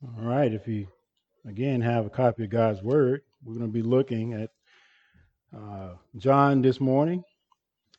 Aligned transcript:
All 0.00 0.22
right, 0.22 0.52
if 0.52 0.68
you 0.68 0.86
again 1.44 1.80
have 1.80 2.06
a 2.06 2.10
copy 2.10 2.44
of 2.44 2.50
God's 2.50 2.80
Word, 2.80 3.22
we're 3.42 3.54
going 3.54 3.66
to 3.66 3.72
be 3.72 3.82
looking 3.82 4.32
at 4.32 4.50
uh, 5.52 5.94
John 6.16 6.62
this 6.62 6.80
morning. 6.80 7.24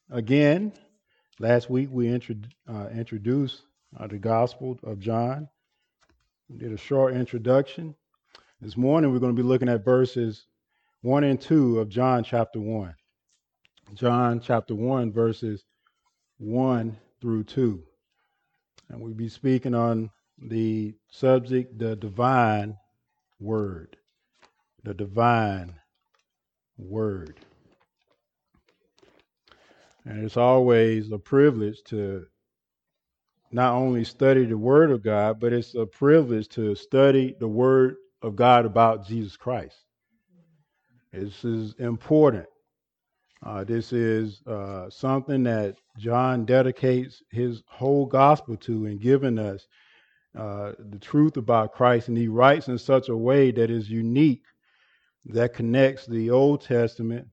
Again, 0.10 0.72
last 1.40 1.70
week 1.70 1.90
we 1.92 2.08
intro- 2.08 2.38
uh, 2.70 2.88
introduced 2.96 3.64
uh, 4.00 4.08
the 4.08 4.18
Gospel 4.18 4.80
of 4.84 5.02
John. 5.02 5.50
We 6.48 6.58
did 6.58 6.72
a 6.72 6.78
short 6.78 7.16
introduction. 7.16 7.94
This 8.62 8.78
morning 8.78 9.12
we're 9.12 9.20
going 9.20 9.36
to 9.36 9.42
be 9.42 9.46
looking 9.46 9.68
at 9.68 9.84
verses 9.84 10.46
1 11.02 11.26
and 11.26 11.42
2 11.42 11.80
of 11.80 11.90
John 11.90 12.24
chapter 12.24 12.62
1. 12.62 12.96
John 13.94 14.40
chapter 14.40 14.74
1, 14.74 15.12
verses 15.12 15.66
1 16.38 16.98
through 17.20 17.44
2. 17.44 17.84
And 18.88 19.02
we'll 19.02 19.14
be 19.14 19.28
speaking 19.28 19.76
on 19.76 20.12
the 20.42 20.96
subject, 21.10 21.78
the 21.78 21.96
divine 21.96 22.78
word. 23.40 23.98
The 24.84 24.94
divine 24.94 25.76
word. 26.78 27.40
And 30.06 30.24
it's 30.24 30.38
always 30.38 31.12
a 31.12 31.20
privilege 31.20 31.84
to 31.86 32.26
not 33.52 33.74
only 33.74 34.04
study 34.04 34.46
the 34.46 34.58
word 34.58 34.92
of 34.92 35.04
God, 35.04 35.40
but 35.40 35.54
it's 35.54 35.76
a 35.76 35.86
privilege 35.86 36.48
to 36.50 36.76
study 36.76 37.36
the 37.40 37.48
word 37.48 37.96
of 38.22 38.36
God 38.36 38.66
about 38.66 39.08
Jesus 39.08 39.36
Christ. 39.36 39.78
This 41.12 41.44
is 41.44 41.74
important. 41.80 42.46
Uh, 43.44 43.64
this 43.64 43.94
is 43.94 44.42
uh, 44.46 44.90
something 44.90 45.44
that 45.44 45.76
John 45.98 46.46
dedicates 46.46 47.24
his 47.32 47.64
whole 47.68 48.06
gospel 48.06 48.58
to 48.58 48.86
and 48.86 49.02
giving 49.02 49.40
us 49.40 49.66
uh, 50.38 50.74
the 50.78 51.00
truth 51.00 51.38
about 51.38 51.74
Christ, 51.74 52.08
and 52.08 52.18
he 52.18 52.28
writes 52.28 52.68
in 52.68 52.78
such 52.78 53.10
a 53.10 53.18
way 53.18 53.52
that 53.52 53.70
is 53.70 53.90
unique, 53.90 54.44
that 55.26 55.54
connects 55.54 56.06
the 56.06 56.30
Old 56.30 56.62
Testament 56.62 57.28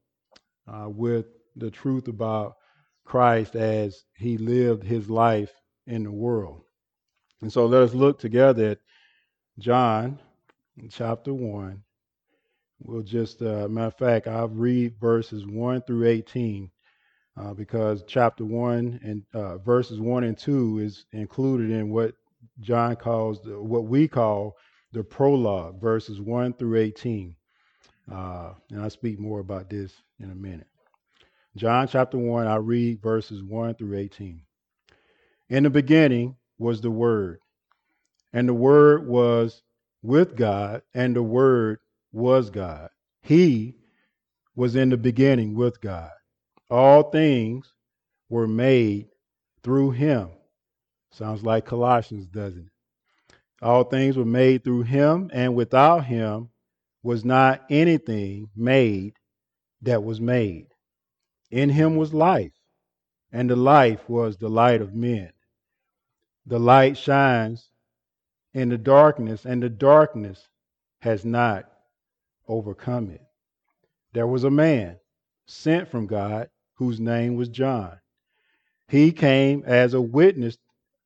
uh, 0.66 0.88
with 0.88 1.26
the 1.56 1.70
truth 1.70 2.08
about 2.08 2.56
Christ 3.04 3.54
as 3.54 4.04
he 4.16 4.38
lived 4.38 4.82
his 4.82 5.08
life 5.08 5.52
in 5.86 6.02
the 6.02 6.10
world. 6.10 6.62
And 7.42 7.52
so 7.52 7.66
let 7.66 7.82
us 7.82 7.94
look 7.94 8.18
together 8.18 8.70
at 8.70 8.78
John 9.58 10.18
chapter 10.90 11.32
1. 11.32 11.82
We'll 12.80 13.02
just, 13.02 13.40
uh, 13.40 13.68
matter 13.68 13.86
of 13.86 13.96
fact, 13.96 14.26
I'll 14.26 14.48
read 14.48 14.98
verses 15.00 15.46
1 15.46 15.82
through 15.82 16.06
18 16.06 16.70
uh, 17.36 17.54
because 17.54 18.04
chapter 18.06 18.44
1 18.44 19.00
and 19.02 19.22
uh, 19.32 19.58
verses 19.58 20.00
1 20.00 20.24
and 20.24 20.36
2 20.36 20.78
is 20.78 21.06
included 21.12 21.70
in 21.70 21.90
what 21.90 22.14
John 22.60 22.96
calls 22.96 23.42
the, 23.42 23.60
what 23.60 23.84
we 23.84 24.08
call 24.08 24.56
the 24.92 25.04
prologue, 25.04 25.80
verses 25.80 26.20
1 26.20 26.54
through 26.54 26.78
18. 26.78 27.36
Uh, 28.10 28.52
and 28.70 28.80
I'll 28.80 28.90
speak 28.90 29.18
more 29.18 29.40
about 29.40 29.68
this 29.68 29.92
in 30.18 30.30
a 30.30 30.34
minute. 30.34 30.68
John 31.56 31.88
chapter 31.88 32.18
1, 32.18 32.46
I 32.46 32.56
read 32.56 33.02
verses 33.02 33.42
1 33.42 33.74
through 33.74 33.96
18. 33.98 34.42
In 35.48 35.62
the 35.62 35.70
beginning 35.70 36.36
was 36.58 36.80
the 36.80 36.90
Word, 36.90 37.38
and 38.32 38.48
the 38.48 38.54
Word 38.54 39.06
was 39.06 39.62
with 40.02 40.36
God, 40.36 40.82
and 40.94 41.16
the 41.16 41.22
Word 41.22 41.78
was 42.12 42.50
God. 42.50 42.90
He 43.22 43.74
was 44.54 44.76
in 44.76 44.90
the 44.90 44.96
beginning 44.96 45.54
with 45.54 45.80
God. 45.80 46.10
All 46.70 47.10
things 47.10 47.72
were 48.28 48.48
made 48.48 49.08
through 49.62 49.92
him, 49.92 50.28
Sounds 51.16 51.42
like 51.42 51.64
Colossians, 51.64 52.26
doesn't 52.26 52.66
it? 52.66 53.34
All 53.62 53.84
things 53.84 54.18
were 54.18 54.26
made 54.26 54.62
through 54.62 54.82
him, 54.82 55.30
and 55.32 55.54
without 55.54 56.04
him 56.04 56.50
was 57.02 57.24
not 57.24 57.64
anything 57.70 58.50
made 58.54 59.14
that 59.80 60.04
was 60.04 60.20
made. 60.20 60.66
In 61.50 61.70
him 61.70 61.96
was 61.96 62.12
life, 62.12 62.52
and 63.32 63.48
the 63.48 63.56
life 63.56 64.06
was 64.10 64.36
the 64.36 64.50
light 64.50 64.82
of 64.82 64.94
men. 64.94 65.32
The 66.44 66.58
light 66.58 66.98
shines 66.98 67.70
in 68.52 68.68
the 68.68 68.76
darkness, 68.76 69.46
and 69.46 69.62
the 69.62 69.70
darkness 69.70 70.50
has 71.00 71.24
not 71.24 71.64
overcome 72.46 73.08
it. 73.08 73.22
There 74.12 74.26
was 74.26 74.44
a 74.44 74.50
man 74.50 74.98
sent 75.46 75.88
from 75.88 76.08
God 76.08 76.50
whose 76.74 77.00
name 77.00 77.36
was 77.36 77.48
John. 77.48 78.00
He 78.88 79.12
came 79.12 79.62
as 79.64 79.94
a 79.94 80.00
witness 80.02 80.58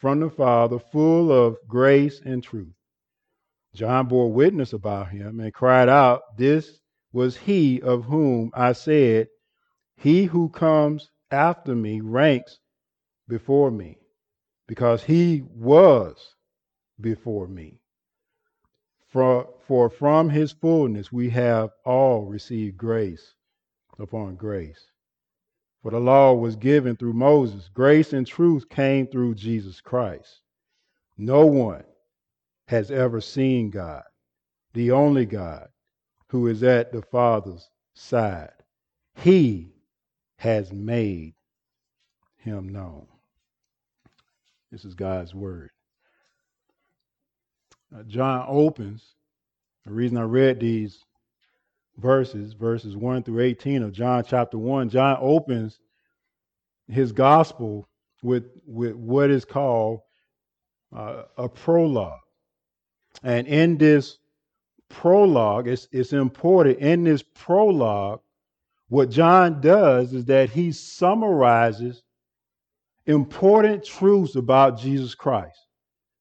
from 0.00 0.18
the 0.20 0.30
Father, 0.30 0.78
full 0.78 1.30
of 1.30 1.58
grace 1.68 2.22
and 2.24 2.42
truth. 2.42 2.72
John 3.74 4.08
bore 4.08 4.32
witness 4.32 4.72
about 4.72 5.10
him 5.10 5.38
and 5.40 5.52
cried 5.52 5.90
out, 5.90 6.22
This 6.38 6.80
was 7.12 7.36
he 7.36 7.82
of 7.82 8.04
whom 8.04 8.50
I 8.54 8.72
said, 8.72 9.28
He 9.96 10.24
who 10.24 10.48
comes 10.48 11.10
after 11.30 11.76
me 11.76 12.00
ranks 12.00 12.58
before 13.28 13.70
me, 13.70 13.98
because 14.66 15.04
he 15.04 15.42
was 15.42 16.34
before 16.98 17.46
me. 17.46 17.80
For, 19.06 19.52
for 19.66 19.90
from 19.90 20.30
his 20.30 20.52
fullness 20.52 21.12
we 21.12 21.30
have 21.30 21.70
all 21.84 22.24
received 22.24 22.78
grace 22.78 23.34
upon 23.98 24.36
grace. 24.36 24.89
For 25.82 25.90
the 25.90 26.00
law 26.00 26.34
was 26.34 26.56
given 26.56 26.96
through 26.96 27.14
Moses. 27.14 27.70
Grace 27.72 28.12
and 28.12 28.26
truth 28.26 28.68
came 28.68 29.06
through 29.06 29.34
Jesus 29.34 29.80
Christ. 29.80 30.40
No 31.16 31.46
one 31.46 31.84
has 32.68 32.90
ever 32.90 33.20
seen 33.20 33.70
God, 33.70 34.02
the 34.74 34.90
only 34.90 35.26
God 35.26 35.68
who 36.28 36.46
is 36.46 36.62
at 36.62 36.92
the 36.92 37.02
Father's 37.02 37.68
side. 37.94 38.52
He 39.16 39.72
has 40.36 40.72
made 40.72 41.34
him 42.38 42.68
known. 42.68 43.06
This 44.70 44.84
is 44.84 44.94
God's 44.94 45.34
word. 45.34 45.70
Uh, 47.94 48.04
John 48.04 48.46
opens, 48.48 49.14
the 49.84 49.92
reason 49.92 50.16
I 50.16 50.22
read 50.22 50.60
these 50.60 51.04
verses, 52.00 52.52
verses 52.54 52.96
1 52.96 53.22
through 53.22 53.40
18 53.40 53.82
of 53.82 53.92
John 53.92 54.24
chapter 54.26 54.58
1, 54.58 54.88
John 54.90 55.18
opens 55.20 55.78
his 56.88 57.12
gospel 57.12 57.88
with, 58.22 58.44
with 58.66 58.94
what 58.94 59.30
is 59.30 59.44
called 59.44 60.00
uh, 60.94 61.24
a 61.36 61.48
prologue. 61.48 62.20
And 63.22 63.46
in 63.46 63.76
this 63.76 64.18
prologue, 64.88 65.68
it's, 65.68 65.88
it's 65.92 66.12
important, 66.12 66.78
in 66.78 67.04
this 67.04 67.22
prologue, 67.22 68.20
what 68.88 69.10
John 69.10 69.60
does 69.60 70.12
is 70.12 70.24
that 70.24 70.50
he 70.50 70.72
summarizes 70.72 72.02
important 73.06 73.84
truths 73.84 74.34
about 74.34 74.78
Jesus 74.78 75.14
Christ. 75.14 75.66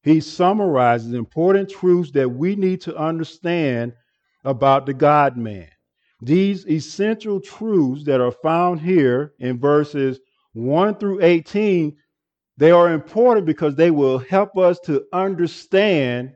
He 0.03 0.19
summarizes 0.21 1.13
important 1.13 1.69
truths 1.69 2.11
that 2.11 2.29
we 2.29 2.55
need 2.55 2.81
to 2.81 2.95
understand 2.95 3.93
about 4.43 4.85
the 4.85 4.93
God 4.93 5.37
man. 5.37 5.67
These 6.21 6.67
essential 6.67 7.39
truths 7.39 8.03
that 8.05 8.21
are 8.21 8.31
found 8.31 8.81
here 8.81 9.33
in 9.39 9.59
verses 9.59 10.19
1 10.53 10.95
through 10.95 11.21
18, 11.21 11.95
they 12.57 12.71
are 12.71 12.91
important 12.91 13.45
because 13.45 13.75
they 13.75 13.91
will 13.91 14.19
help 14.19 14.57
us 14.57 14.79
to 14.81 15.05
understand 15.13 16.33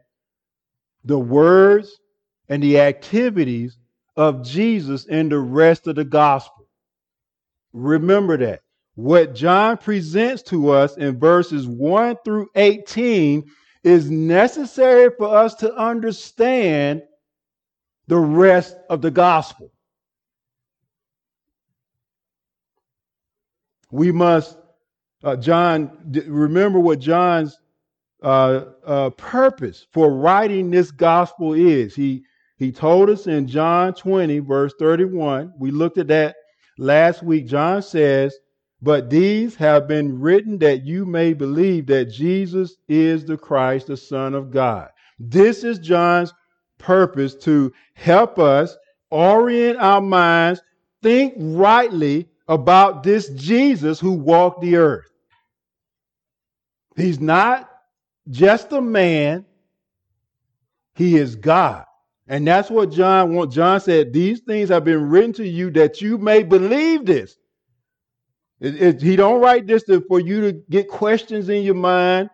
the 1.03 1.19
words 1.19 1.99
and 2.47 2.63
the 2.63 2.79
activities 2.79 3.77
of 4.15 4.43
Jesus 4.43 5.05
in 5.05 5.27
the 5.27 5.39
rest 5.39 5.87
of 5.87 5.95
the 5.95 6.05
gospel. 6.05 6.67
Remember 7.73 8.37
that. 8.37 8.61
What 8.95 9.33
John 9.33 9.77
presents 9.77 10.43
to 10.43 10.69
us 10.69 10.97
in 10.97 11.19
verses 11.19 11.67
1 11.67 12.17
through 12.23 12.47
18 12.55 13.43
is 13.83 14.09
necessary 14.09 15.09
for 15.17 15.35
us 15.35 15.55
to 15.55 15.73
understand 15.75 17.01
the 18.07 18.17
rest 18.17 18.75
of 18.89 19.01
the 19.01 19.11
gospel. 19.11 19.71
We 23.91 24.11
must, 24.11 24.57
uh, 25.23 25.35
John, 25.35 25.91
remember 26.27 26.79
what 26.79 26.99
John's 26.99 27.59
uh, 28.23 28.65
uh, 28.85 29.09
purpose 29.11 29.85
for 29.91 30.11
writing 30.11 30.71
this 30.71 30.91
gospel 30.91 31.53
is. 31.53 31.95
He 31.95 32.23
he 32.57 32.71
told 32.71 33.09
us 33.09 33.27
in 33.27 33.47
John 33.47 33.93
20, 33.93 34.39
verse 34.39 34.73
31. 34.79 35.53
We 35.59 35.71
looked 35.71 35.97
at 35.97 36.07
that 36.07 36.35
last 36.77 37.21
week. 37.21 37.45
John 37.47 37.81
says, 37.81 38.37
But 38.81 39.09
these 39.09 39.55
have 39.55 39.87
been 39.87 40.19
written 40.19 40.57
that 40.59 40.85
you 40.85 41.05
may 41.05 41.33
believe 41.33 41.87
that 41.87 42.05
Jesus 42.05 42.77
is 42.87 43.25
the 43.25 43.37
Christ, 43.37 43.87
the 43.87 43.97
Son 43.97 44.33
of 44.33 44.51
God. 44.51 44.89
This 45.19 45.63
is 45.63 45.79
John's 45.79 46.33
purpose 46.83 47.33
to 47.35 47.73
help 47.95 48.37
us 48.37 48.77
orient 49.09 49.79
our 49.79 50.01
minds, 50.01 50.61
think 51.01 51.33
rightly 51.37 52.27
about 52.47 53.03
this 53.03 53.29
Jesus 53.29 53.99
who 53.99 54.11
walked 54.11 54.61
the 54.61 54.75
earth. 54.75 55.09
He's 56.95 57.19
not 57.19 57.69
just 58.29 58.71
a 58.71 58.81
man, 58.81 59.45
he 60.95 61.17
is 61.17 61.35
God. 61.35 61.85
And 62.27 62.47
that's 62.47 62.69
what 62.69 62.91
John 62.91 63.33
want. 63.33 63.51
John 63.51 63.81
said, 63.81 64.13
These 64.13 64.41
things 64.41 64.69
have 64.69 64.85
been 64.85 65.09
written 65.09 65.33
to 65.33 65.47
you 65.47 65.71
that 65.71 66.01
you 66.01 66.17
may 66.17 66.43
believe 66.43 67.05
this. 67.05 67.37
It, 68.59 68.81
it, 68.81 69.01
he 69.01 69.15
don't 69.15 69.41
write 69.41 69.67
this 69.67 69.83
to, 69.83 70.01
for 70.01 70.19
you 70.19 70.41
to 70.41 70.53
get 70.69 70.87
questions 70.87 71.49
in 71.49 71.63
your 71.63 71.75
mind. 71.75 72.29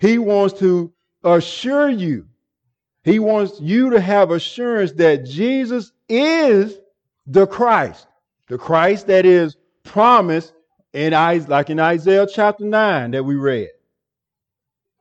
He 0.00 0.18
wants 0.18 0.58
to 0.60 0.92
assure 1.24 1.88
you. 1.88 2.26
He 3.04 3.18
wants 3.18 3.60
you 3.60 3.90
to 3.90 4.00
have 4.00 4.30
assurance 4.30 4.92
that 4.92 5.24
Jesus 5.24 5.92
is 6.08 6.78
the 7.26 7.46
Christ, 7.46 8.06
the 8.48 8.58
Christ 8.58 9.08
that 9.08 9.26
is 9.26 9.56
promised 9.82 10.52
in 10.92 11.12
like 11.12 11.70
in 11.70 11.80
Isaiah 11.80 12.26
chapter 12.32 12.64
9 12.64 13.10
that 13.12 13.24
we 13.24 13.34
read. 13.34 13.70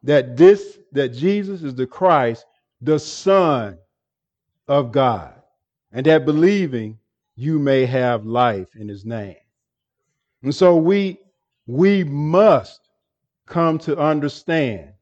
That 0.04 0.36
this 0.36 0.80
that 0.94 1.10
Jesus 1.10 1.62
is 1.62 1.76
the 1.76 1.86
Christ, 1.86 2.46
the 2.82 2.98
Son 2.98 3.78
of 4.68 4.92
God, 4.92 5.34
and 5.92 6.06
that 6.06 6.26
believing 6.26 6.98
you 7.36 7.60
may 7.60 7.86
have 7.86 8.26
life 8.26 8.76
in 8.76 8.88
his 8.88 9.06
name. 9.06 9.36
And 10.42 10.56
so 10.56 10.76
we 10.76 11.20
we 11.68 12.04
must 12.04 12.82
come 13.46 13.78
to 13.80 13.98
understand 13.98 14.94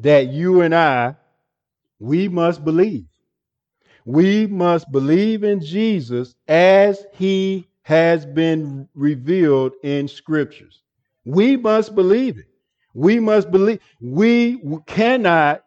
that 0.00 0.28
you 0.28 0.60
and 0.60 0.74
I 0.74 1.16
we 1.98 2.28
must 2.28 2.64
believe. 2.64 3.06
We 4.04 4.46
must 4.46 4.90
believe 4.90 5.44
in 5.44 5.60
Jesus 5.60 6.34
as 6.46 7.04
he 7.12 7.68
has 7.82 8.24
been 8.24 8.88
revealed 8.94 9.72
in 9.82 10.08
scriptures. 10.08 10.82
We 11.24 11.56
must 11.56 11.94
believe 11.94 12.38
it. 12.38 12.46
We 12.94 13.20
must 13.20 13.50
believe. 13.50 13.80
We 14.00 14.60
cannot 14.86 15.62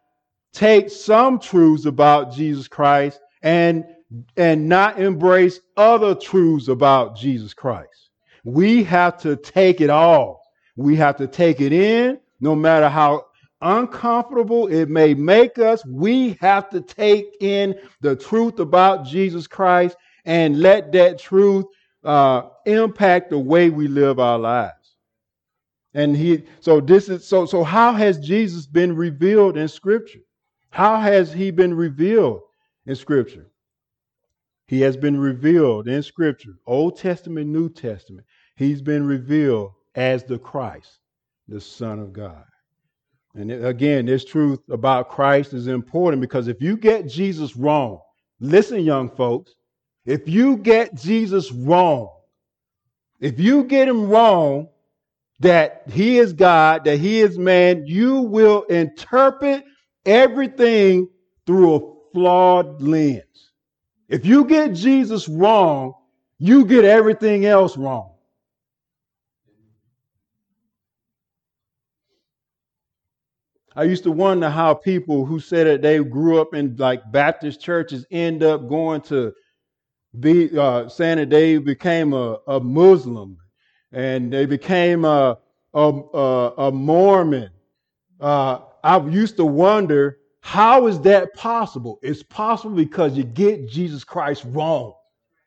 take 0.52 0.90
some 0.90 1.38
truths 1.38 1.86
about 1.86 2.32
Jesus 2.32 2.68
Christ 2.68 3.20
and 3.42 3.84
and 4.36 4.68
not 4.68 5.00
embrace 5.00 5.60
other 5.76 6.14
truths 6.14 6.68
about 6.68 7.16
Jesus 7.16 7.54
Christ. 7.54 8.10
We 8.44 8.84
have 8.84 9.18
to 9.22 9.36
take 9.36 9.80
it 9.80 9.88
all. 9.90 10.42
We 10.76 10.96
have 10.96 11.16
to 11.16 11.26
take 11.26 11.60
it 11.60 11.72
in, 11.72 12.18
no 12.40 12.54
matter 12.54 12.88
how 12.88 13.26
uncomfortable 13.62 14.66
it 14.66 14.88
may 14.88 15.14
make 15.14 15.58
us. 15.58 15.84
We 15.86 16.36
have 16.40 16.68
to 16.70 16.80
take 16.80 17.36
in 17.40 17.74
the 18.00 18.16
truth 18.16 18.58
about 18.58 19.06
Jesus 19.06 19.46
Christ 19.46 19.96
and 20.24 20.60
let 20.60 20.92
that 20.92 21.18
truth 21.18 21.66
uh, 22.04 22.42
impact 22.66 23.30
the 23.30 23.38
way 23.38 23.70
we 23.70 23.88
live 23.88 24.18
our 24.18 24.38
lives. 24.38 24.96
And 25.94 26.16
he, 26.16 26.44
so 26.60 26.80
this 26.80 27.08
is 27.08 27.26
so. 27.26 27.44
So 27.44 27.62
how 27.62 27.92
has 27.92 28.18
Jesus 28.18 28.66
been 28.66 28.96
revealed 28.96 29.56
in 29.56 29.68
Scripture? 29.68 30.20
How 30.70 30.98
has 30.98 31.32
he 31.32 31.50
been 31.50 31.74
revealed 31.74 32.40
in 32.86 32.96
Scripture? 32.96 33.46
He 34.66 34.80
has 34.80 34.96
been 34.96 35.20
revealed 35.20 35.86
in 35.86 36.02
Scripture, 36.02 36.54
Old 36.66 36.96
Testament, 36.96 37.50
New 37.50 37.68
Testament. 37.68 38.26
He's 38.56 38.80
been 38.80 39.06
revealed 39.06 39.72
as 39.94 40.24
the 40.24 40.38
Christ, 40.38 41.00
the 41.46 41.60
Son 41.60 41.98
of 41.98 42.14
God. 42.14 42.44
And 43.34 43.50
again, 43.50 44.06
this 44.06 44.24
truth 44.24 44.60
about 44.70 45.08
Christ 45.08 45.54
is 45.54 45.66
important 45.66 46.20
because 46.20 46.48
if 46.48 46.60
you 46.60 46.76
get 46.76 47.08
Jesus 47.08 47.56
wrong, 47.56 48.00
listen, 48.40 48.80
young 48.80 49.08
folks, 49.08 49.54
if 50.04 50.28
you 50.28 50.56
get 50.56 50.94
Jesus 50.94 51.50
wrong, 51.50 52.10
if 53.20 53.40
you 53.40 53.64
get 53.64 53.88
him 53.88 54.08
wrong, 54.08 54.68
that 55.40 55.82
he 55.90 56.18
is 56.18 56.32
God, 56.32 56.84
that 56.84 56.98
he 56.98 57.20
is 57.20 57.38
man, 57.38 57.86
you 57.86 58.20
will 58.20 58.62
interpret 58.64 59.64
everything 60.04 61.08
through 61.46 61.74
a 61.74 61.80
flawed 62.12 62.82
lens. 62.82 63.22
If 64.08 64.26
you 64.26 64.44
get 64.44 64.74
Jesus 64.74 65.28
wrong, 65.28 65.94
you 66.38 66.64
get 66.64 66.84
everything 66.84 67.46
else 67.46 67.76
wrong. 67.76 68.11
I 73.74 73.84
used 73.84 74.02
to 74.04 74.12
wonder 74.12 74.50
how 74.50 74.74
people 74.74 75.24
who 75.24 75.40
said 75.40 75.66
that 75.66 75.82
they 75.82 76.02
grew 76.02 76.40
up 76.40 76.54
in 76.54 76.76
like 76.76 77.10
Baptist 77.10 77.60
churches 77.60 78.04
end 78.10 78.42
up 78.42 78.68
going 78.68 79.00
to 79.02 79.32
be 80.20 80.56
uh, 80.58 80.88
saying 80.88 81.18
that 81.18 81.30
they 81.30 81.56
became 81.58 82.12
a, 82.12 82.38
a 82.46 82.60
Muslim 82.60 83.38
and 83.92 84.32
they 84.32 84.44
became 84.46 85.04
a, 85.04 85.38
a, 85.72 85.88
a 86.58 86.72
Mormon. 86.72 87.50
Uh, 88.20 88.60
I 88.84 88.98
used 89.06 89.36
to 89.36 89.44
wonder, 89.44 90.18
how 90.40 90.86
is 90.86 91.00
that 91.00 91.32
possible? 91.34 91.98
It's 92.02 92.22
possible 92.22 92.74
because 92.74 93.16
you 93.16 93.24
get 93.24 93.68
Jesus 93.68 94.04
Christ 94.04 94.44
wrong. 94.48 94.94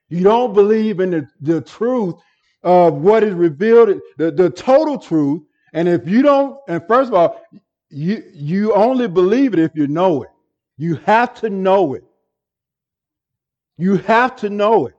You 0.10 0.24
don't 0.24 0.54
believe 0.54 1.00
in 1.00 1.12
the, 1.12 1.28
the 1.42 1.62
truth 1.62 2.16
of 2.64 2.96
what 2.96 3.24
is 3.24 3.34
revealed, 3.34 4.00
the, 4.18 4.32
the 4.32 4.50
total 4.50 4.98
truth. 4.98 5.44
And 5.74 5.88
if 5.88 6.08
you 6.08 6.22
don't, 6.22 6.58
and 6.68 6.82
first 6.88 7.10
of 7.10 7.16
all, 7.16 7.42
you, 7.90 8.24
you 8.34 8.74
only 8.74 9.08
believe 9.08 9.54
it 9.54 9.60
if 9.60 9.72
you 9.76 9.88
know 9.88 10.24
it. 10.24 10.30
You 10.78 10.96
have 11.06 11.34
to 11.42 11.50
know 11.50 11.94
it. 11.94 12.04
You 13.78 13.98
have 13.98 14.36
to 14.38 14.50
know 14.50 14.88
it. 14.88 14.96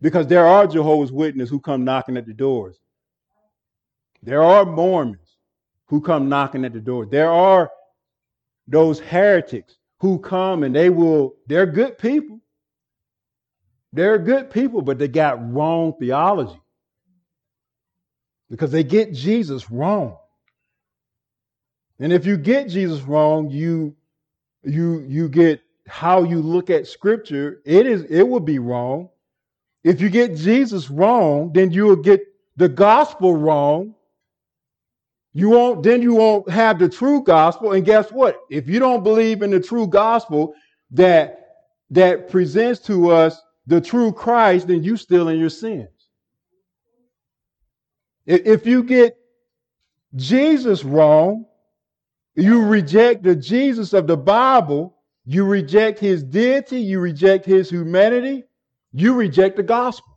Because 0.00 0.26
there 0.26 0.46
are 0.46 0.66
Jehovah's 0.66 1.12
Witnesses 1.12 1.50
who 1.50 1.60
come 1.60 1.84
knocking 1.84 2.16
at 2.16 2.26
the 2.26 2.32
doors. 2.32 2.76
There 4.22 4.42
are 4.42 4.64
Mormons 4.64 5.36
who 5.86 6.00
come 6.00 6.28
knocking 6.28 6.64
at 6.64 6.72
the 6.72 6.80
door. 6.80 7.06
There 7.06 7.30
are 7.30 7.70
those 8.66 8.98
heretics 8.98 9.76
who 10.00 10.18
come 10.18 10.62
and 10.64 10.74
they 10.74 10.90
will, 10.90 11.34
they're 11.46 11.66
good 11.66 11.98
people. 11.98 12.40
They're 13.92 14.18
good 14.18 14.50
people, 14.50 14.82
but 14.82 14.98
they 14.98 15.08
got 15.08 15.52
wrong 15.52 15.94
theology 15.98 16.60
because 18.50 18.70
they 18.70 18.84
get 18.84 19.12
Jesus 19.12 19.70
wrong. 19.70 20.16
And 22.02 22.12
if 22.12 22.26
you 22.26 22.36
get 22.36 22.68
Jesus 22.68 23.00
wrong, 23.02 23.48
you 23.48 23.94
you 24.64 25.04
you 25.06 25.28
get 25.28 25.62
how 25.86 26.24
you 26.24 26.40
look 26.40 26.68
at 26.68 26.88
scripture, 26.88 27.62
it 27.64 27.86
is 27.86 28.02
it 28.10 28.24
will 28.24 28.40
be 28.40 28.58
wrong. 28.58 29.08
If 29.84 30.00
you 30.00 30.10
get 30.10 30.34
Jesus 30.36 30.90
wrong, 30.90 31.52
then 31.52 31.70
you 31.70 31.84
will 31.84 31.94
get 31.94 32.20
the 32.56 32.68
gospel 32.68 33.36
wrong. 33.36 33.94
You 35.32 35.50
won't, 35.50 35.84
then 35.84 36.02
you 36.02 36.14
won't 36.14 36.50
have 36.50 36.80
the 36.80 36.88
true 36.88 37.22
gospel. 37.22 37.72
And 37.72 37.84
guess 37.84 38.10
what? 38.10 38.40
If 38.50 38.68
you 38.68 38.80
don't 38.80 39.04
believe 39.04 39.42
in 39.42 39.52
the 39.52 39.60
true 39.60 39.86
gospel 39.86 40.54
that, 40.90 41.68
that 41.90 42.28
presents 42.28 42.80
to 42.80 43.10
us 43.10 43.40
the 43.66 43.80
true 43.80 44.12
Christ, 44.12 44.66
then 44.66 44.82
you 44.82 44.96
still 44.96 45.28
in 45.28 45.38
your 45.38 45.50
sins. 45.50 45.88
If 48.26 48.66
you 48.66 48.82
get 48.82 49.16
Jesus 50.16 50.84
wrong, 50.84 51.46
you 52.34 52.64
reject 52.64 53.22
the 53.22 53.36
Jesus 53.36 53.92
of 53.92 54.06
the 54.06 54.16
Bible, 54.16 54.96
you 55.24 55.44
reject 55.44 55.98
his 55.98 56.22
deity, 56.22 56.80
you 56.80 57.00
reject 57.00 57.44
his 57.44 57.70
humanity, 57.70 58.44
you 58.92 59.14
reject 59.14 59.56
the 59.56 59.62
gospel. 59.62 60.08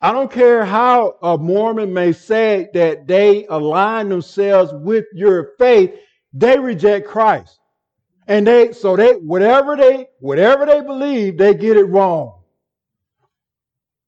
I 0.00 0.12
don't 0.12 0.30
care 0.30 0.64
how 0.64 1.16
a 1.22 1.38
Mormon 1.38 1.92
may 1.92 2.12
say 2.12 2.68
that 2.74 3.06
they 3.06 3.46
align 3.46 4.08
themselves 4.08 4.72
with 4.74 5.06
your 5.14 5.52
faith, 5.58 5.94
they 6.32 6.58
reject 6.58 7.08
Christ. 7.08 7.58
And 8.26 8.46
they 8.46 8.72
so 8.72 8.96
they 8.96 9.12
whatever 9.14 9.76
they 9.76 10.08
whatever 10.18 10.66
they 10.66 10.80
believe, 10.80 11.36
they 11.36 11.54
get 11.54 11.76
it 11.76 11.84
wrong. 11.84 12.42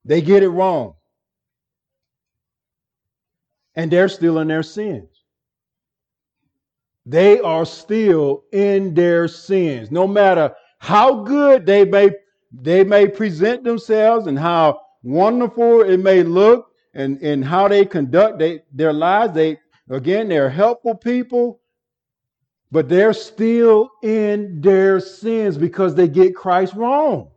They 0.05 0.23
get 0.23 0.43
it 0.43 0.49
wrong. 0.49 0.95
And 3.75 3.91
they're 3.91 4.09
still 4.09 4.39
in 4.39 4.49
their 4.49 4.63
sins. 4.63 5.16
They 7.07 7.39
are 7.39 7.65
still 7.65 8.43
in 8.53 8.93
their 8.93 9.29
sins. 9.29 9.93
No 9.93 10.09
matter 10.09 10.53
how 10.79 11.23
good 11.23 11.65
they 11.65 11.85
may 11.85 12.11
they 12.53 12.83
may 12.83 13.07
present 13.07 13.63
themselves 13.63 14.27
and 14.27 14.39
how 14.39 14.81
wonderful 15.03 15.83
it 15.83 15.99
may 15.99 16.23
look 16.25 16.71
and, 16.95 17.21
and 17.23 17.45
how 17.45 17.69
they 17.69 17.85
conduct 17.85 18.39
they, 18.39 18.63
their 18.73 18.93
lives, 18.93 19.35
they 19.35 19.59
again 19.89 20.29
they're 20.29 20.51
helpful 20.51 20.97
people, 20.97 21.61
but 22.73 22.89
they're 22.89 23.13
still 23.13 23.89
in 24.03 24.61
their 24.61 24.99
sins 24.99 25.57
because 25.57 25.95
they 25.95 26.09
get 26.09 26.35
Christ 26.35 26.75
wrong. 26.75 27.31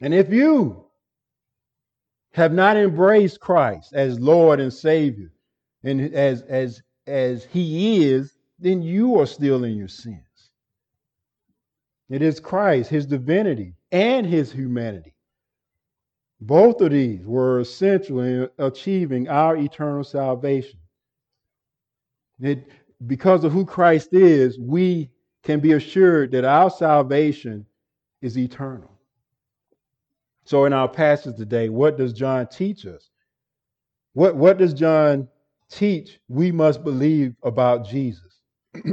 And 0.00 0.14
if 0.14 0.30
you 0.30 0.85
have 2.36 2.52
not 2.52 2.76
embraced 2.76 3.40
Christ 3.40 3.94
as 3.94 4.20
Lord 4.20 4.60
and 4.60 4.70
Savior, 4.70 5.32
and 5.82 6.14
as 6.14 6.42
as 6.42 6.82
as 7.06 7.46
He 7.46 8.04
is, 8.04 8.36
then 8.58 8.82
you 8.82 9.18
are 9.18 9.26
still 9.26 9.64
in 9.64 9.74
your 9.74 9.88
sins. 9.88 10.20
It 12.10 12.20
is 12.20 12.38
Christ, 12.38 12.90
His 12.90 13.06
divinity, 13.06 13.72
and 13.90 14.26
His 14.26 14.52
humanity. 14.52 15.14
Both 16.38 16.82
of 16.82 16.90
these 16.90 17.24
were 17.24 17.60
essential 17.60 18.20
in 18.20 18.50
achieving 18.58 19.30
our 19.30 19.56
eternal 19.56 20.04
salvation. 20.04 20.78
It, 22.38 22.68
because 23.06 23.44
of 23.44 23.52
who 23.52 23.64
Christ 23.64 24.12
is, 24.12 24.58
we 24.58 25.10
can 25.42 25.60
be 25.60 25.72
assured 25.72 26.32
that 26.32 26.44
our 26.44 26.68
salvation 26.68 27.64
is 28.20 28.36
eternal. 28.36 28.95
So, 30.46 30.64
in 30.64 30.72
our 30.72 30.88
passage 30.88 31.36
today, 31.36 31.68
what 31.68 31.98
does 31.98 32.12
John 32.12 32.46
teach 32.46 32.86
us? 32.86 33.10
What, 34.14 34.36
what 34.36 34.58
does 34.58 34.72
John 34.74 35.28
teach 35.68 36.20
we 36.28 36.52
must 36.52 36.84
believe 36.84 37.34
about 37.42 37.84
Jesus? 37.84 38.40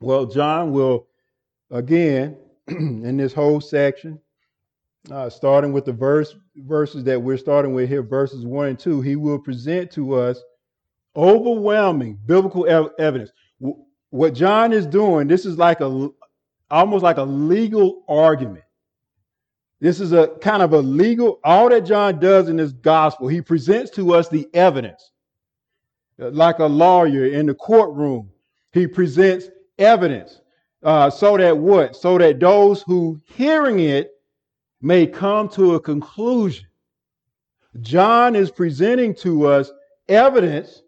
well, 0.00 0.26
John 0.26 0.72
will, 0.72 1.06
again, 1.70 2.36
in 2.68 3.16
this 3.16 3.32
whole 3.32 3.62
section, 3.62 4.20
uh, 5.10 5.30
starting 5.30 5.72
with 5.72 5.86
the 5.86 5.92
verse 5.92 6.34
verses 6.56 7.02
that 7.04 7.22
we're 7.22 7.38
starting 7.38 7.72
with 7.72 7.88
here, 7.88 8.02
verses 8.02 8.44
one 8.44 8.68
and 8.68 8.78
two, 8.78 9.00
he 9.00 9.16
will 9.16 9.38
present 9.38 9.90
to 9.92 10.14
us 10.14 10.42
overwhelming 11.16 12.18
biblical 12.26 12.66
ev- 12.66 12.90
evidence. 12.98 13.30
W- 13.58 13.82
what 14.10 14.34
John 14.34 14.74
is 14.74 14.86
doing, 14.86 15.28
this 15.28 15.46
is 15.46 15.56
like 15.56 15.80
a 15.80 16.10
almost 16.70 17.02
like 17.02 17.16
a 17.16 17.22
legal 17.22 18.04
argument. 18.06 18.64
This 19.80 20.00
is 20.00 20.12
a 20.12 20.28
kind 20.40 20.62
of 20.62 20.72
a 20.72 20.78
legal, 20.78 21.38
all 21.44 21.68
that 21.68 21.82
John 21.82 22.18
does 22.18 22.48
in 22.48 22.56
this 22.56 22.72
gospel, 22.72 23.28
he 23.28 23.40
presents 23.40 23.90
to 23.92 24.14
us 24.14 24.28
the 24.28 24.48
evidence. 24.52 25.12
Like 26.18 26.58
a 26.58 26.66
lawyer 26.66 27.26
in 27.26 27.46
the 27.46 27.54
courtroom, 27.54 28.30
he 28.72 28.88
presents 28.88 29.48
evidence. 29.78 30.40
Uh, 30.82 31.10
so 31.10 31.36
that 31.36 31.56
what? 31.56 31.94
So 31.94 32.18
that 32.18 32.40
those 32.40 32.82
who 32.82 33.20
hearing 33.24 33.80
it 33.80 34.10
may 34.80 35.06
come 35.06 35.48
to 35.50 35.74
a 35.74 35.80
conclusion. 35.80 36.66
John 37.80 38.34
is 38.34 38.50
presenting 38.50 39.14
to 39.16 39.46
us 39.46 39.70
evidence, 40.08 40.82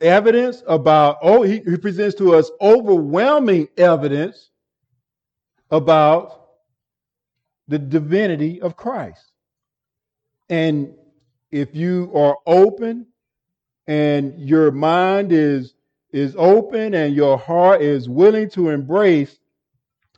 evidence 0.00 0.62
about, 0.68 1.18
oh, 1.22 1.42
he, 1.42 1.60
he 1.60 1.76
presents 1.76 2.14
to 2.16 2.34
us 2.34 2.50
overwhelming 2.60 3.68
evidence 3.76 4.50
about 5.70 6.39
the 7.70 7.78
divinity 7.78 8.60
of 8.60 8.76
Christ. 8.76 9.32
And 10.48 10.92
if 11.52 11.74
you 11.74 12.10
are 12.14 12.36
open 12.44 13.06
and 13.86 14.38
your 14.38 14.72
mind 14.72 15.32
is 15.32 15.74
is 16.12 16.34
open 16.36 16.94
and 16.94 17.14
your 17.14 17.38
heart 17.38 17.80
is 17.80 18.08
willing 18.08 18.50
to 18.50 18.70
embrace, 18.70 19.38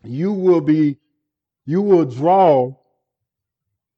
you 0.03 0.33
will 0.33 0.63
be 0.63 0.97
you 1.67 1.83
will 1.83 2.07
draw 2.07 2.75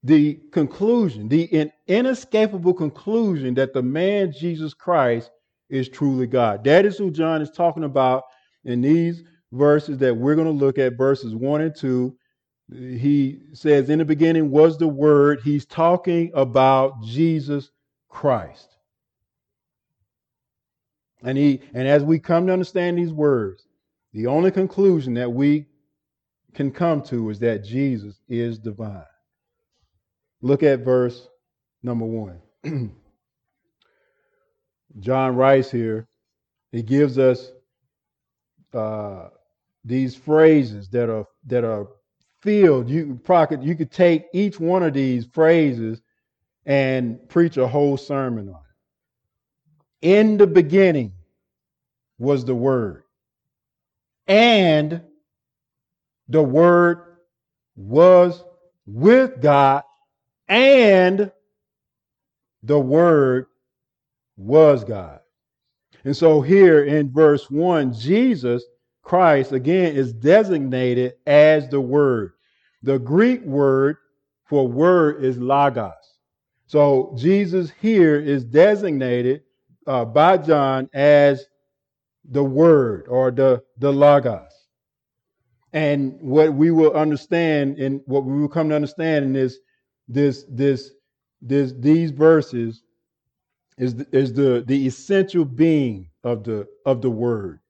the 0.02 0.40
conclusion, 0.50 1.28
the 1.28 1.70
inescapable 1.86 2.74
conclusion 2.74 3.54
that 3.54 3.72
the 3.72 3.82
man 3.82 4.32
Jesus 4.32 4.74
Christ 4.74 5.30
is 5.70 5.88
truly 5.88 6.26
God. 6.26 6.64
That 6.64 6.84
is 6.84 6.98
who 6.98 7.12
John 7.12 7.40
is 7.40 7.52
talking 7.52 7.84
about 7.84 8.24
in 8.64 8.80
these 8.80 9.22
verses 9.52 9.96
that 9.98 10.14
we're 10.14 10.34
going 10.34 10.58
to 10.58 10.64
look 10.64 10.76
at, 10.78 10.98
verses 10.98 11.36
1 11.36 11.60
and 11.60 11.74
2 11.74 12.14
he 12.72 13.40
says, 13.52 13.90
In 13.90 13.98
the 13.98 14.04
beginning 14.04 14.50
was 14.50 14.78
the 14.78 14.88
Word. 14.88 15.40
He's 15.44 15.66
talking 15.66 16.30
about 16.34 17.02
Jesus 17.04 17.70
Christ. 18.08 18.68
And 21.22 21.38
he 21.38 21.62
and 21.72 21.88
as 21.88 22.02
we 22.04 22.18
come 22.18 22.46
to 22.46 22.52
understand 22.52 22.98
these 22.98 23.12
words, 23.12 23.66
the 24.12 24.26
only 24.26 24.50
conclusion 24.50 25.14
that 25.14 25.32
we 25.32 25.66
can 26.54 26.70
come 26.70 27.02
to 27.02 27.30
is 27.30 27.40
that 27.40 27.64
Jesus 27.64 28.20
is 28.28 28.58
divine. 28.58 29.04
Look 30.42 30.62
at 30.62 30.80
verse 30.80 31.26
number 31.82 32.04
one. 32.04 32.40
John 35.00 35.34
writes 35.34 35.70
here, 35.70 36.06
he 36.70 36.82
gives 36.82 37.18
us 37.18 37.50
uh, 38.72 39.28
these 39.84 40.14
phrases 40.14 40.88
that 40.90 41.08
are 41.08 41.26
that 41.46 41.64
are 41.64 41.88
field, 42.44 42.90
you 42.90 43.18
could, 43.24 43.64
you 43.64 43.74
could 43.74 43.90
take 43.90 44.26
each 44.34 44.60
one 44.60 44.82
of 44.82 44.92
these 44.92 45.24
phrases 45.24 46.02
and 46.66 47.26
preach 47.28 47.56
a 47.56 47.66
whole 47.66 47.96
sermon 47.96 48.50
on 48.50 48.60
it. 50.02 50.08
In 50.08 50.36
the 50.36 50.46
beginning 50.46 51.14
was 52.18 52.44
the 52.44 52.54
Word, 52.54 53.04
and 54.28 55.00
the 56.28 56.42
Word 56.42 57.16
was 57.74 58.44
with 58.86 59.40
God, 59.40 59.82
and 60.46 61.32
the 62.62 62.78
Word 62.78 63.46
was 64.36 64.84
God. 64.84 65.20
And 66.04 66.14
so 66.14 66.42
here 66.42 66.84
in 66.84 67.10
verse 67.10 67.50
1, 67.50 67.94
Jesus 67.94 68.64
Christ, 69.04 69.52
again, 69.52 69.94
is 69.94 70.12
designated 70.12 71.14
as 71.26 71.68
the 71.68 71.80
Word. 71.80 72.32
The 72.82 72.98
Greek 72.98 73.42
word 73.44 73.98
for 74.46 74.66
word 74.66 75.22
is 75.22 75.38
logos. 75.38 75.92
So 76.66 77.14
Jesus 77.16 77.70
here 77.80 78.18
is 78.18 78.44
designated 78.44 79.42
uh, 79.86 80.06
by 80.06 80.38
John 80.38 80.88
as 80.94 81.44
the 82.24 82.42
Word 82.42 83.06
or 83.08 83.30
the, 83.30 83.62
the 83.78 83.92
logos. 83.92 84.50
And 85.72 86.18
what 86.20 86.54
we 86.54 86.70
will 86.70 86.92
understand 86.94 87.78
and 87.78 88.00
what 88.06 88.24
we 88.24 88.40
will 88.40 88.48
come 88.48 88.70
to 88.70 88.76
understand 88.76 89.26
in 89.26 89.32
this, 89.32 89.58
this, 90.08 90.44
this, 90.48 90.90
this, 91.42 91.74
these 91.78 92.10
verses 92.10 92.82
is, 93.76 93.94
is 94.12 94.32
the, 94.32 94.64
the 94.66 94.86
essential 94.86 95.44
being 95.44 96.08
of 96.22 96.44
the, 96.44 96.66
of 96.86 97.02
the 97.02 97.10
Word 97.10 97.60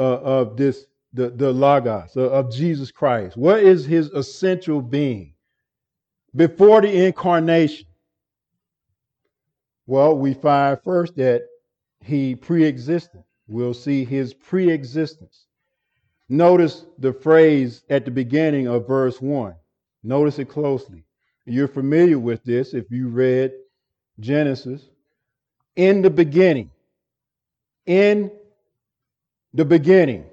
uh, 0.00 0.20
of 0.22 0.56
this 0.56 0.86
the, 1.12 1.28
the 1.28 1.52
Logos 1.52 2.16
uh, 2.16 2.30
of 2.30 2.50
Jesus 2.50 2.90
Christ. 2.90 3.36
What 3.36 3.60
is 3.60 3.84
his 3.84 4.08
essential 4.08 4.80
being? 4.80 5.34
Before 6.34 6.80
the 6.80 7.06
incarnation, 7.06 7.86
well, 9.86 10.16
we 10.16 10.34
find 10.34 10.78
first 10.82 11.16
that 11.16 11.42
he 12.02 12.34
pre 12.34 12.64
existed. 12.64 13.22
We'll 13.46 13.74
see 13.74 14.04
his 14.04 14.32
pre 14.32 14.70
existence. 14.70 15.46
Notice 16.28 16.86
the 16.98 17.12
phrase 17.12 17.82
at 17.90 18.04
the 18.04 18.10
beginning 18.10 18.68
of 18.68 18.86
verse 18.86 19.20
1. 19.20 19.54
Notice 20.04 20.38
it 20.38 20.48
closely. 20.48 21.04
You're 21.44 21.68
familiar 21.68 22.18
with 22.18 22.44
this 22.44 22.72
if 22.72 22.90
you 22.90 23.08
read 23.08 23.52
Genesis. 24.20 24.88
In 25.74 26.02
the 26.02 26.10
beginning. 26.10 26.70
In 27.86 28.30
the 29.54 29.64
beginning. 29.64 30.26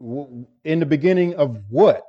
In 0.00 0.80
the 0.80 0.86
beginning 0.86 1.34
of 1.34 1.58
what? 1.70 2.04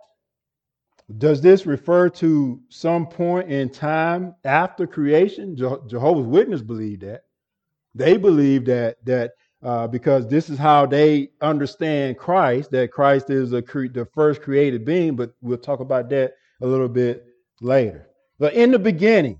Does 1.17 1.39
this 1.39 1.65
refer 1.65 2.10
to 2.10 2.60
some 2.70 3.05
point 3.05 3.51
in 3.51 3.70
time 3.70 4.36
after 4.44 4.88
creation? 4.88 5.55
Jehovah's 5.55 6.25
Witnesses 6.25 6.65
believe 6.65 7.01
that. 7.01 7.22
They 7.94 8.17
believe 8.17 8.65
that 8.65 8.98
that 9.05 9.34
uh, 9.63 9.88
because 9.88 10.27
this 10.27 10.50
is 10.50 10.58
how 10.58 10.86
they 10.86 11.29
understand 11.41 12.17
Christ, 12.17 12.72
that 12.72 12.91
Christ 12.91 13.29
is 13.29 13.53
a 13.53 13.62
cre- 13.62 13.88
the 13.88 14.05
first 14.13 14.41
created 14.41 14.84
being. 14.84 15.15
But 15.15 15.34
we'll 15.41 15.58
talk 15.58 15.79
about 15.79 16.10
that 16.10 16.34
a 16.62 16.67
little 16.67 16.89
bit 16.89 17.25
later. 17.62 18.08
But 18.39 18.53
in 18.53 18.72
the 18.72 18.79
beginning, 18.79 19.39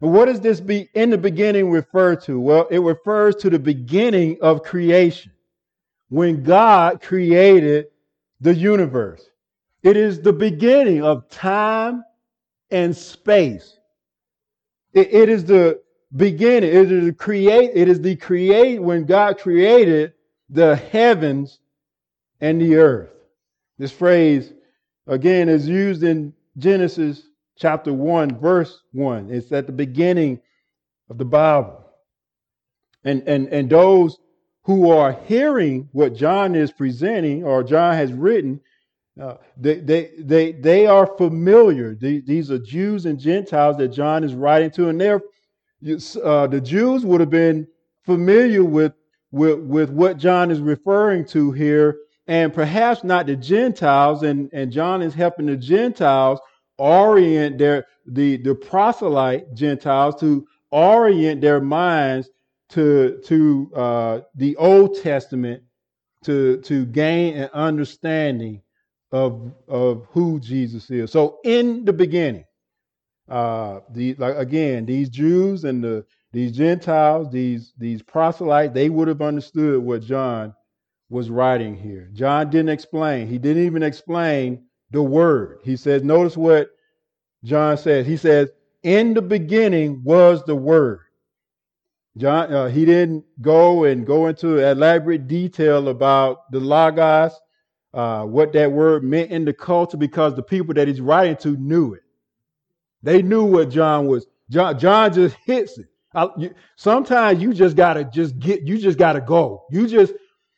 what 0.00 0.26
does 0.26 0.40
this 0.40 0.60
be 0.60 0.88
in 0.94 1.10
the 1.10 1.18
beginning 1.18 1.70
refer 1.70 2.16
to? 2.16 2.40
Well, 2.40 2.66
it 2.70 2.78
refers 2.78 3.36
to 3.36 3.50
the 3.50 3.58
beginning 3.58 4.38
of 4.40 4.62
creation 4.62 5.32
when 6.10 6.42
God 6.42 7.00
created 7.00 7.86
the 8.40 8.54
universe. 8.54 9.24
It 9.82 9.96
is 9.96 10.20
the 10.20 10.32
beginning 10.32 11.02
of 11.02 11.28
time 11.30 12.04
and 12.70 12.94
space. 12.94 13.78
It, 14.92 15.12
it 15.12 15.28
is 15.28 15.44
the 15.44 15.80
beginning. 16.14 16.68
It 16.70 16.92
is 16.92 17.06
the 17.06 17.12
create. 17.12 17.70
It 17.74 17.88
is 17.88 18.00
the 18.00 18.16
create 18.16 18.82
when 18.82 19.06
God 19.06 19.38
created 19.38 20.12
the 20.50 20.76
heavens 20.76 21.60
and 22.40 22.60
the 22.60 22.76
earth. 22.76 23.10
This 23.78 23.92
phrase 23.92 24.52
again 25.06 25.48
is 25.48 25.68
used 25.68 26.02
in 26.02 26.34
Genesis 26.58 27.22
chapter 27.56 27.92
one, 27.92 28.38
verse 28.38 28.82
one. 28.92 29.30
It's 29.30 29.52
at 29.52 29.66
the 29.66 29.72
beginning 29.72 30.40
of 31.08 31.18
the 31.18 31.24
Bible. 31.24 31.84
And 33.04 33.22
and 33.28 33.48
and 33.48 33.70
those 33.70 34.18
who 34.70 34.88
are 34.88 35.18
hearing 35.26 35.88
what 35.90 36.14
John 36.14 36.54
is 36.54 36.70
presenting 36.70 37.42
or 37.42 37.64
John 37.64 37.94
has 37.94 38.12
written 38.12 38.60
uh, 39.20 39.34
they, 39.56 39.80
they, 39.80 40.10
they, 40.20 40.52
they 40.52 40.86
are 40.86 41.06
familiar. 41.18 41.96
These 41.96 42.52
are 42.52 42.58
Jews 42.58 43.04
and 43.04 43.18
Gentiles 43.18 43.76
that 43.78 43.88
John 43.88 44.22
is 44.22 44.32
writing 44.36 44.70
to, 44.72 44.88
and 44.88 45.00
they're 45.00 45.20
uh, 46.22 46.46
the 46.46 46.60
Jews 46.62 47.04
would 47.04 47.20
have 47.20 47.30
been 47.30 47.66
familiar 48.04 48.62
with, 48.62 48.92
with 49.32 49.58
with 49.58 49.90
what 49.90 50.18
John 50.18 50.52
is 50.52 50.60
referring 50.60 51.24
to 51.26 51.50
here, 51.50 51.96
and 52.28 52.54
perhaps 52.54 53.02
not 53.02 53.26
the 53.26 53.34
Gentiles. 53.34 54.22
And, 54.22 54.48
and 54.52 54.70
John 54.70 55.02
is 55.02 55.14
helping 55.14 55.46
the 55.46 55.56
Gentiles 55.56 56.38
orient 56.78 57.58
their 57.58 57.86
the 58.06 58.36
the 58.36 58.54
proselyte 58.54 59.52
Gentiles 59.52 60.20
to 60.20 60.46
orient 60.70 61.40
their 61.40 61.60
minds 61.60 62.30
to 62.70 63.20
to 63.26 63.72
uh, 63.74 64.20
the 64.34 64.56
Old 64.56 65.00
Testament 65.02 65.62
to 66.24 66.58
to 66.62 66.86
gain 66.86 67.36
an 67.36 67.50
understanding 67.52 68.62
of 69.12 69.52
of 69.68 70.06
who 70.10 70.40
Jesus 70.40 70.90
is. 70.90 71.10
So 71.10 71.38
in 71.44 71.84
the 71.84 71.92
beginning, 71.92 72.44
uh, 73.28 73.80
the 73.90 74.14
like 74.14 74.36
again, 74.36 74.86
these 74.86 75.08
Jews 75.08 75.64
and 75.64 75.82
the 75.82 76.04
these 76.32 76.52
Gentiles, 76.52 77.28
these 77.30 77.72
these 77.78 78.02
proselytes, 78.02 78.74
they 78.74 78.88
would 78.88 79.08
have 79.08 79.22
understood 79.22 79.82
what 79.82 80.02
John 80.02 80.54
was 81.08 81.28
writing 81.28 81.76
here. 81.76 82.08
John 82.12 82.50
didn't 82.50 82.68
explain. 82.68 83.26
He 83.26 83.38
didn't 83.38 83.64
even 83.64 83.82
explain 83.82 84.64
the 84.92 85.02
word. 85.02 85.58
He 85.64 85.76
says, 85.76 86.04
notice 86.04 86.36
what 86.36 86.70
John 87.42 87.76
says. 87.78 88.06
He 88.06 88.16
says, 88.16 88.50
"In 88.82 89.14
the 89.14 89.22
beginning 89.22 90.02
was 90.04 90.44
the 90.44 90.54
word." 90.56 91.00
John, 92.16 92.52
uh, 92.52 92.68
he 92.68 92.84
didn't 92.84 93.24
go 93.40 93.84
and 93.84 94.06
go 94.06 94.26
into 94.26 94.58
elaborate 94.58 95.28
detail 95.28 95.88
about 95.88 96.50
the 96.50 96.60
logos 96.60 97.32
uh, 97.92 98.24
what 98.24 98.52
that 98.52 98.70
word 98.70 99.02
meant 99.02 99.30
in 99.30 99.44
the 99.44 99.52
culture 99.52 99.96
because 99.96 100.34
the 100.34 100.42
people 100.42 100.74
that 100.74 100.88
he's 100.88 101.00
writing 101.00 101.36
to 101.36 101.56
knew 101.56 101.94
it. 101.94 102.02
They 103.02 103.22
knew 103.22 103.44
what 103.44 103.70
John 103.70 104.06
was. 104.06 104.26
John, 104.50 104.78
John 104.78 105.12
just 105.12 105.36
hits 105.44 105.78
it. 105.78 105.86
I, 106.14 106.28
you, 106.36 106.54
sometimes 106.76 107.40
you 107.40 107.52
just 107.54 107.76
gotta 107.76 108.04
just 108.04 108.38
get. 108.38 108.62
You 108.62 108.78
just 108.78 108.98
gotta 108.98 109.20
go. 109.20 109.64
You 109.70 109.86
just 109.86 110.12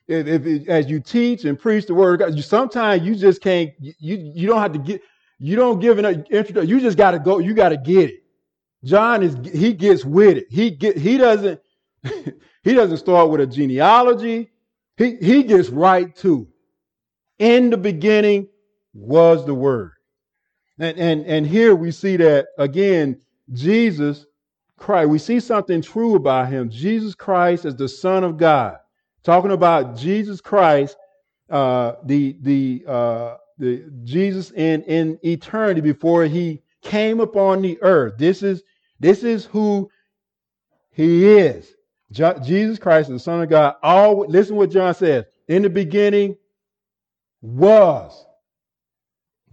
if, 0.09 0.27
if 0.27 0.69
as 0.69 0.91
you 0.91 1.01
teach 1.01 1.45
and 1.45 1.59
preach 1.59 1.87
the 1.87 1.95
word 1.95 2.21
of 2.21 2.29
God, 2.29 2.37
you 2.37 2.43
sometimes 2.43 3.03
you 3.03 3.15
just 3.15 3.43
can't. 3.43 3.71
You 3.79 3.95
you 4.35 4.47
don't 4.47 4.61
have 4.61 4.73
to 4.73 4.79
get. 4.79 5.03
You 5.39 5.57
don't 5.57 5.79
give 5.79 5.99
an 5.99 6.07
introduction. 6.31 6.69
You 6.69 6.81
just 6.81 6.97
gotta 6.97 7.19
go. 7.19 7.39
You 7.39 7.55
gotta 7.55 7.77
get 7.77 8.11
it. 8.11 8.22
John 8.85 9.23
is 9.23 9.37
he 9.53 9.73
gets 9.73 10.05
with 10.05 10.39
it. 10.39 10.47
He 10.51 10.71
get 10.71 10.97
he 10.97 11.17
doesn't 11.19 11.61
he 12.63 12.75
doesn't 12.75 12.99
start 12.99 13.31
with 13.31 13.41
a 13.41 13.47
genealogy. 13.47 14.51
He 14.97 15.17
he 15.17 15.43
gets 15.43 15.69
right 15.69 16.15
to. 16.17 16.49
In 17.39 17.71
the 17.71 17.77
beginning 17.77 18.49
was 18.95 19.45
the 19.47 19.55
Word. 19.55 19.93
And, 20.79 20.99
and, 20.99 21.27
and 21.27 21.47
here 21.47 21.75
we 21.75 21.91
see 21.91 22.17
that 22.17 22.49
again, 22.59 23.21
Jesus 23.53 24.27
Christ, 24.79 25.09
we 25.11 25.19
see 25.19 25.41
something 25.41 25.83
true 25.83 26.17
about 26.17 26.49
him. 26.49 26.71
Jesus 26.71 27.15
Christ 27.15 27.65
is 27.65 27.77
the 27.77 27.89
Son 27.89 28.25
of 28.25 28.37
God. 28.37 28.79
Talking 29.23 29.53
about 29.53 29.97
Jesus 29.97 30.41
Christ, 30.41 30.97
uh, 31.51 31.93
the, 32.05 32.37
the, 32.41 32.85
uh, 32.89 33.37
the 33.59 33.85
Jesus 34.03 34.51
in, 34.53 34.83
in 34.85 35.19
eternity 35.23 35.81
before 35.81 36.25
he 36.25 36.63
came 36.83 37.21
upon 37.21 37.63
the 37.63 37.81
earth. 37.83 38.15
This 38.19 38.43
is, 38.43 38.63
this 39.03 39.25
is 39.25 39.45
who 39.45 39.91
he 40.93 41.27
is. 41.27 41.75
Jesus 42.13 42.79
Christ 42.79 43.11
the 43.11 43.19
Son 43.19 43.43
of 43.43 43.51
God. 43.51 43.75
All, 43.83 44.25
listen 44.29 44.55
what 44.55 44.71
John 44.71 44.95
says. 44.95 45.25
In 45.49 45.63
the 45.63 45.71
beginning 45.71 46.37
was. 47.41 48.27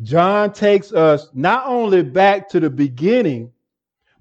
John 0.03 0.53
takes 0.53 0.93
us 0.93 1.29
not 1.33 1.65
only 1.65 2.03
back 2.03 2.47
to 2.49 2.59
the 2.59 2.69
beginning, 2.69 3.51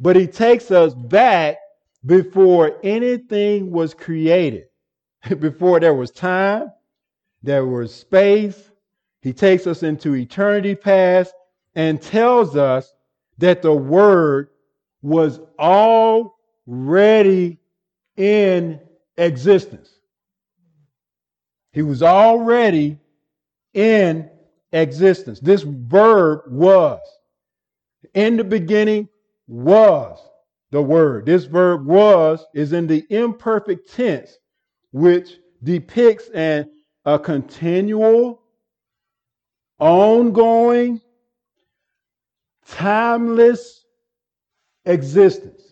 but 0.01 0.17
he 0.17 0.27
takes 0.27 0.71
us 0.71 0.95
back 0.95 1.59
before 2.07 2.79
anything 2.83 3.71
was 3.71 3.93
created, 3.93 4.69
before 5.41 5.79
there 5.79 5.95
was 5.95 6.11
time, 6.11 6.73
there 7.43 7.67
was 7.67 7.95
space. 7.95 8.71
He 9.21 9.35
takes 9.35 9.67
us 9.67 9.83
into 9.83 10.15
eternity 10.15 10.75
past 10.75 11.35
and 11.75 12.01
tells 12.01 12.57
us 12.57 12.95
that 13.37 13.61
the 13.61 13.75
Word 13.75 14.49
was 15.03 15.41
already 15.59 17.59
in 18.17 18.81
existence. 19.17 19.91
He 21.73 21.83
was 21.83 22.03
already 22.03 22.99
in 23.75 24.31
existence. 24.73 25.41
This 25.41 25.63
verb 25.63 26.43
was. 26.49 27.01
In 28.15 28.37
the 28.37 28.45
beginning 28.45 29.09
was 29.47 30.19
the 30.71 30.83
word. 30.83 31.27
This 31.27 31.45
verb 31.45 31.87
was 31.87 32.45
is 32.55 32.73
in 32.73 32.87
the 32.87 33.05
imperfect 33.11 33.93
tense, 33.93 34.39
which 34.93 35.39
depicts 35.63 36.29
an, 36.31 36.71
a 37.05 37.19
continual, 37.19 38.43
ongoing, 39.79 41.01
timeless 42.67 43.85
existence 44.89 45.63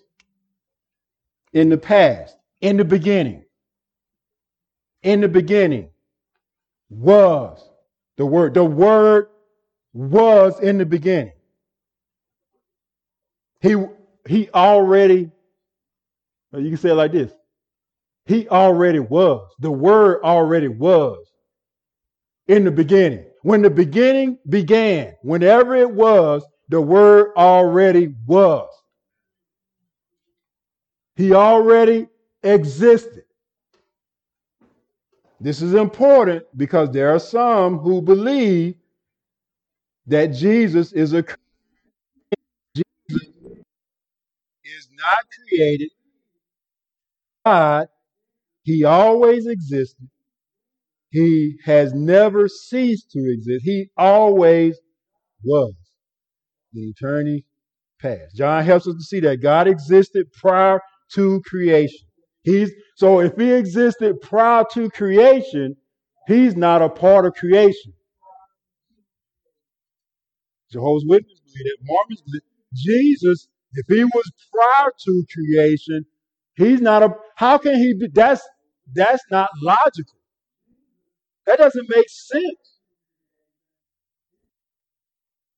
in 1.53 1.69
the 1.71 1.79
past, 1.79 2.37
in 2.61 2.77
the 2.77 2.85
beginning. 2.85 3.45
In 5.03 5.21
the 5.21 5.29
beginning 5.29 5.91
was 6.91 7.69
the 8.17 8.27
Word. 8.27 8.55
The 8.55 8.65
Word 8.65 9.29
was 9.93 10.61
in 10.61 10.79
the 10.79 10.87
beginning. 10.87 11.33
He 13.61 13.77
he 14.29 14.51
already, 14.51 15.31
you 16.53 16.69
can 16.69 16.77
say 16.77 16.91
it 16.91 16.95
like 16.95 17.13
this. 17.13 17.33
He 18.27 18.49
already 18.49 19.01
was. 19.01 19.51
The 19.61 19.71
Word 19.71 20.23
already 20.25 20.69
was 20.69 21.27
in 22.49 22.65
the 22.65 22.71
beginning. 22.73 23.25
When 23.43 23.63
the 23.63 23.71
beginning 23.71 24.39
began, 24.49 25.15
whenever 25.23 25.77
it 25.77 25.91
was, 25.91 26.45
the 26.69 26.81
Word 26.81 27.33
already 27.37 28.15
was. 28.27 28.69
He 31.17 31.33
already 31.33 32.09
existed. 32.43 33.25
This 35.41 35.63
is 35.63 35.75
important 35.75 36.45
because 36.57 36.91
there 36.91 37.15
are 37.15 37.19
some 37.19 37.79
who 37.79 38.01
believe 38.03 38.75
that 40.07 40.27
Jesus 40.29 40.93
is 40.93 41.13
a 41.13 41.23
Jesus 42.75 42.87
is 44.65 44.89
not 44.93 45.17
created. 45.49 45.91
God, 47.45 47.89
he 48.63 48.85
always 48.85 49.47
existed. 49.47 50.09
He 51.11 51.57
has 51.65 51.95
never 51.95 52.49
ceased 52.49 53.11
to 53.13 53.33
exist. 53.33 53.65
He 53.65 53.91
always 53.97 54.79
was 55.45 55.75
in 56.75 56.93
eternity 56.97 57.45
past. 58.01 58.37
John 58.37 58.65
helps 58.65 58.87
us 58.87 58.95
to 58.95 59.03
see 59.03 59.21
that 59.21 59.41
God 59.41 59.69
existed 59.69 60.33
prior 60.33 60.81
to 61.15 61.41
creation. 61.47 62.07
He's 62.43 62.71
so 62.97 63.21
if 63.21 63.37
he 63.37 63.53
existed 63.53 64.21
prior 64.21 64.65
to 64.75 64.91
creation, 64.91 65.77
he's 66.27 66.57
not 66.57 66.83
a 66.83 66.89
part 66.89 67.27
of 67.27 67.35
creation. 67.35 67.93
Jehovah's 70.73 71.05
Witnesses 71.07 71.41
believe 71.47 71.65
that. 71.65 71.79
Mormons 71.85 72.23
believe 72.23 72.43
Jesus, 72.75 73.49
if 73.75 73.87
he 73.89 74.05
was 74.05 74.33
prior 74.53 74.91
to 75.07 75.25
creation, 75.33 76.05
he's 76.57 76.81
not 76.81 77.03
a. 77.03 77.11
How 77.37 77.59
can 77.59 77.77
he 77.77 77.95
be? 77.95 78.09
That's 78.13 78.43
that's 78.95 79.23
not 79.31 79.51
logical. 79.63 80.19
That 81.47 81.59
doesn't 81.59 81.89
make 81.89 82.09
sense. 82.09 82.81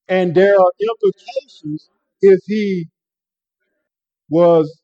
And 0.09 0.35
there 0.35 0.55
are 0.55 0.73
implications 0.81 1.91
if 2.23 2.41
he 2.47 2.89
was 4.31 4.81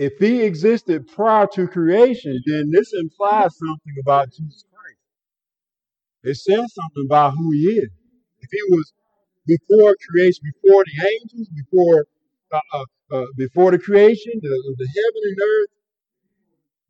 if 0.00 0.16
he 0.18 0.40
existed 0.44 1.06
prior 1.08 1.46
to 1.52 1.68
creation, 1.68 2.40
then 2.46 2.70
this 2.70 2.90
implies 2.94 3.54
something 3.58 3.94
about 4.00 4.30
Jesus 4.30 4.64
Christ. 4.72 4.98
It 6.22 6.36
says 6.36 6.72
something 6.72 7.04
about 7.04 7.34
who 7.36 7.50
he 7.52 7.66
is. 7.84 7.90
If 8.40 8.48
he 8.50 8.62
was 8.70 8.94
before 9.46 9.94
creation, 10.08 10.42
before 10.42 10.84
the 10.86 11.06
angels, 11.06 11.48
before 11.48 12.06
uh, 12.50 12.60
uh, 12.72 12.84
uh, 13.12 13.26
before 13.36 13.72
the 13.72 13.78
creation, 13.78 14.32
the, 14.40 14.74
the 14.78 14.88
heaven 14.88 15.22
and 15.22 15.38
earth, 15.38 15.68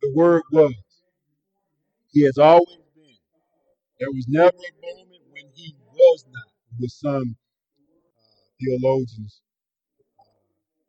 the 0.03 0.13
word 0.15 0.43
was. 0.53 0.75
He 2.13 2.25
has 2.27 2.39
always 2.39 2.79
been. 2.95 3.19
There 3.99 4.13
was 4.13 4.27
never 4.29 4.51
a 4.51 4.87
moment 4.87 5.23
when 5.33 5.51
he 5.57 5.75
was 5.93 6.25
not. 6.31 6.45
With 6.79 6.93
some 6.93 7.35
theologians 8.61 9.41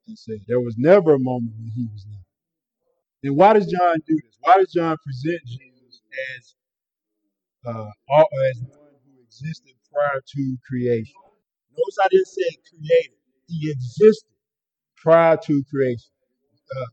and 0.07 0.17
said 0.17 0.39
there 0.47 0.59
was 0.61 0.75
never 0.77 1.15
a 1.15 1.19
moment 1.19 1.53
when 1.59 1.71
he 1.75 1.87
was 1.91 2.05
not. 2.09 2.19
Then 3.23 3.35
why 3.35 3.53
does 3.53 3.67
John 3.67 3.97
do 4.07 4.15
this? 4.15 4.37
Why 4.41 4.57
does 4.57 4.71
John 4.73 4.97
present 5.03 5.41
Jesus 5.45 6.01
as 6.37 6.55
uh, 7.67 7.89
as 8.49 8.61
one 8.61 8.93
who 9.05 9.21
existed 9.23 9.73
prior 9.93 10.21
to 10.35 10.57
creation? 10.67 11.15
Notice 11.77 11.97
I 12.03 12.07
didn't 12.09 12.27
say 12.27 12.49
created. 12.69 13.17
He 13.47 13.71
existed 13.71 14.29
prior 14.97 15.37
to 15.37 15.63
creation. 15.69 16.11
Uh, 16.77 16.85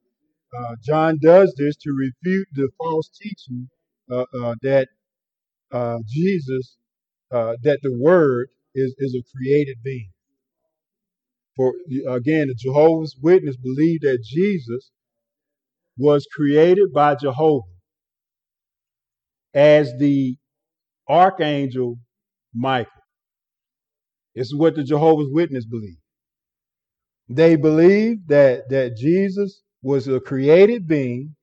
uh, 0.58 0.76
John 0.82 1.18
does 1.22 1.54
this 1.58 1.76
to 1.76 1.90
refute 1.92 2.48
the 2.54 2.70
false 2.78 3.10
teaching 3.20 3.68
uh, 4.10 4.24
uh, 4.42 4.54
that 4.62 4.88
uh, 5.72 5.98
Jesus, 6.08 6.76
that 7.30 7.78
the 7.82 7.96
Word 7.98 8.48
is, 8.74 8.94
is 8.98 9.14
a 9.14 9.22
created 9.36 9.78
being. 9.84 10.10
For 11.58 11.74
again, 12.08 12.46
the 12.46 12.54
Jehovah's 12.56 13.16
Witness 13.20 13.56
believe 13.56 14.02
that 14.02 14.20
Jesus 14.24 14.92
was 15.98 16.24
created 16.32 16.92
by 16.94 17.16
Jehovah 17.16 17.66
as 19.52 19.92
the 19.98 20.36
archangel 21.08 21.98
Michael. 22.54 22.92
This 24.36 24.46
is 24.46 24.54
what 24.54 24.76
the 24.76 24.84
Jehovah's 24.84 25.30
Witness 25.32 25.66
believe. 25.66 25.98
They 27.28 27.56
believe 27.56 28.28
that 28.28 28.68
that 28.68 28.96
Jesus 28.96 29.62
was 29.82 30.06
a 30.06 30.20
created 30.20 30.86
being, 30.86 31.34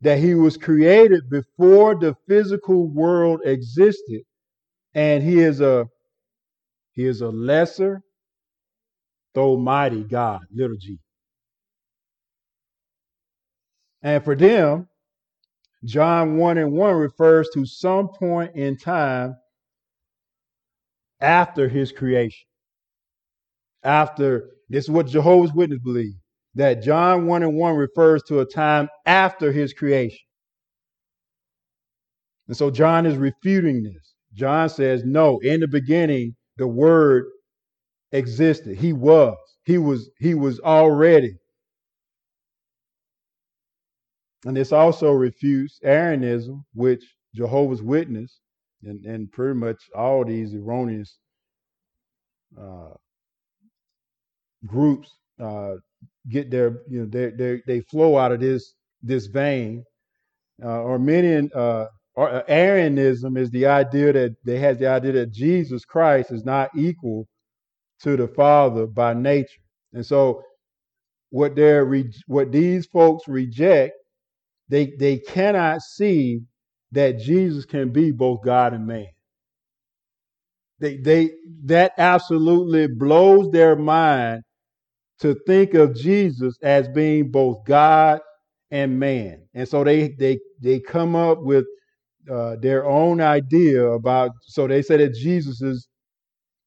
that 0.00 0.20
he 0.20 0.34
was 0.34 0.56
created 0.56 1.28
before 1.28 1.96
the 1.96 2.16
physical 2.26 2.90
world 2.90 3.40
existed, 3.44 4.22
and 4.94 5.22
he 5.22 5.40
is 5.40 5.60
a 5.60 5.84
he 6.92 7.04
is 7.04 7.20
a 7.20 7.28
lesser 7.28 8.00
though 9.34 9.56
mighty 9.56 10.04
God, 10.04 10.40
little 10.54 10.76
g. 10.78 10.98
And 14.02 14.22
for 14.22 14.34
them, 14.34 14.88
John 15.84 16.36
1 16.36 16.58
and 16.58 16.72
1 16.72 16.94
refers 16.96 17.48
to 17.54 17.66
some 17.66 18.08
point 18.08 18.54
in 18.54 18.76
time 18.76 19.36
after 21.20 21.68
his 21.68 21.92
creation. 21.92 22.46
After, 23.82 24.50
this 24.68 24.84
is 24.84 24.90
what 24.90 25.06
Jehovah's 25.06 25.52
Witnesses 25.52 25.82
believe, 25.82 26.14
that 26.54 26.82
John 26.82 27.26
1 27.26 27.42
and 27.42 27.56
1 27.56 27.76
refers 27.76 28.22
to 28.24 28.40
a 28.40 28.46
time 28.46 28.88
after 29.04 29.52
his 29.52 29.72
creation. 29.72 30.18
And 32.48 32.56
so 32.56 32.70
John 32.70 33.06
is 33.06 33.16
refuting 33.16 33.82
this. 33.82 34.14
John 34.34 34.68
says, 34.68 35.02
no, 35.04 35.38
in 35.40 35.60
the 35.60 35.68
beginning, 35.68 36.34
the 36.56 36.66
word 36.66 37.24
existed. 38.14 38.78
He 38.78 38.94
was. 38.94 39.36
He 39.66 39.78
was, 39.78 40.10
he 40.20 40.34
was 40.34 40.60
already 40.60 41.34
And 44.46 44.56
this 44.56 44.72
also 44.72 45.12
refutes 45.12 45.80
Arianism, 45.84 46.66
which 46.74 47.04
Jehovah's 47.36 47.82
Witness 47.82 48.40
and, 48.84 49.04
and 49.06 49.32
pretty 49.32 49.54
much 49.58 49.84
all 49.96 50.26
these 50.26 50.54
erroneous 50.54 51.18
uh, 52.60 52.90
groups 54.66 55.10
uh, 55.40 55.76
get 56.30 56.50
their 56.50 56.80
you 56.90 57.00
know 57.00 57.06
they 57.06 57.30
they 57.30 57.62
they 57.66 57.80
flow 57.82 58.18
out 58.18 58.32
of 58.32 58.40
this 58.40 58.74
this 59.02 59.26
vein. 59.26 59.84
Uh, 60.62 60.84
Arminian 60.84 61.50
uh, 61.54 61.86
uh, 62.16 62.42
Arianism 62.48 63.36
is 63.36 63.50
the 63.50 63.66
idea 63.66 64.12
that 64.12 64.36
they 64.44 64.58
has 64.58 64.78
the 64.78 64.88
idea 64.88 65.12
that 65.12 65.32
Jesus 65.32 65.84
Christ 65.84 66.32
is 66.32 66.44
not 66.44 66.70
equal 66.76 67.28
to 68.02 68.16
the 68.16 68.28
Father 68.28 68.86
by 68.86 69.14
nature, 69.14 69.62
and 69.92 70.04
so 70.04 70.42
what 71.30 71.56
they're 71.56 71.84
re- 71.84 72.12
what 72.28 72.52
these 72.52 72.86
folks 72.86 73.28
reject 73.28 73.92
they 74.70 74.94
they 74.98 75.18
cannot 75.18 75.82
see 75.82 76.42
that 76.92 77.20
Jesus 77.20 77.66
can 77.66 77.92
be 77.92 78.12
both 78.12 78.42
God 78.44 78.74
and 78.74 78.88
man. 78.88 79.08
They 80.80 80.98
they 80.98 81.30
that 81.66 81.92
absolutely 81.98 82.88
blows 82.88 83.50
their 83.52 83.76
mind 83.76 84.42
to 85.20 85.36
think 85.46 85.74
of 85.74 85.96
Jesus 85.96 86.58
as 86.62 86.88
being 86.88 87.30
both 87.30 87.64
God 87.66 88.20
and 88.70 88.98
man. 89.00 89.46
And 89.54 89.68
so 89.68 89.84
they 89.84 90.10
they 90.18 90.40
they 90.62 90.80
come 90.80 91.16
up 91.16 91.42
with 91.42 91.66
uh, 92.30 92.56
their 92.60 92.86
own 92.86 93.20
idea 93.20 93.84
about 93.86 94.32
so 94.42 94.66
they 94.68 94.82
say 94.82 94.98
that 94.98 95.14
Jesus 95.14 95.62
is 95.62 95.88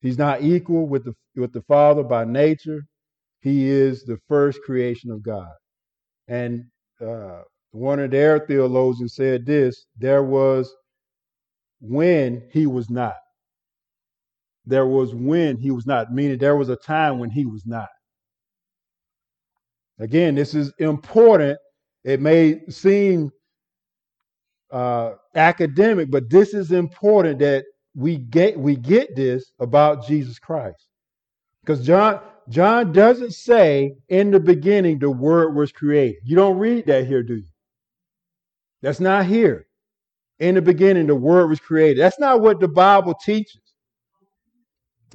he's 0.02 0.18
not 0.18 0.44
equal 0.44 0.88
with 0.88 1.06
the 1.06 1.14
with 1.36 1.54
the 1.54 1.62
Father 1.64 2.04
by 2.04 2.26
nature. 2.26 2.82
He 3.42 3.70
is 3.70 4.04
the 4.04 4.18
first 4.28 4.62
creation 4.64 5.12
of 5.12 5.24
God. 5.24 5.52
And 6.28 6.66
uh, 7.00 7.42
one 7.72 8.00
of 8.00 8.12
their 8.12 8.40
theologians 8.40 9.16
said 9.16 9.46
this 9.46 9.86
there 9.98 10.24
was 10.24 10.74
when 11.80 12.48
he 12.52 12.66
was 12.68 12.90
not. 12.90 13.16
There 14.66 14.88
was 14.88 15.16
when 15.16 15.58
he 15.58 15.72
was 15.72 15.86
not, 15.86 16.14
meaning 16.14 16.38
there 16.38 16.58
was 16.58 16.70
a 16.70 16.76
time 16.76 17.20
when 17.20 17.30
he 17.30 17.46
was 17.46 17.66
not. 17.66 17.88
Again, 20.00 20.36
this 20.36 20.54
is 20.54 20.74
important. 20.80 21.58
It 22.04 22.20
may 22.20 22.62
seem 22.70 23.32
uh, 24.72 25.14
academic, 25.36 26.12
but 26.12 26.30
this 26.30 26.54
is 26.54 26.72
important 26.72 27.40
that 27.40 27.66
we 27.98 28.18
get 28.18 28.60
we 28.60 28.76
get 28.76 29.16
this 29.16 29.52
about 29.60 30.06
Jesus 30.06 30.38
Christ, 30.38 30.86
because 31.62 31.86
John 31.86 32.22
John 32.48 32.94
doesn't 32.94 33.34
say 33.34 33.96
in 34.08 34.30
the 34.30 34.40
beginning 34.40 35.00
the 35.00 35.10
Word 35.10 35.56
was 35.56 35.72
created. 35.72 36.22
You 36.24 36.36
don't 36.36 36.60
read 36.60 36.86
that 36.86 37.08
here, 37.08 37.24
do 37.24 37.38
you? 37.38 37.48
That's 38.84 39.00
not 39.00 39.26
here. 39.26 39.66
In 40.40 40.54
the 40.54 40.62
beginning, 40.62 41.08
the 41.08 41.16
Word 41.16 41.48
was 41.48 41.60
created. 41.60 42.00
That's 42.00 42.20
not 42.20 42.42
what 42.42 42.60
the 42.60 42.68
Bible 42.68 43.16
teaches. 43.16 43.62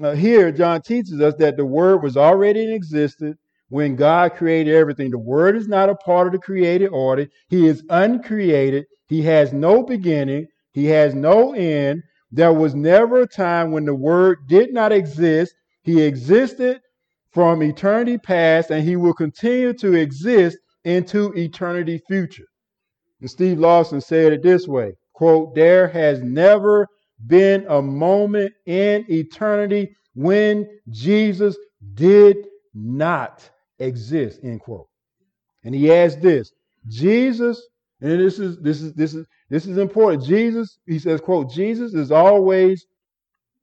Uh, 0.03 0.13
here, 0.13 0.51
John 0.51 0.83
teaches 0.83 1.21
us 1.21 1.35
that 1.39 1.57
the 1.57 1.65
Word 1.65 2.03
was 2.03 2.17
already 2.17 2.65
in 2.65 2.73
existence 2.73 3.39
when 3.69 3.95
God 3.95 4.35
created 4.35 4.75
everything. 4.75 5.13
The 5.13 5.19
Word 5.19 5.55
is 5.55 5.69
not 5.69 5.89
a 5.89 5.95
part 5.95 6.27
of 6.27 6.33
the 6.33 6.41
created 6.41 6.89
order. 6.89 7.29
He 7.49 7.69
is 7.69 7.85
uncreated. 7.91 8.87
He 9.07 9.23
has 9.23 9.53
no 9.53 9.85
beginning. 9.85 10.49
He 10.73 10.87
has 10.87 11.15
no 11.15 11.53
end. 11.55 12.03
There 12.33 12.53
was 12.53 12.75
never 12.75 13.21
a 13.21 13.27
time 13.27 13.73
when 13.73 13.85
the 13.85 13.95
Word 13.95 14.39
did 14.49 14.73
not 14.73 14.91
exist. 14.91 15.55
He 15.83 16.03
existed 16.03 16.81
from 17.31 17.63
eternity 17.63 18.19
past, 18.19 18.71
and 18.71 18.83
He 18.83 18.97
will 18.97 19.15
continue 19.15 19.75
to 19.75 19.95
exist 19.95 20.59
into 20.85 21.33
eternity 21.35 22.03
future. 22.09 22.47
And 23.21 23.31
Steve 23.31 23.59
Lawson 23.59 24.01
said 24.01 24.33
it 24.33 24.43
this 24.43 24.67
way 24.67 24.95
quote, 25.13 25.55
there 25.55 25.87
has 25.89 26.23
never 26.23 26.89
been 27.27 27.65
a 27.69 27.81
moment 27.81 28.53
in 28.67 29.05
eternity 29.09 29.95
when 30.15 30.67
Jesus 30.91 31.57
did 31.95 32.37
not 32.75 33.49
exist, 33.79 34.41
end 34.43 34.61
quote. 34.61 34.89
And 35.65 35.75
he 35.75 35.93
adds 35.93 36.17
this 36.17 36.53
Jesus, 36.89 37.63
and 38.01 38.21
this 38.21 38.39
is 38.39 38.59
this 38.59 38.81
is 38.81 38.95
this 38.95 39.15
is 39.15 39.27
this 39.53 39.67
is 39.67 39.77
important. 39.77 40.25
Jesus, 40.25 40.79
he 40.87 40.99
says, 40.99 41.21
quote, 41.21 41.53
Jesus 41.53 41.93
is 41.93 42.11
always 42.11 42.87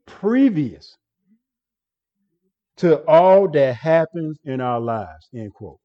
previous 0.06 0.96
to 2.78 3.04
all 3.08 3.50
that 3.50 3.74
happens 3.74 4.38
in 4.46 4.62
our 4.62 4.80
lives, 4.80 5.28
end 5.34 5.52
quote. 5.52 5.80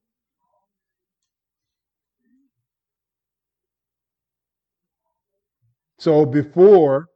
So 5.98 6.26
before 6.26 7.06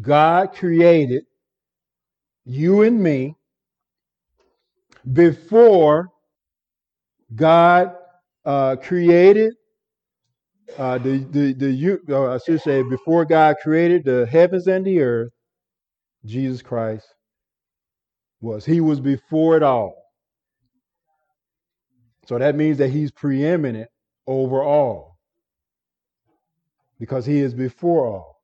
God 0.00 0.52
created 0.52 1.22
you 2.44 2.82
and 2.82 3.00
me, 3.00 3.36
before 5.12 6.08
God 7.36 7.94
uh, 8.44 8.74
created 8.82 9.54
uh, 10.78 10.98
the 10.98 11.18
the 11.30 11.52
the 11.54 11.70
you 11.70 12.00
uh, 12.08 12.34
I 12.34 12.38
should 12.38 12.60
say 12.60 12.82
before 12.82 13.24
God 13.24 13.56
created 13.62 14.04
the 14.04 14.26
heavens 14.26 14.66
and 14.66 14.86
the 14.86 15.00
earth, 15.00 15.32
Jesus 16.24 16.62
Christ 16.62 17.06
was. 18.40 18.64
He 18.64 18.80
was 18.80 19.00
before 19.00 19.56
it 19.56 19.62
all. 19.62 19.94
So 22.26 22.38
that 22.38 22.54
means 22.56 22.78
that 22.78 22.90
he's 22.90 23.10
preeminent 23.10 23.88
over 24.26 24.62
all 24.62 25.18
because 27.00 27.26
he 27.26 27.40
is 27.40 27.54
before 27.54 28.06
all. 28.06 28.36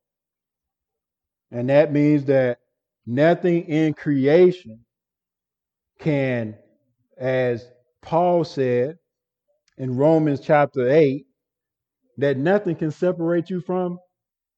And 1.53 1.69
that 1.71 1.93
means 1.93 2.25
that 2.27 2.59
nothing 3.07 3.65
in 3.65 3.95
creation 3.95 4.81
can, 6.01 6.57
as 7.19 7.67
Paul 8.03 8.45
said 8.45 8.97
in 9.79 9.97
Romans 9.97 10.41
chapter 10.41 10.89
8, 10.89 11.26
that 12.19 12.39
nothing 12.39 12.77
can 12.77 12.91
separate 12.91 13.51
you 13.51 13.61
from 13.61 13.99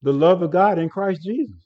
the 0.02 0.12
love 0.12 0.42
of 0.42 0.50
God 0.50 0.78
in 0.78 0.88
Christ 0.88 1.22
Jesus. 1.22 1.56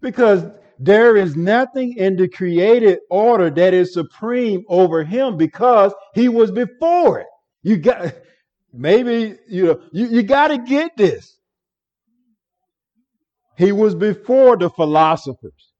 Because 0.00 0.46
there 0.78 1.16
is 1.16 1.36
nothing 1.36 1.96
in 1.96 2.16
the 2.16 2.28
created 2.28 3.00
order 3.10 3.50
that 3.50 3.74
is 3.74 3.92
supreme 3.92 4.64
over 4.68 5.04
him 5.04 5.36
because 5.36 5.92
he 6.14 6.28
was 6.28 6.50
before 6.50 7.20
it. 7.20 7.26
You 7.62 7.76
got 7.76 8.14
maybe 8.72 9.36
you 9.48 9.66
know 9.66 9.80
you, 9.92 10.06
you 10.06 10.22
got 10.22 10.48
to 10.48 10.58
get 10.58 10.96
this. 10.96 11.38
He 13.58 13.72
was 13.72 13.94
before 13.94 14.56
the 14.56 14.70
philosophers. 14.70 15.72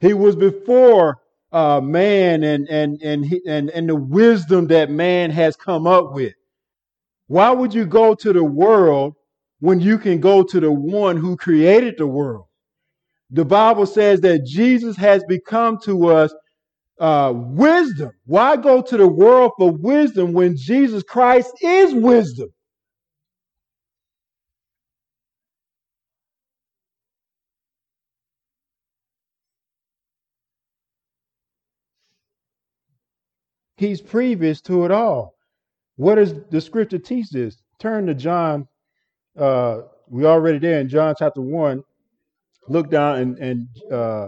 He 0.00 0.12
was 0.12 0.34
before 0.34 1.18
uh, 1.52 1.80
man 1.80 2.42
and 2.42 2.68
and 2.68 3.00
and 3.00 3.24
and 3.46 3.70
and 3.70 3.88
the 3.88 3.94
wisdom 3.94 4.66
that 4.68 4.90
man 4.90 5.30
has 5.30 5.54
come 5.54 5.86
up 5.86 6.12
with. 6.12 6.34
Why 7.28 7.50
would 7.50 7.74
you 7.74 7.86
go 7.86 8.14
to 8.14 8.32
the 8.32 8.44
world 8.44 9.14
when 9.60 9.80
you 9.80 9.98
can 9.98 10.20
go 10.20 10.42
to 10.42 10.60
the 10.60 10.72
one 10.72 11.16
who 11.16 11.36
created 11.36 11.96
the 11.98 12.06
world? 12.06 12.46
The 13.30 13.44
Bible 13.44 13.86
says 13.86 14.20
that 14.22 14.44
Jesus 14.44 14.96
has 14.96 15.24
become 15.28 15.78
to 15.84 16.08
us 16.08 16.34
uh, 17.00 17.32
wisdom. 17.34 18.12
Why 18.26 18.56
go 18.56 18.82
to 18.82 18.96
the 18.96 19.08
world 19.08 19.52
for 19.58 19.72
wisdom 19.72 20.32
when 20.32 20.56
Jesus 20.56 21.02
Christ 21.02 21.52
is 21.62 21.94
wisdom? 21.94 22.50
He's 33.76 34.00
previous 34.00 34.60
to 34.62 34.84
it 34.84 34.92
all. 34.92 35.34
What 36.02 36.16
does 36.16 36.34
the 36.50 36.60
scripture 36.60 36.98
teach 36.98 37.30
this? 37.30 37.62
Turn 37.78 38.06
to 38.06 38.14
John. 38.14 38.66
Uh, 39.38 39.82
we 40.08 40.24
already 40.24 40.58
there 40.58 40.80
in 40.80 40.88
John 40.88 41.14
chapter 41.16 41.40
one. 41.40 41.84
Look 42.68 42.90
down 42.90 43.18
and 43.18 43.38
and 43.38 43.68
uh, 43.92 44.26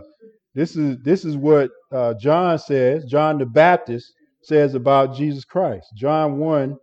this 0.55 0.77
is 0.77 0.99
this 1.03 1.25
is 1.25 1.37
what 1.37 1.73
uh, 1.91 2.15
John 2.15 2.61
says. 2.61 3.05
John 3.07 3.39
the 3.39 3.47
Baptist 3.47 4.13
says 4.41 4.77
about 4.77 5.17
Jesus 5.17 5.45
Christ. 5.45 5.89
John 5.97 6.39
one 6.39 6.77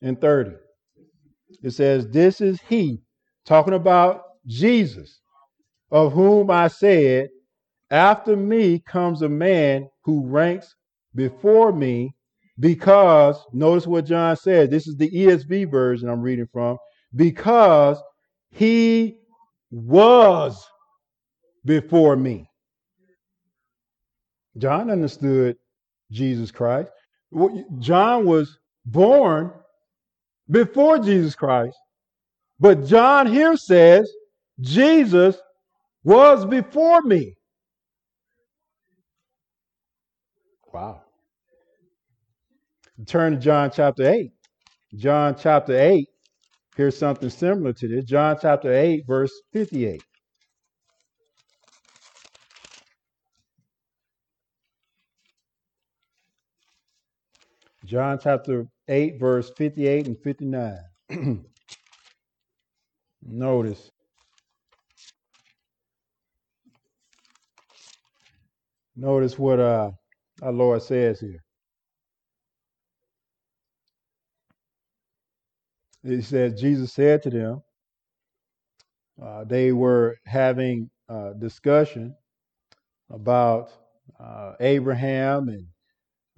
and 0.00 0.18
thirty. 0.18 0.56
It 1.62 1.72
says, 1.72 2.08
"This 2.08 2.40
is 2.40 2.62
he 2.66 3.02
talking 3.44 3.74
about 3.74 4.22
Jesus, 4.46 5.20
of 5.90 6.14
whom 6.14 6.50
I 6.50 6.68
said, 6.68 7.28
after 7.90 8.36
me 8.36 8.78
comes 8.78 9.20
a 9.20 9.28
man 9.28 9.90
who 10.02 10.26
ranks 10.26 10.74
before 11.14 11.72
me 11.72 12.14
because 12.60 13.42
notice 13.52 13.86
what 13.86 14.04
John 14.04 14.36
says. 14.36 14.68
This 14.68 14.86
is 14.86 14.96
the 14.96 15.10
ESV 15.10 15.70
version 15.70 16.08
I'm 16.08 16.20
reading 16.20 16.48
from. 16.52 16.76
Because 17.16 17.98
he 18.50 19.18
was 19.70 20.62
before 21.64 22.16
me. 22.16 22.48
John 24.58 24.90
understood 24.90 25.56
Jesus 26.10 26.50
Christ. 26.50 26.90
John 27.78 28.26
was 28.26 28.58
born 28.84 29.52
before 30.50 30.98
Jesus 30.98 31.34
Christ. 31.34 31.76
But 32.58 32.84
John 32.84 33.26
here 33.26 33.56
says 33.56 34.10
Jesus 34.60 35.38
was 36.04 36.44
before 36.44 37.00
me. 37.02 37.34
Wow. 40.72 41.02
Turn 43.06 43.32
to 43.32 43.38
John 43.38 43.70
chapter 43.72 44.08
8. 44.08 44.32
John 44.96 45.36
chapter 45.38 45.78
8. 45.78 46.08
Here's 46.76 46.98
something 46.98 47.30
similar 47.30 47.72
to 47.74 47.88
this. 47.88 48.04
John 48.04 48.36
chapter 48.40 48.72
8, 48.72 49.04
verse 49.06 49.32
58. 49.52 50.02
John 57.84 58.18
chapter 58.22 58.66
8, 58.88 59.18
verse 59.18 59.50
58 59.56 60.06
and 60.06 60.18
59. 60.22 60.78
Notice. 63.22 63.90
Notice 68.96 69.38
what 69.38 69.60
uh, 69.60 69.90
our 70.42 70.52
Lord 70.52 70.82
says 70.82 71.20
here. 71.20 71.42
He 76.02 76.22
says, 76.22 76.60
Jesus 76.60 76.92
said 76.92 77.22
to 77.24 77.30
them, 77.30 77.62
uh, 79.22 79.44
they 79.44 79.72
were 79.72 80.16
having 80.24 80.90
a 81.08 81.32
discussion 81.38 82.14
about 83.10 83.70
uh, 84.18 84.54
Abraham 84.60 85.48
and 85.48 85.66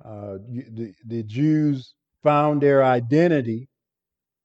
uh, 0.04 0.38
the, 0.48 0.94
the 1.06 1.22
Jews 1.22 1.94
found 2.22 2.60
their 2.62 2.84
identity 2.84 3.68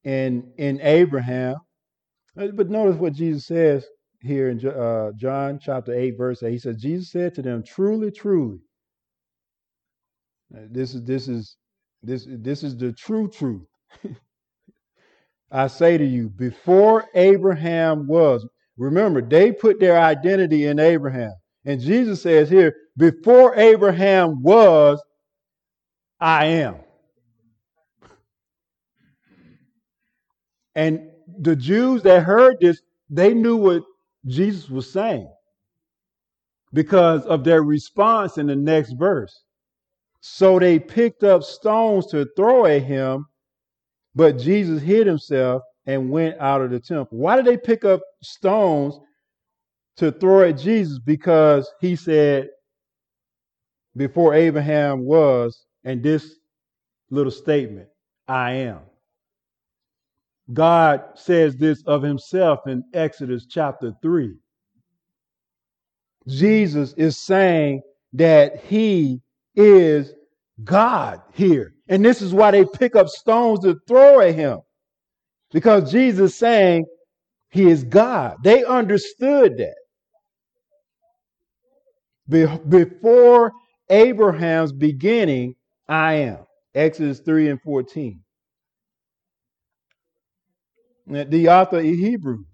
in, 0.03 0.51
in 0.57 0.79
Abraham. 0.81 1.55
Uh, 2.39 2.47
but 2.53 2.69
notice 2.69 2.97
what 2.97 3.13
Jesus 3.13 3.47
says 3.47 3.85
here 4.21 4.49
in 4.49 4.65
uh, 4.67 5.11
John 5.15 5.59
chapter 5.61 5.93
8, 5.93 6.17
verse 6.17 6.43
8. 6.43 6.51
He 6.51 6.59
says, 6.59 6.77
Jesus 6.77 7.11
said 7.11 7.33
to 7.35 7.41
them, 7.41 7.63
Truly, 7.63 8.11
truly. 8.11 8.59
Uh, 10.55 10.61
this 10.71 10.93
is 10.95 11.03
this 11.03 11.27
is 11.27 11.57
this 12.03 12.25
this 12.29 12.63
is 12.63 12.77
the 12.77 12.93
true 12.93 13.29
truth. 13.29 13.67
I 15.51 15.67
say 15.67 15.97
to 15.97 16.05
you, 16.05 16.29
before 16.29 17.05
Abraham 17.15 18.07
was, 18.07 18.47
remember, 18.77 19.21
they 19.21 19.51
put 19.51 19.79
their 19.79 19.99
identity 19.99 20.65
in 20.65 20.79
Abraham. 20.79 21.33
And 21.65 21.81
Jesus 21.81 22.21
says 22.21 22.49
here, 22.49 22.75
before 22.97 23.55
Abraham 23.55 24.41
was, 24.41 25.01
I 26.19 26.45
am. 26.45 26.77
And 30.75 31.09
the 31.39 31.55
Jews 31.55 32.03
that 32.03 32.23
heard 32.23 32.57
this, 32.61 32.81
they 33.09 33.33
knew 33.33 33.57
what 33.57 33.83
Jesus 34.25 34.69
was 34.69 34.91
saying 34.91 35.29
because 36.73 37.25
of 37.25 37.43
their 37.43 37.63
response 37.63 38.37
in 38.37 38.47
the 38.47 38.55
next 38.55 38.93
verse. 38.93 39.43
So 40.21 40.59
they 40.59 40.79
picked 40.79 41.23
up 41.23 41.43
stones 41.43 42.07
to 42.07 42.27
throw 42.35 42.65
at 42.65 42.83
him, 42.83 43.25
but 44.17 44.39
Jesus 44.39 44.81
hid 44.81 45.05
himself 45.05 45.61
and 45.85 46.09
went 46.09 46.39
out 46.39 46.61
of 46.63 46.71
the 46.71 46.79
temple. 46.79 47.19
Why 47.19 47.35
did 47.35 47.45
they 47.45 47.55
pick 47.55 47.85
up 47.85 48.01
stones 48.23 48.99
to 49.97 50.11
throw 50.11 50.49
at 50.49 50.57
Jesus? 50.57 50.97
Because 50.97 51.71
he 51.79 51.95
said, 51.95 52.49
before 53.95 54.33
Abraham 54.33 55.05
was, 55.05 55.65
and 55.83 56.01
this 56.01 56.35
little 57.11 57.31
statement, 57.31 57.89
I 58.27 58.53
am. 58.53 58.79
God 60.51 61.03
says 61.13 61.55
this 61.55 61.83
of 61.83 62.01
himself 62.01 62.65
in 62.65 62.83
Exodus 62.95 63.45
chapter 63.45 63.93
3. 64.01 64.33
Jesus 66.27 66.93
is 66.93 67.17
saying 67.17 67.83
that 68.13 68.63
he 68.63 69.21
is 69.55 70.11
God 70.63 71.21
here. 71.33 71.73
And 71.87 72.03
this 72.03 72.21
is 72.21 72.33
why 72.33 72.51
they 72.51 72.65
pick 72.65 72.95
up 72.95 73.07
stones 73.07 73.61
to 73.61 73.77
throw 73.87 74.21
at 74.21 74.35
him. 74.35 74.59
Because 75.51 75.91
Jesus 75.91 76.35
saying 76.35 76.85
he 77.49 77.69
is 77.69 77.83
God. 77.83 78.37
They 78.43 78.63
understood 78.63 79.57
that. 79.57 79.75
Before 82.67 83.53
Abraham's 83.89 84.73
beginning, 84.73 85.55
I 85.87 86.13
am. 86.15 86.39
Exodus 86.75 87.19
3 87.19 87.49
and 87.49 87.61
14. 87.61 88.19
The 91.07 91.47
author 91.47 91.79
of 91.79 91.85
Hebrews 91.85 92.45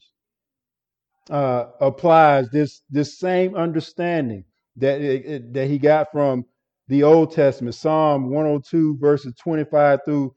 uh, 1.30 1.66
applies 1.82 2.50
this, 2.50 2.82
this 2.90 3.18
same 3.18 3.56
understanding 3.56 4.44
that, 4.76 5.02
it, 5.02 5.54
that 5.54 5.68
he 5.68 5.80
got 5.80 6.12
from 6.12 6.46
the 6.90 7.04
Old 7.04 7.34
Testament, 7.34 7.76
Psalm 7.76 8.30
102, 8.30 8.98
verses 9.00 9.34
25 9.42 10.00
through 10.06 10.36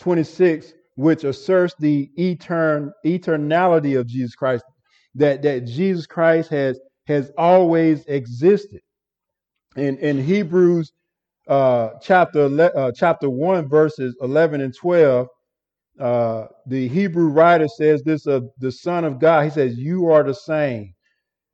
26, 0.00 0.74
which 0.96 1.24
asserts 1.24 1.74
the 1.80 2.10
etern, 2.18 2.90
eternality 3.04 3.98
of 3.98 4.06
Jesus 4.06 4.34
Christ, 4.34 4.64
that, 5.14 5.42
that 5.42 5.66
Jesus 5.66 6.06
Christ 6.06 6.50
has, 6.50 6.80
has 7.06 7.32
always 7.38 8.04
existed. 8.06 8.80
In, 9.76 9.98
in 9.98 10.22
Hebrews 10.22 10.92
uh, 11.48 11.90
chapter 12.02 12.46
uh, 12.76 12.92
chapter 12.94 13.30
one, 13.30 13.68
verses 13.68 14.16
eleven 14.20 14.60
and 14.60 14.74
twelve, 14.74 15.28
uh, 16.00 16.46
the 16.66 16.88
Hebrew 16.88 17.28
writer 17.28 17.68
says 17.68 18.02
this 18.02 18.26
of 18.26 18.48
the 18.58 18.72
Son 18.72 19.04
of 19.04 19.20
God. 19.20 19.44
He 19.44 19.50
says, 19.50 19.78
"You 19.78 20.06
are 20.10 20.24
the 20.24 20.34
same, 20.34 20.94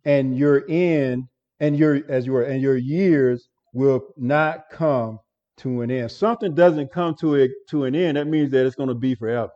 and 0.04 0.36
your 0.36 0.64
end, 0.68 1.24
and 1.60 1.76
your 1.78 2.00
as 2.08 2.26
you 2.26 2.36
are, 2.36 2.44
and 2.44 2.62
your 2.62 2.76
years 2.76 3.48
will 3.72 4.06
not 4.16 4.70
come 4.70 5.18
to 5.58 5.82
an 5.82 5.90
end." 5.90 6.10
Something 6.10 6.54
doesn't 6.54 6.92
come 6.92 7.14
to 7.16 7.34
it 7.34 7.50
to 7.70 7.84
an 7.84 7.94
end. 7.94 8.16
That 8.16 8.26
means 8.26 8.50
that 8.50 8.66
it's 8.66 8.76
going 8.76 8.88
to 8.88 8.94
be 8.94 9.14
forever. 9.14 9.52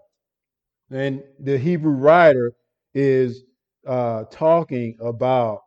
And 0.90 1.22
the 1.40 1.58
Hebrew 1.58 1.92
writer 1.92 2.52
is 2.94 3.44
uh, 3.86 4.24
talking 4.30 4.96
about 5.00 5.60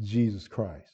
Jesus 0.00 0.48
Christ. 0.48 0.90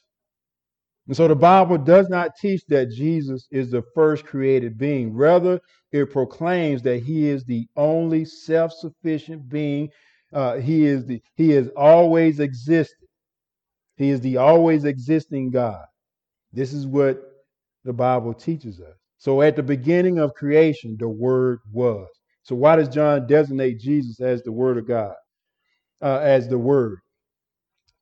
And 1.06 1.16
so 1.16 1.26
the 1.26 1.34
Bible 1.34 1.78
does 1.78 2.08
not 2.08 2.36
teach 2.40 2.62
that 2.68 2.90
Jesus 2.90 3.48
is 3.50 3.70
the 3.70 3.82
first 3.94 4.24
created 4.24 4.78
being. 4.78 5.12
Rather, 5.12 5.60
it 5.90 6.12
proclaims 6.12 6.82
that 6.82 7.02
he 7.02 7.28
is 7.28 7.44
the 7.44 7.66
only 7.76 8.24
self-sufficient 8.24 9.48
being. 9.48 9.88
Uh, 10.32 10.58
he 10.58 10.84
is 10.84 11.04
the 11.06 11.20
he 11.34 11.50
has 11.50 11.68
always 11.76 12.38
existed. 12.38 13.08
He 13.96 14.10
is 14.10 14.20
the 14.20 14.36
always 14.36 14.84
existing 14.84 15.50
God. 15.50 15.84
This 16.52 16.72
is 16.72 16.86
what 16.86 17.20
the 17.84 17.92
Bible 17.92 18.34
teaches 18.34 18.80
us. 18.80 18.96
So 19.18 19.42
at 19.42 19.56
the 19.56 19.62
beginning 19.62 20.18
of 20.18 20.34
creation, 20.34 20.96
the 20.98 21.08
word 21.08 21.60
was. 21.72 22.08
So 22.42 22.54
why 22.54 22.76
does 22.76 22.88
John 22.88 23.26
designate 23.26 23.78
Jesus 23.78 24.20
as 24.20 24.42
the 24.42 24.52
word 24.52 24.78
of 24.78 24.86
God? 24.86 25.14
Uh, 26.02 26.18
as 26.22 26.48
the 26.48 26.58
word. 26.58 26.98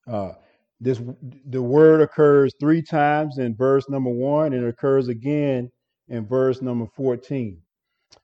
Uh, 0.06 0.32
this 0.80 1.02
the 1.46 1.62
word 1.62 2.00
occurs 2.00 2.54
three 2.60 2.82
times 2.82 3.38
in 3.38 3.56
verse 3.56 3.88
number 3.88 4.10
one, 4.10 4.52
and 4.52 4.64
it 4.64 4.68
occurs 4.68 5.08
again 5.08 5.70
in 6.08 6.26
verse 6.26 6.62
number 6.62 6.86
14. 6.96 7.60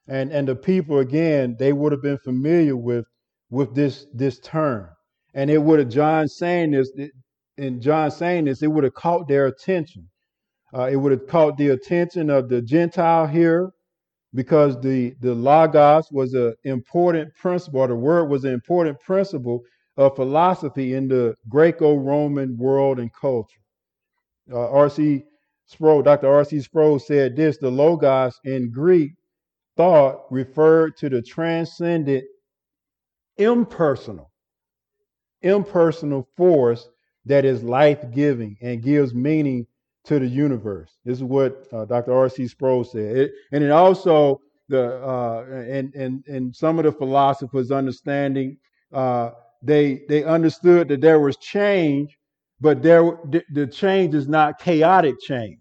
And 0.06 0.32
and 0.32 0.46
the 0.46 0.54
people 0.54 1.00
again, 1.00 1.56
they 1.58 1.72
would 1.72 1.92
have 1.92 2.02
been 2.02 2.18
familiar 2.18 2.76
with 2.76 3.04
with 3.50 3.74
this 3.74 4.06
this 4.14 4.38
term. 4.38 4.88
And 5.34 5.50
it 5.50 5.58
would 5.58 5.80
have 5.80 5.88
John 5.88 6.28
saying 6.28 6.70
this, 6.70 6.92
in 7.58 7.80
John 7.80 8.10
saying 8.12 8.44
this, 8.44 8.62
it 8.62 8.68
would 8.68 8.84
have 8.84 8.94
caught 8.94 9.26
their 9.26 9.46
attention. 9.46 10.08
Uh, 10.74 10.88
it 10.90 10.96
would 10.96 11.12
have 11.12 11.26
caught 11.28 11.56
the 11.56 11.68
attention 11.68 12.30
of 12.30 12.48
the 12.48 12.60
Gentile 12.60 13.26
here 13.26 13.70
because 14.34 14.80
the, 14.80 15.14
the 15.20 15.32
logos 15.32 16.10
was 16.10 16.34
an 16.34 16.54
important 16.64 17.32
principle, 17.36 17.80
or 17.80 17.88
the 17.88 17.94
word 17.94 18.24
was 18.24 18.44
an 18.44 18.52
important 18.52 18.98
principle 19.00 19.62
of 19.96 20.16
philosophy 20.16 20.94
in 20.94 21.06
the 21.06 21.34
Greco-Roman 21.48 22.56
world 22.58 22.98
and 22.98 23.12
culture. 23.14 23.60
Uh, 24.52 24.68
R.C. 24.70 25.22
Sproul, 25.66 26.02
Dr. 26.02 26.28
R.C. 26.28 26.60
Sproul 26.60 26.98
said 26.98 27.36
this: 27.36 27.56
the 27.58 27.70
logos 27.70 28.38
in 28.44 28.70
Greek 28.70 29.12
thought 29.76 30.22
referred 30.30 30.96
to 30.96 31.08
the 31.08 31.22
transcendent, 31.22 32.24
impersonal, 33.38 34.32
impersonal 35.42 36.28
force 36.36 36.88
that 37.24 37.44
is 37.44 37.62
life-giving 37.62 38.56
and 38.60 38.82
gives 38.82 39.14
meaning 39.14 39.66
to 40.04 40.18
the 40.18 40.26
universe. 40.26 40.92
This 41.04 41.18
is 41.18 41.24
what 41.24 41.66
uh, 41.72 41.84
Dr. 41.86 42.12
R.C. 42.12 42.46
Sproul 42.48 42.84
said, 42.84 43.16
it, 43.16 43.32
and 43.52 43.64
it 43.64 43.70
also 43.70 44.40
the 44.68 44.96
uh, 45.02 45.44
and 45.50 45.94
and 45.94 46.24
and 46.26 46.54
some 46.54 46.78
of 46.78 46.84
the 46.84 46.92
philosophers 46.92 47.70
understanding 47.70 48.56
uh, 48.92 49.30
they 49.62 50.02
they 50.08 50.24
understood 50.24 50.88
that 50.88 51.00
there 51.00 51.20
was 51.20 51.36
change, 51.36 52.16
but 52.60 52.82
there 52.82 53.02
the, 53.52 53.66
change 53.66 54.14
is 54.14 54.28
not 54.28 54.58
chaotic 54.58 55.16
change. 55.20 55.58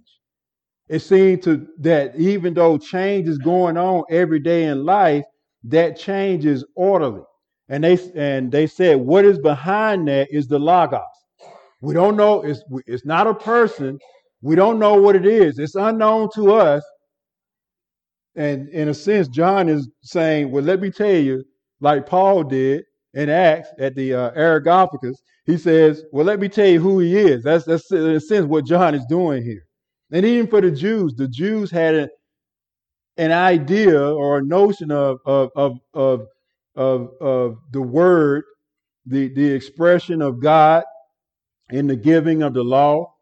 It 0.89 0.99
seemed 0.99 1.43
to 1.43 1.67
that 1.79 2.15
even 2.17 2.53
though 2.53 2.77
change 2.77 3.27
is 3.27 3.37
going 3.37 3.77
on 3.77 4.03
every 4.09 4.39
day 4.39 4.65
in 4.65 4.85
life, 4.85 5.25
that 5.65 5.97
change 5.97 6.45
is 6.45 6.65
orderly. 6.75 7.23
And 7.69 7.83
they 7.83 7.97
and 8.15 8.51
they 8.51 8.67
said 8.67 8.97
what 8.99 9.25
is 9.25 9.39
behind 9.39 10.07
that 10.09 10.27
is 10.31 10.47
the 10.47 10.59
logos. 10.59 11.01
We 11.81 11.93
don't 11.93 12.17
know. 12.17 12.41
It's 12.41 12.61
it's 12.87 13.05
not 13.05 13.27
a 13.27 13.33
person. 13.33 13.99
We 14.43 14.55
don't 14.55 14.79
know 14.79 14.95
what 14.95 15.15
it 15.15 15.25
is. 15.25 15.59
It's 15.59 15.75
unknown 15.75 16.29
to 16.35 16.53
us. 16.53 16.83
And 18.35 18.69
in 18.69 18.89
a 18.89 18.93
sense, 18.93 19.27
John 19.29 19.69
is 19.69 19.89
saying, 20.03 20.51
well, 20.51 20.63
let 20.63 20.81
me 20.81 20.91
tell 20.91 21.15
you, 21.15 21.43
like 21.81 22.07
Paul 22.07 22.43
did, 22.43 22.83
in 23.13 23.29
Acts 23.29 23.69
at 23.79 23.95
the 23.95 24.13
uh, 24.13 24.31
Areopagus, 24.35 25.21
he 25.45 25.57
says, 25.57 26.03
"Well, 26.11 26.25
let 26.25 26.39
me 26.39 26.49
tell 26.49 26.67
you 26.67 26.79
who 26.81 26.99
he 26.99 27.17
is." 27.17 27.43
That's 27.43 27.65
that's 27.65 27.91
in 27.91 28.09
a 28.11 28.19
sense 28.19 28.45
what 28.47 28.65
John 28.65 28.95
is 28.95 29.05
doing 29.07 29.43
here. 29.43 29.63
And 30.11 30.25
even 30.25 30.47
for 30.47 30.61
the 30.61 30.71
Jews, 30.71 31.13
the 31.15 31.27
Jews 31.27 31.71
had 31.71 31.95
a, 31.95 32.09
an 33.17 33.31
idea 33.31 34.01
or 34.01 34.39
a 34.39 34.43
notion 34.43 34.91
of 34.91 35.19
of 35.25 35.51
of 35.55 35.77
of 35.93 36.27
of, 36.75 37.09
of 37.21 37.57
the 37.71 37.81
word, 37.81 38.43
the 39.05 39.29
the 39.33 39.51
expression 39.51 40.21
of 40.21 40.41
God 40.41 40.83
in 41.71 41.87
the 41.87 41.95
giving 41.97 42.43
of 42.43 42.53
the 42.55 42.63
law. 42.63 43.12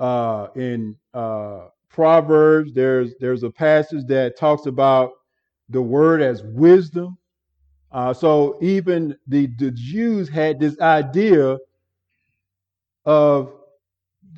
Uh, 0.00 0.48
in 0.56 0.96
uh, 1.14 1.66
Proverbs, 1.90 2.72
there's 2.74 3.14
there's 3.20 3.44
a 3.44 3.50
passage 3.50 4.06
that 4.08 4.38
talks 4.38 4.66
about 4.66 5.12
the 5.70 5.82
word 5.82 6.22
as 6.22 6.42
wisdom. 6.42 7.18
Uh, 7.92 8.14
so 8.14 8.58
even 8.62 9.16
the, 9.28 9.48
the 9.58 9.70
Jews 9.72 10.28
had 10.28 10.60
this 10.60 10.80
idea 10.80 11.58
of 13.04 13.52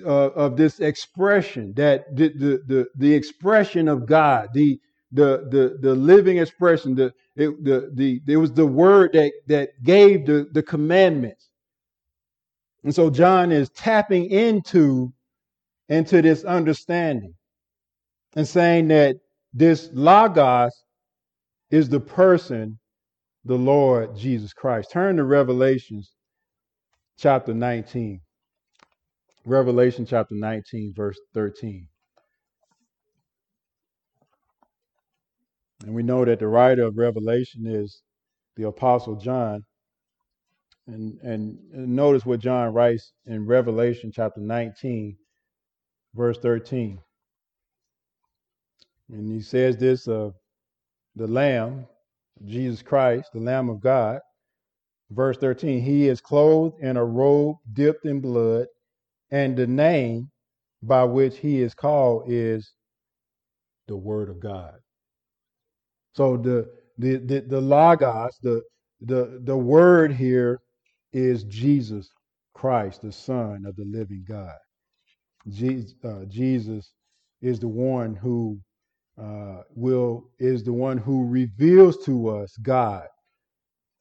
uh, 0.04 0.30
of 0.30 0.56
this 0.56 0.80
expression 0.80 1.74
that 1.74 2.16
the, 2.16 2.28
the 2.30 2.62
the 2.66 2.86
the 2.96 3.14
expression 3.14 3.88
of 3.88 4.06
God, 4.06 4.50
the 4.54 4.80
the 5.12 5.48
the 5.50 5.78
the 5.80 5.94
living 5.94 6.38
expression, 6.38 6.94
the 6.94 7.14
it, 7.36 7.64
the 7.64 7.90
the 7.94 8.20
it 8.26 8.38
was 8.38 8.52
the 8.52 8.66
word 8.66 9.12
that 9.14 9.32
that 9.48 9.82
gave 9.84 10.26
the 10.26 10.48
the 10.52 10.62
commandments. 10.62 11.50
And 12.84 12.94
so 12.94 13.10
John 13.10 13.52
is 13.52 13.70
tapping 13.70 14.26
into 14.30 15.12
into 15.92 16.22
this 16.22 16.42
understanding 16.44 17.34
and 18.34 18.48
saying 18.48 18.88
that 18.88 19.16
this 19.52 19.90
logos 19.92 20.72
is 21.70 21.90
the 21.90 22.00
person 22.00 22.78
the 23.44 23.56
Lord 23.56 24.16
Jesus 24.16 24.54
Christ. 24.54 24.90
Turn 24.90 25.18
to 25.18 25.24
Revelations 25.24 26.12
chapter 27.18 27.52
19. 27.52 28.20
Revelation 29.44 30.06
chapter 30.06 30.34
19, 30.34 30.94
verse 30.96 31.20
13. 31.34 31.86
And 35.84 35.94
we 35.94 36.02
know 36.02 36.24
that 36.24 36.38
the 36.38 36.48
writer 36.48 36.84
of 36.84 36.96
Revelation 36.96 37.66
is 37.66 38.00
the 38.56 38.66
Apostle 38.66 39.16
John. 39.16 39.62
And, 40.86 41.18
and 41.20 41.58
notice 41.72 42.24
what 42.24 42.40
John 42.40 42.72
writes 42.72 43.12
in 43.26 43.44
Revelation 43.44 44.10
chapter 44.14 44.40
19, 44.40 45.16
verse 46.14 46.38
13. 46.38 46.98
And 49.10 49.32
he 49.32 49.40
says 49.42 49.76
this 49.76 50.08
of 50.08 50.34
the 51.16 51.26
Lamb 51.26 51.86
Jesus 52.46 52.82
Christ, 52.82 53.30
the 53.34 53.40
Lamb 53.40 53.68
of 53.68 53.80
God. 53.80 54.20
Verse 55.10 55.36
13, 55.38 55.82
he 55.82 56.08
is 56.08 56.20
clothed 56.20 56.80
in 56.80 56.96
a 56.96 57.04
robe 57.04 57.56
dipped 57.74 58.06
in 58.06 58.20
blood, 58.20 58.66
and 59.30 59.56
the 59.56 59.66
name 59.66 60.30
by 60.82 61.04
which 61.04 61.38
he 61.38 61.60
is 61.62 61.74
called 61.74 62.24
is 62.28 62.72
the 63.88 63.96
Word 63.96 64.30
of 64.30 64.40
God. 64.40 64.74
So 66.14 66.36
the 66.36 66.68
the 66.98 67.18
the, 67.18 67.40
the 67.42 67.60
logos, 67.60 68.38
the 68.42 68.62
the 69.02 69.40
the 69.44 69.56
word 69.56 70.12
here 70.12 70.60
is 71.12 71.44
Jesus 71.44 72.08
Christ, 72.54 73.02
the 73.02 73.12
Son 73.12 73.64
of 73.66 73.76
the 73.76 73.84
living 73.86 74.24
God. 74.28 74.56
Jesus, 75.48 75.94
uh, 76.04 76.24
Jesus 76.28 76.92
is 77.40 77.58
the 77.58 77.68
one 77.68 78.14
who 78.14 78.58
uh, 79.20 79.62
will 79.74 80.30
is 80.38 80.64
the 80.64 80.72
one 80.72 80.98
who 80.98 81.26
reveals 81.26 82.04
to 82.04 82.28
us 82.28 82.56
God. 82.58 83.06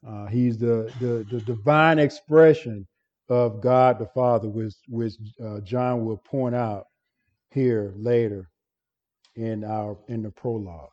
Uh, 0.08 0.26
he's 0.28 0.58
the, 0.58 0.92
the, 1.00 1.26
the 1.30 1.42
divine 1.42 2.00
expression 2.00 2.88
of 3.30 3.62
God 3.62 4.00
the 4.00 4.08
Father, 4.08 4.50
which 4.50 4.74
which 4.88 5.14
uh, 5.44 5.60
John 5.62 6.06
will 6.06 6.18
point 6.18 6.56
out 6.56 6.86
here 7.52 7.94
later 7.98 8.50
in 9.36 9.64
our 9.64 9.98
in 10.08 10.24
the 10.24 10.32
prologue. 10.32 10.90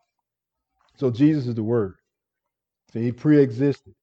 So 0.96 1.10
Jesus 1.10 1.46
is 1.46 1.54
the 1.54 1.62
Word. 1.62 1.94
So 2.92 3.00
he 3.00 3.12
pre-existed 3.12 3.94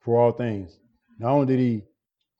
for 0.00 0.18
all 0.18 0.32
things. 0.32 0.78
Not 1.18 1.30
only 1.32 1.46
did 1.46 1.60
he 1.60 1.82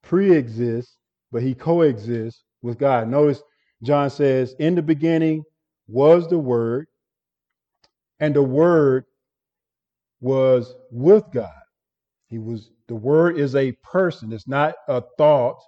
pre-exist, 0.03 0.97
but 1.33 1.43
he 1.43 1.55
coexists 1.55 2.43
with 2.63 2.79
God. 2.79 3.09
Notice 3.09 3.43
John 3.83 4.11
says, 4.11 4.55
"In 4.61 4.75
the 4.77 4.83
beginning 4.83 5.45
was 5.89 6.29
the 6.29 6.39
Word, 6.39 6.87
and 8.21 8.35
the 8.35 8.43
word 8.43 9.05
was 10.21 10.75
with 10.91 11.25
God. 11.33 11.51
He 12.29 12.39
was 12.39 12.71
the 12.89 12.97
word 12.97 13.39
is 13.39 13.57
a 13.57 13.73
person. 13.85 14.33
It's 14.33 14.49
not 14.49 14.75
a 14.89 15.03
thought, 15.19 15.59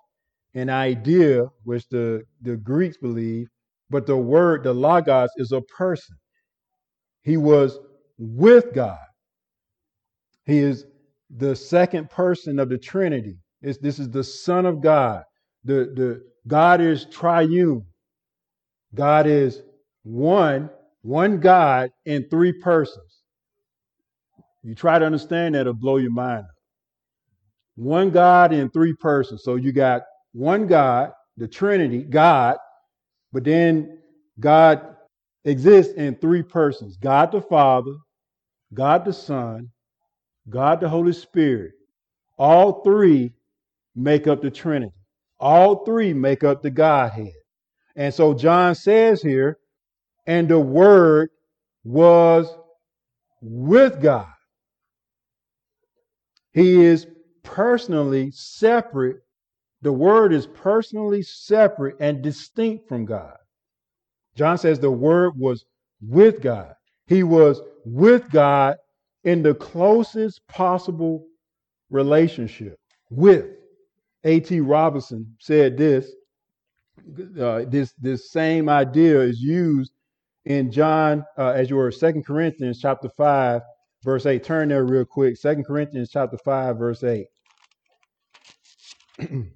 an 0.55 0.71
idea, 0.71 1.47
which 1.65 1.89
the, 1.91 2.23
the 2.43 2.57
Greeks 2.57 2.97
believe. 2.99 3.49
but 3.91 4.07
the 4.07 4.17
word, 4.17 4.65
the 4.65 4.73
Logos, 4.73 5.31
is 5.37 5.53
a 5.53 5.61
person. 5.63 6.17
He 7.23 7.37
was 7.37 7.79
with 8.19 8.73
God. 8.75 8.99
He 10.47 10.59
is 10.59 10.87
the 11.37 11.57
second 11.57 12.11
person 12.11 12.59
of 12.59 12.69
the 12.71 12.79
Trinity. 12.79 13.37
It's, 13.63 13.79
this 13.79 13.99
is 13.99 14.11
the 14.11 14.25
Son 14.25 14.67
of 14.67 14.83
God. 14.83 15.25
The, 15.65 15.93
the 15.97 16.23
God 16.47 16.81
is 16.81 17.07
triune. 17.07 17.85
God 18.95 19.27
is 19.27 19.63
one, 20.03 20.71
one 21.03 21.41
God 21.41 21.91
in 22.07 22.29
three 22.29 22.53
persons. 22.53 23.23
You 24.63 24.75
try 24.75 24.99
to 24.99 25.07
understand 25.07 25.55
that, 25.55 25.63
it'll 25.63 25.75
blow 25.75 25.97
your 25.97 26.11
mind. 26.11 26.45
One 27.77 28.11
God 28.11 28.53
in 28.53 28.69
three 28.71 28.95
persons. 28.95 29.43
So 29.45 29.57
you 29.57 29.73
got 29.73 30.03
one 30.33 30.67
God, 30.67 31.13
the 31.37 31.49
Trinity, 31.49 32.03
God, 32.03 32.57
but 33.33 33.45
then 33.45 33.99
God 34.39 34.97
exists 35.45 35.95
in 35.95 36.17
three 36.17 36.43
persons 36.43 36.97
God 36.97 37.33
the 37.33 37.41
Father, 37.41 37.95
God 38.75 39.05
the 39.05 39.13
Son, 39.13 39.71
God 40.49 40.81
the 40.81 40.89
Holy 40.89 41.13
Spirit. 41.13 41.73
All 42.39 42.83
three 42.83 43.33
make 43.95 44.27
up 44.27 44.43
the 44.43 44.51
Trinity. 44.51 44.93
All 45.41 45.85
three 45.85 46.13
make 46.13 46.45
up 46.45 46.63
the 46.63 46.71
Godhead. 46.71 47.33
And 47.97 48.13
so 48.13 48.35
John 48.35 48.75
says 48.75 49.23
here, 49.23 49.59
and 50.27 50.49
the 50.49 50.59
Word 50.59 51.31
was 51.83 52.55
with 53.41 54.01
God. 54.03 54.29
He 56.53 56.85
is 56.85 57.07
personally 57.43 58.31
separate. 58.33 59.19
The 59.83 59.93
Word 59.93 60.33
is 60.33 60.47
personally 60.47 61.23
separate 61.23 61.97
and 62.01 62.23
distinct 62.23 62.87
from 62.89 63.07
God. 63.07 63.37
John 64.37 64.59
says 64.59 64.79
the 64.79 64.91
Word 64.91 65.33
was 65.39 65.65
with 66.01 66.43
God. 66.43 66.75
He 67.07 67.23
was 67.23 67.61
with 67.85 68.31
God 68.31 68.77
in 69.25 69.43
the 69.43 69.55
closest 69.55 70.47
possible 70.49 71.27
relationship. 71.91 72.79
With. 73.11 73.60
A.T. 74.25 74.61
Robertson 74.61 75.35
said 75.39 75.77
this. 75.77 76.13
Uh, 77.41 77.65
this 77.67 77.95
this 78.01 78.31
same 78.31 78.69
idea 78.69 79.21
is 79.21 79.41
used 79.41 79.93
in 80.45 80.71
John, 80.71 81.25
uh, 81.39 81.49
as 81.49 81.71
you 81.71 81.77
were, 81.77 81.91
Second 81.91 82.27
Corinthians 82.27 82.79
chapter 82.81 83.09
five, 83.17 83.63
verse 84.05 84.27
eight. 84.27 84.45
Turn 84.45 84.69
there 84.69 84.85
real 84.85 85.05
quick. 85.05 85.37
Second 85.37 85.65
Corinthians 85.65 86.11
chapter 86.11 86.37
five, 86.45 86.79
verse 86.79 87.03
eight. 87.03 87.27
and 89.19 89.51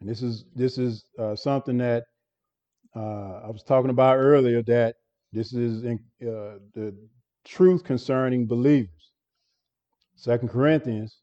this 0.00 0.22
is 0.22 0.44
this 0.54 0.78
is 0.78 1.04
uh, 1.18 1.36
something 1.36 1.78
that 1.78 2.04
uh, 2.96 3.40
I 3.44 3.50
was 3.50 3.62
talking 3.62 3.90
about 3.90 4.16
earlier. 4.16 4.62
That 4.62 4.96
this 5.32 5.52
is 5.52 5.84
in, 5.84 5.98
uh, 6.22 6.58
the 6.74 6.94
truth 7.44 7.84
concerning 7.84 8.46
believers. 8.46 9.12
Second 10.16 10.48
Corinthians 10.48 11.18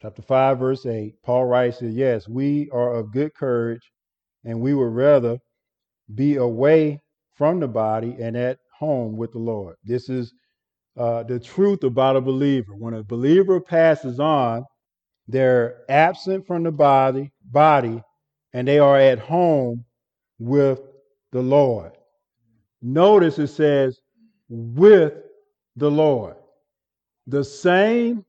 chapter 0.00 0.22
5, 0.22 0.58
verse 0.58 0.86
8, 0.86 1.14
Paul 1.24 1.46
writes 1.46 1.78
that 1.78 1.88
yes, 1.88 2.28
we 2.28 2.68
are 2.72 2.94
of 2.94 3.12
good 3.12 3.34
courage, 3.34 3.90
and 4.44 4.60
we 4.60 4.74
would 4.74 4.92
rather 4.92 5.38
be 6.14 6.36
away 6.36 7.00
from 7.36 7.60
the 7.60 7.68
body 7.68 8.16
and 8.20 8.36
at 8.36 8.58
home 8.78 9.16
with 9.16 9.32
the 9.32 9.38
Lord. 9.38 9.76
This 9.82 10.08
is 10.08 10.32
uh, 10.96 11.22
the 11.24 11.40
truth 11.40 11.82
about 11.82 12.16
a 12.16 12.20
believer. 12.20 12.74
When 12.76 12.94
a 12.94 13.02
believer 13.02 13.60
passes 13.60 14.20
on, 14.20 14.64
they're 15.26 15.80
absent 15.88 16.46
from 16.46 16.64
the 16.64 16.72
body, 16.72 17.30
body, 17.42 18.02
and 18.52 18.68
they 18.68 18.78
are 18.78 18.98
at 18.98 19.18
home 19.18 19.84
with 20.38 20.80
the 21.32 21.40
Lord. 21.42 21.92
Notice 22.84 23.38
it 23.38 23.48
says, 23.48 23.98
with 24.50 25.14
the 25.76 25.90
Lord. 25.90 26.36
The 27.26 27.42
same, 27.42 28.26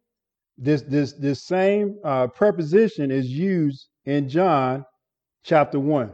this 0.58 0.82
this 0.84 1.12
this 1.14 1.46
same 1.46 2.00
uh, 2.06 2.28
preposition 2.28 3.12
is 3.12 3.28
used 3.28 3.88
in 4.06 4.30
John 4.30 4.86
chapter 5.44 5.80
one. 5.80 6.14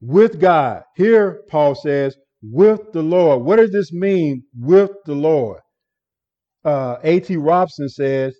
With 0.00 0.40
God. 0.40 0.84
Here, 0.94 1.42
Paul 1.48 1.74
says, 1.74 2.16
with 2.42 2.92
the 2.92 3.02
Lord. 3.02 3.42
What 3.42 3.56
does 3.56 3.72
this 3.72 3.92
mean, 3.92 4.44
with 4.56 4.92
the 5.06 5.14
Lord? 5.14 5.60
Uh, 6.64 6.98
A.T. 7.02 7.36
Robertson 7.36 7.88
says, 7.88 8.36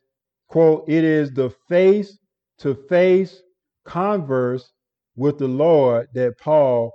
quote, 0.49 0.85
it 0.89 1.03
is 1.03 1.33
the 1.33 1.51
face 1.69 2.19
to 2.59 2.77
face 2.89 3.43
converse 3.85 4.71
with 5.17 5.39
the 5.39 5.49
Lord 5.49 6.07
that 6.15 6.39
Paul 6.39 6.93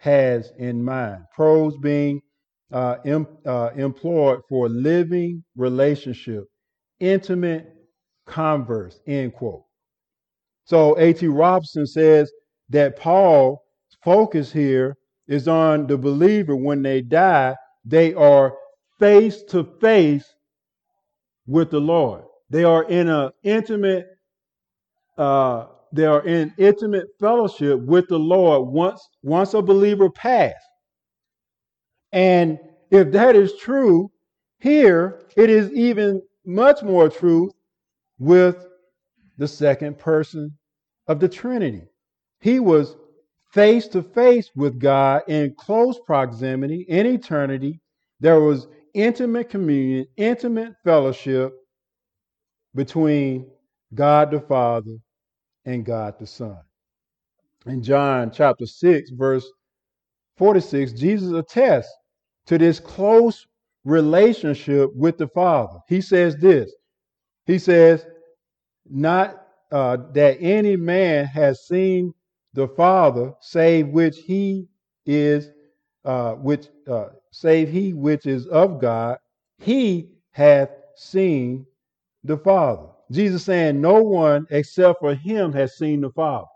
has 0.00 0.52
in 0.58 0.82
mind. 0.82 1.24
Pros 1.34 1.76
being 1.76 2.20
uh, 2.72 2.96
em, 3.04 3.26
uh, 3.46 3.70
employed 3.76 4.40
for 4.48 4.68
living 4.68 5.44
relationship, 5.56 6.44
intimate 7.00 7.66
converse, 8.26 8.98
end 9.06 9.34
quote. 9.34 9.64
So 10.64 10.98
A.T. 10.98 11.26
Robertson 11.28 11.86
says 11.86 12.32
that 12.70 12.96
Paul's 12.96 13.58
focus 14.02 14.52
here 14.52 14.96
is 15.28 15.48
on 15.48 15.86
the 15.86 15.98
believer 15.98 16.56
when 16.56 16.82
they 16.82 17.02
die, 17.02 17.54
they 17.84 18.14
are 18.14 18.54
face 18.98 19.42
to 19.44 19.64
face 19.80 20.24
with 21.46 21.70
the 21.70 21.80
Lord. 21.80 22.22
They 22.50 22.64
are 22.64 22.84
in 22.84 23.08
an 23.08 23.30
intimate 23.42 24.06
uh, 25.18 25.66
they 25.92 26.06
are 26.06 26.24
in 26.26 26.54
intimate 26.58 27.08
fellowship 27.18 27.80
with 27.80 28.08
the 28.08 28.18
Lord 28.18 28.68
once 28.68 29.08
once 29.22 29.54
a 29.54 29.62
believer 29.62 30.10
passed. 30.10 30.56
And 32.12 32.58
if 32.90 33.10
that 33.12 33.36
is 33.36 33.56
true, 33.56 34.10
here 34.58 35.22
it 35.36 35.50
is 35.50 35.72
even 35.72 36.22
much 36.44 36.82
more 36.82 37.08
true 37.08 37.50
with 38.18 38.66
the 39.38 39.48
second 39.48 39.98
person 39.98 40.56
of 41.06 41.20
the 41.20 41.28
Trinity. 41.28 41.82
He 42.40 42.60
was 42.60 42.96
face 43.52 43.88
to 43.88 44.02
face 44.02 44.50
with 44.54 44.78
God 44.78 45.22
in 45.28 45.54
close 45.58 45.98
proximity 46.06 46.84
in 46.88 47.06
eternity. 47.06 47.80
There 48.20 48.40
was 48.40 48.68
intimate 48.94 49.48
communion, 49.48 50.06
intimate 50.16 50.74
fellowship 50.84 51.52
between 52.74 53.50
God 53.94 54.30
the 54.30 54.40
Father 54.40 54.98
and 55.64 55.84
God 55.84 56.18
the 56.18 56.26
Son. 56.26 56.58
In 57.66 57.82
John 57.82 58.30
chapter 58.30 58.66
6, 58.66 59.10
verse 59.10 59.46
46, 60.38 60.92
Jesus 60.92 61.32
attests 61.32 61.92
to 62.46 62.58
this 62.58 62.80
close 62.80 63.46
relationship 63.84 64.90
with 64.94 65.18
the 65.18 65.28
Father. 65.28 65.78
He 65.88 66.00
says 66.00 66.36
this 66.36 66.72
He 67.46 67.58
says, 67.58 68.06
Not 68.88 69.46
uh, 69.70 69.98
that 70.14 70.38
any 70.40 70.76
man 70.76 71.26
has 71.26 71.66
seen 71.66 72.14
the 72.54 72.68
Father, 72.68 73.32
save 73.40 73.88
which 73.88 74.18
he 74.18 74.68
is, 75.06 75.50
uh, 76.04 76.32
which 76.34 76.68
uh, 76.88 77.08
save 77.30 77.70
he 77.70 77.92
which 77.92 78.26
is 78.26 78.46
of 78.46 78.80
God, 78.80 79.18
he 79.58 80.10
hath 80.32 80.70
seen 80.96 81.66
the 82.24 82.36
Father. 82.36 82.88
Jesus 83.10 83.44
saying, 83.44 83.80
No 83.80 84.02
one 84.02 84.46
except 84.50 85.00
for 85.00 85.14
him 85.14 85.52
has 85.52 85.76
seen 85.76 86.00
the 86.00 86.10
Father. 86.10 86.46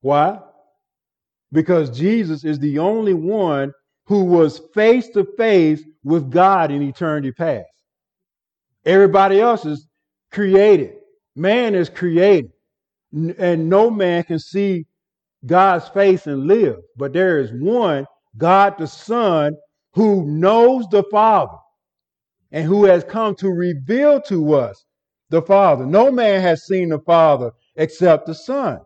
Why? 0.00 0.40
Because 1.52 1.90
Jesus 1.96 2.44
is 2.44 2.58
the 2.58 2.78
only 2.78 3.14
one 3.14 3.72
who 4.06 4.24
was 4.24 4.60
face 4.74 5.08
to 5.10 5.24
face 5.36 5.82
with 6.02 6.30
God 6.30 6.70
in 6.70 6.82
eternity 6.82 7.30
past. 7.30 7.68
Everybody 8.84 9.40
else 9.40 9.64
is 9.64 9.86
created. 10.32 10.94
Man 11.36 11.74
is 11.74 11.88
created. 11.88 12.50
And 13.12 13.68
no 13.68 13.90
man 13.90 14.24
can 14.24 14.38
see 14.38 14.86
God's 15.46 15.88
face 15.88 16.26
and 16.26 16.46
live. 16.46 16.76
But 16.96 17.12
there 17.12 17.38
is 17.38 17.52
one, 17.52 18.06
God 18.38 18.74
the 18.78 18.86
Son, 18.86 19.54
who 19.94 20.26
knows 20.26 20.86
the 20.90 21.04
Father 21.10 21.58
and 22.50 22.64
who 22.64 22.86
has 22.86 23.04
come 23.04 23.34
to 23.36 23.50
reveal 23.50 24.20
to 24.22 24.54
us 24.54 24.84
the 25.32 25.42
Father. 25.42 25.86
No 25.86 26.12
man 26.12 26.42
has 26.42 26.66
seen 26.66 26.90
the 26.90 26.98
Father 27.00 27.52
except 27.76 28.26
the 28.26 28.34
Son. 28.34 28.78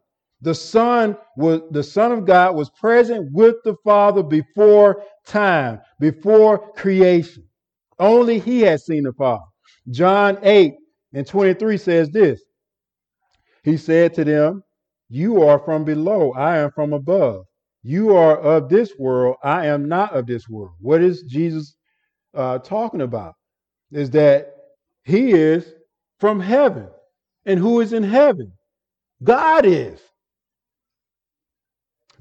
The 0.43 0.55
Son 0.55 1.17
was 1.37 1.61
the 1.73 1.83
Son 1.83 2.13
of 2.13 2.25
God 2.25 2.55
was 2.55 2.71
present 2.71 3.33
with 3.33 3.57
the 3.65 3.75
Father 3.85 4.23
before 4.23 5.03
time, 5.27 5.81
before 5.99 6.73
creation. 6.75 7.43
Only 7.99 8.39
he 8.39 8.61
has 8.61 8.87
seen 8.87 9.03
the 9.03 9.13
Father. 9.13 9.43
John 9.91 10.39
8 10.43 10.75
and 11.15 11.27
23 11.27 11.77
says 11.79 12.11
this. 12.11 12.41
He 13.65 13.77
said 13.77 14.15
to 14.15 14.25
them, 14.25 14.63
You 15.09 15.43
are 15.43 15.59
from 15.59 15.85
below, 15.85 16.33
I 16.33 16.59
am 16.59 16.71
from 16.71 16.93
above. 16.93 17.45
You 17.83 18.15
are 18.17 18.39
of 18.39 18.69
this 18.69 18.93
world, 18.99 19.37
I 19.43 19.67
am 19.67 19.89
not 19.89 20.15
of 20.15 20.27
this 20.27 20.49
world. 20.49 20.75
What 20.81 21.03
is 21.03 21.23
Jesus 21.23 21.75
uh, 22.35 22.59
talking 22.59 23.01
about? 23.01 23.35
Is 23.91 24.11
that 24.11 24.53
He 25.03 25.33
is 25.33 25.73
from 26.19 26.41
heaven. 26.41 26.89
And 27.45 27.59
who 27.59 27.81
is 27.81 27.93
in 27.93 28.03
heaven? 28.03 28.53
God 29.23 29.65
is. 29.65 30.01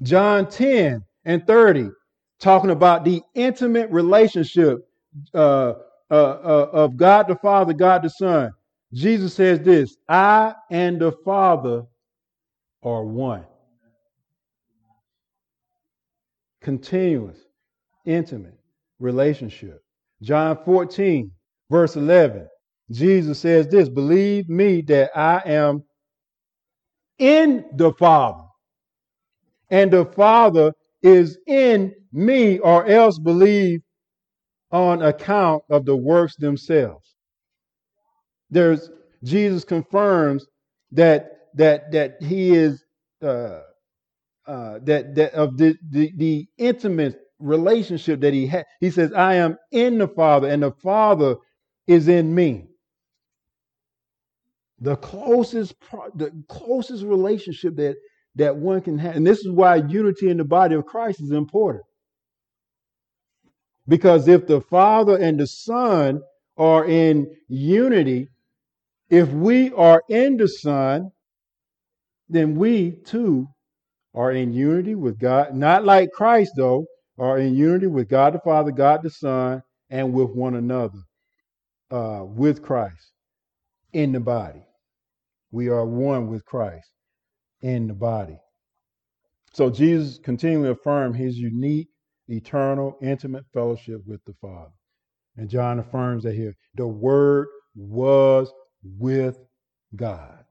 John 0.02 0.48
10 0.48 1.02
and 1.24 1.46
30, 1.46 1.90
talking 2.38 2.70
about 2.70 3.04
the 3.04 3.22
intimate 3.34 3.90
relationship 3.90 4.78
uh, 5.34 5.74
uh, 6.10 6.14
uh, 6.14 6.70
of 6.72 6.96
God 6.96 7.28
the 7.28 7.36
Father, 7.36 7.72
God 7.72 8.02
the 8.02 8.10
Son. 8.10 8.50
Jesus 8.92 9.34
says 9.34 9.60
this 9.60 9.96
I 10.08 10.54
and 10.70 11.00
the 11.00 11.12
Father 11.24 11.82
are 12.82 13.04
one. 13.04 13.44
Continuous, 16.60 17.38
intimate 18.04 18.58
relationship. 18.98 19.82
John 20.22 20.58
14, 20.64 21.30
verse 21.70 21.96
11. 21.96 22.48
Jesus 22.90 23.40
says 23.40 23.68
this 23.68 23.88
Believe 23.88 24.48
me 24.48 24.82
that 24.82 25.10
I 25.16 25.42
am 25.46 25.84
in 27.18 27.64
the 27.74 27.92
Father, 27.94 28.44
and 29.70 29.90
the 29.90 30.04
Father 30.04 30.72
is 31.02 31.38
in 31.46 31.94
me, 32.12 32.58
or 32.58 32.86
else 32.86 33.18
believe 33.18 33.80
on 34.70 35.02
account 35.02 35.62
of 35.70 35.84
the 35.86 35.96
works 35.96 36.36
themselves. 36.36 37.14
There's 38.50 38.90
Jesus 39.24 39.64
confirms 39.64 40.46
that 40.92 41.30
that 41.54 41.90
that 41.92 42.16
he 42.22 42.54
is 42.54 42.84
uh, 43.22 43.60
uh, 44.46 44.78
that 44.84 45.14
that 45.16 45.34
of 45.34 45.56
the, 45.56 45.76
the 45.90 46.12
the 46.16 46.46
intimate 46.58 47.18
relationship 47.38 48.20
that 48.20 48.34
he 48.34 48.46
had. 48.46 48.66
He 48.80 48.90
says, 48.90 49.12
"I 49.12 49.34
am 49.34 49.56
in 49.72 49.98
the 49.98 50.08
Father, 50.08 50.48
and 50.48 50.62
the 50.62 50.72
Father 50.82 51.36
is 51.86 52.08
in 52.08 52.34
me." 52.34 52.68
The 54.80 54.96
closest 54.96 55.74
the 56.14 56.30
closest 56.48 57.04
relationship 57.04 57.76
that 57.76 57.96
that 58.34 58.56
one 58.56 58.82
can 58.82 58.98
have, 58.98 59.16
and 59.16 59.26
this 59.26 59.38
is 59.38 59.50
why 59.50 59.76
unity 59.76 60.28
in 60.28 60.36
the 60.36 60.44
body 60.44 60.74
of 60.74 60.84
Christ 60.84 61.20
is 61.22 61.30
important. 61.30 61.84
Because 63.88 64.28
if 64.28 64.46
the 64.46 64.60
Father 64.60 65.16
and 65.16 65.40
the 65.40 65.46
Son 65.46 66.20
are 66.58 66.84
in 66.84 67.26
unity, 67.48 68.28
if 69.08 69.30
we 69.30 69.72
are 69.72 70.02
in 70.10 70.36
the 70.36 70.48
Son, 70.48 71.10
then 72.28 72.56
we 72.56 72.98
too 73.06 73.46
are 74.14 74.32
in 74.32 74.52
unity 74.52 74.94
with 74.94 75.18
God, 75.18 75.54
not 75.54 75.84
like 75.84 76.10
Christ, 76.12 76.52
though, 76.56 76.84
are 77.18 77.38
in 77.38 77.54
unity 77.54 77.86
with 77.86 78.08
God 78.08 78.34
the 78.34 78.40
Father, 78.40 78.72
God 78.72 79.02
the 79.02 79.10
Son, 79.10 79.62
and 79.88 80.12
with 80.12 80.30
one 80.30 80.54
another, 80.56 80.98
uh, 81.90 82.24
with 82.24 82.62
Christ 82.62 83.12
in 83.96 84.12
the 84.12 84.20
body. 84.20 84.62
We 85.50 85.68
are 85.68 85.86
one 85.86 86.28
with 86.28 86.44
Christ 86.44 86.90
in 87.62 87.86
the 87.86 87.94
body. 87.94 88.38
So 89.54 89.70
Jesus 89.70 90.18
continually 90.18 90.68
affirmed 90.68 91.16
his 91.16 91.38
unique, 91.38 91.88
eternal, 92.28 92.98
intimate 93.00 93.46
fellowship 93.54 94.02
with 94.06 94.22
the 94.26 94.34
Father. 94.42 94.74
And 95.38 95.48
John 95.48 95.78
affirms 95.78 96.24
that 96.24 96.34
here 96.34 96.54
the 96.74 96.86
Word 96.86 97.48
was 97.74 98.52
with 98.84 99.38
God. 99.94 100.44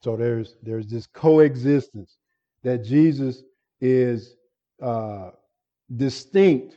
So 0.00 0.16
there's 0.16 0.56
there's 0.64 0.88
this 0.88 1.06
coexistence 1.06 2.16
that 2.64 2.82
Jesus 2.82 3.44
is 3.80 4.34
uh, 4.82 5.30
distinct 5.94 6.76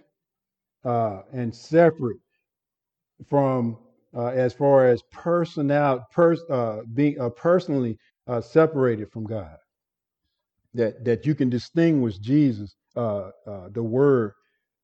uh, 0.84 1.24
and 1.34 1.56
separate 1.56 2.20
from 3.28 3.80
uh, 4.16 4.28
as 4.28 4.54
far 4.54 4.88
as 4.88 5.02
personal 5.12 6.06
pers- 6.12 6.44
uh, 6.50 6.82
being 6.94 7.20
uh, 7.20 7.30
personally 7.30 7.98
uh, 8.28 8.42
separated 8.42 9.12
from 9.12 9.26
God. 9.26 9.58
That 10.74 11.06
that 11.06 11.26
you 11.26 11.36
can 11.36 11.50
distinguish 11.50 12.18
Jesus, 12.18 12.76
the 12.96 13.32
Word, 13.76 14.34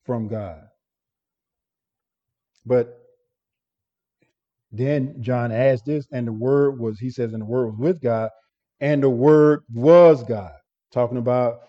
from 0.06 0.28
God. 0.28 0.62
But 2.66 2.98
then 4.72 5.22
John 5.22 5.52
adds 5.52 5.82
this, 5.84 6.08
and 6.12 6.28
the 6.28 6.32
word 6.34 6.80
was, 6.80 7.00
he 7.00 7.10
says, 7.10 7.34
and 7.34 7.42
the 7.42 7.46
word 7.46 7.72
was 7.72 7.80
with 7.80 8.02
God, 8.02 8.30
and 8.80 9.04
the 9.04 9.10
word 9.10 9.62
was 9.74 10.24
God. 10.24 10.54
Talking 10.94 11.18
about 11.18 11.60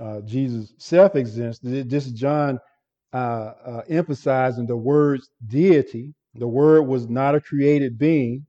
uh, 0.00 0.20
Jesus' 0.22 0.72
self 0.78 1.16
existence. 1.16 1.60
This 1.62 2.06
is 2.06 2.12
John 2.12 2.58
uh, 3.12 3.52
uh, 3.64 3.82
emphasizing 3.88 4.66
the 4.66 4.76
word's 4.76 5.28
deity. 5.46 6.14
The 6.34 6.48
word 6.48 6.82
was 6.82 7.08
not 7.08 7.34
a 7.34 7.40
created 7.40 7.98
being. 7.98 8.46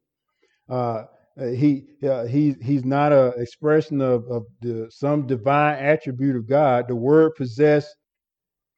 Uh, 0.70 1.04
uh, 1.40 1.48
he 1.48 1.86
uh, 2.04 2.26
he 2.26 2.56
he's 2.62 2.86
not 2.86 3.12
an 3.14 3.34
expression 3.38 4.02
of, 4.02 4.26
of 4.30 4.46
the, 4.62 4.88
some 4.92 5.26
divine 5.26 5.78
attribute 5.80 6.36
of 6.36 6.48
God. 6.48 6.88
The 6.88 6.96
word 6.96 7.34
possessed 7.36 7.96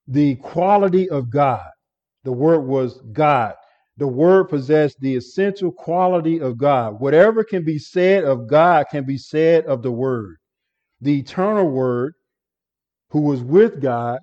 the 0.08 0.36
quality 0.38 1.10
of 1.10 1.30
God. 1.30 1.68
The 2.24 2.32
word 2.32 2.60
was 2.62 3.02
God 3.12 3.56
the 4.02 4.08
word 4.08 4.46
possessed 4.50 5.00
the 5.00 5.16
essential 5.16 5.72
quality 5.72 6.42
of 6.42 6.58
God. 6.58 7.00
Whatever 7.00 7.44
can 7.44 7.64
be 7.64 7.78
said 7.78 8.24
of 8.24 8.48
God 8.48 8.88
can 8.90 9.06
be 9.06 9.18
said 9.18 9.66
of 9.66 9.84
the 9.84 9.92
word. 9.92 10.38
The 11.02 11.20
eternal 11.20 11.70
word, 11.70 12.14
who 13.12 13.22
was 13.22 13.44
with 13.44 13.80
God, 13.80 14.20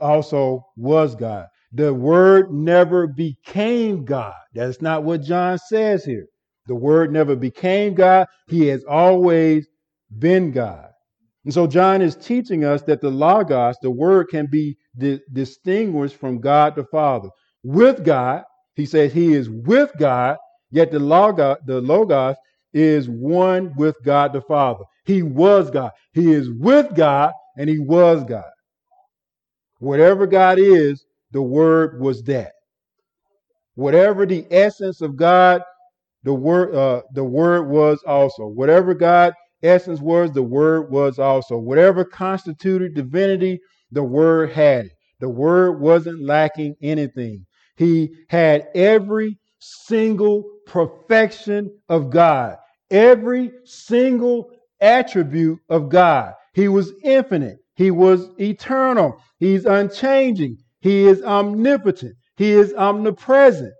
also 0.00 0.64
was 0.76 1.16
God. 1.16 1.46
The 1.72 1.94
word 1.94 2.52
never 2.52 3.06
became 3.06 4.04
God. 4.04 4.34
That's 4.54 4.82
not 4.82 5.04
what 5.04 5.22
John 5.22 5.58
says 5.58 6.04
here. 6.04 6.26
The 6.68 6.74
word 6.76 7.12
never 7.12 7.36
became 7.36 7.94
God. 7.94 8.28
He 8.48 8.68
has 8.68 8.84
always 8.84 9.66
been 10.18 10.52
God. 10.52 10.88
And 11.44 11.54
so 11.54 11.66
John 11.66 12.02
is 12.02 12.16
teaching 12.16 12.64
us 12.64 12.82
that 12.84 13.00
the 13.00 13.10
Logos, 13.10 13.76
the 13.82 13.90
word, 13.90 14.28
can 14.30 14.46
be 14.46 14.76
di- 14.98 15.20
distinguished 15.32 16.16
from 16.16 16.40
God 16.40 16.76
the 16.76 16.84
Father 16.86 17.30
with 17.64 18.04
God. 18.04 18.44
He 18.76 18.86
says 18.86 19.12
he 19.12 19.34
is 19.34 19.50
with 19.50 19.92
God, 19.98 20.38
yet 20.70 20.90
the 20.92 21.00
logos, 21.00 21.58
the 21.66 21.80
logos 21.80 22.36
is 22.72 23.08
one 23.08 23.74
with 23.76 23.96
God 24.04 24.32
the 24.32 24.42
Father. 24.42 24.84
He 25.04 25.22
was 25.22 25.70
God. 25.70 25.92
He 26.14 26.32
is 26.32 26.50
with 26.50 26.94
God 26.96 27.32
and 27.58 27.68
he 27.68 27.78
was 27.80 28.24
God. 28.24 28.50
Whatever 29.80 30.26
God 30.26 30.58
is, 30.58 31.04
the 31.32 31.42
word 31.42 32.00
was 32.00 32.22
that. 32.24 32.52
Whatever 33.74 34.26
the 34.26 34.46
essence 34.50 35.00
of 35.00 35.16
God, 35.16 35.62
the 36.24 36.34
word 36.34 36.74
uh, 36.74 37.02
the 37.14 37.24
word 37.24 37.68
was 37.68 38.02
also. 38.06 38.46
Whatever 38.46 38.94
God 38.94 39.34
essence 39.62 40.00
was, 40.00 40.30
the 40.32 40.42
word 40.42 40.90
was 40.90 41.18
also. 41.18 41.56
Whatever 41.58 42.04
constituted 42.04 42.94
divinity, 42.94 43.60
the 43.90 44.02
word 44.02 44.52
had 44.52 44.86
it. 44.86 44.92
The 45.20 45.28
word 45.28 45.80
wasn't 45.80 46.24
lacking 46.24 46.74
anything. 46.82 47.46
He 47.76 48.10
had 48.28 48.68
every 48.74 49.38
single 49.58 50.44
perfection 50.66 51.70
of 51.88 52.10
God, 52.10 52.56
every 52.90 53.52
single 53.64 54.50
attribute 54.80 55.58
of 55.68 55.88
God. 55.88 56.34
He 56.54 56.68
was 56.68 56.92
infinite. 57.04 57.58
He 57.76 57.90
was 57.90 58.28
eternal. 58.38 59.16
He's 59.38 59.64
unchanging. 59.64 60.58
He 60.82 61.06
is 61.06 61.22
omnipotent. 61.22 62.16
He 62.36 62.50
is 62.50 62.74
omnipresent. 62.74 63.72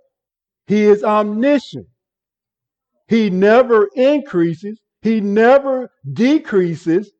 He 0.67 0.83
is 0.83 1.03
omniscient. 1.03 1.85
He 3.07 3.29
never 3.29 3.89
increases. 3.95 4.79
He 5.01 5.19
never 5.19 5.89
decreases. 6.13 7.11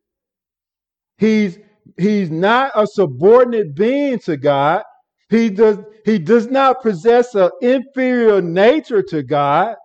He's, 1.18 1.60
he's 1.98 2.32
not 2.32 2.72
a 2.76 2.88
subordinate 2.88 3.76
being 3.76 4.20
to 4.20 4.38
God. 4.38 4.84
He 5.30 5.50
does, 5.50 5.78
he 6.06 6.18
does 6.18 6.48
not 6.48 6.82
possess 6.82 7.36
an 7.36 7.50
inferior 7.62 8.42
nature 8.42 9.04
to 9.10 9.22
God. 9.22 9.76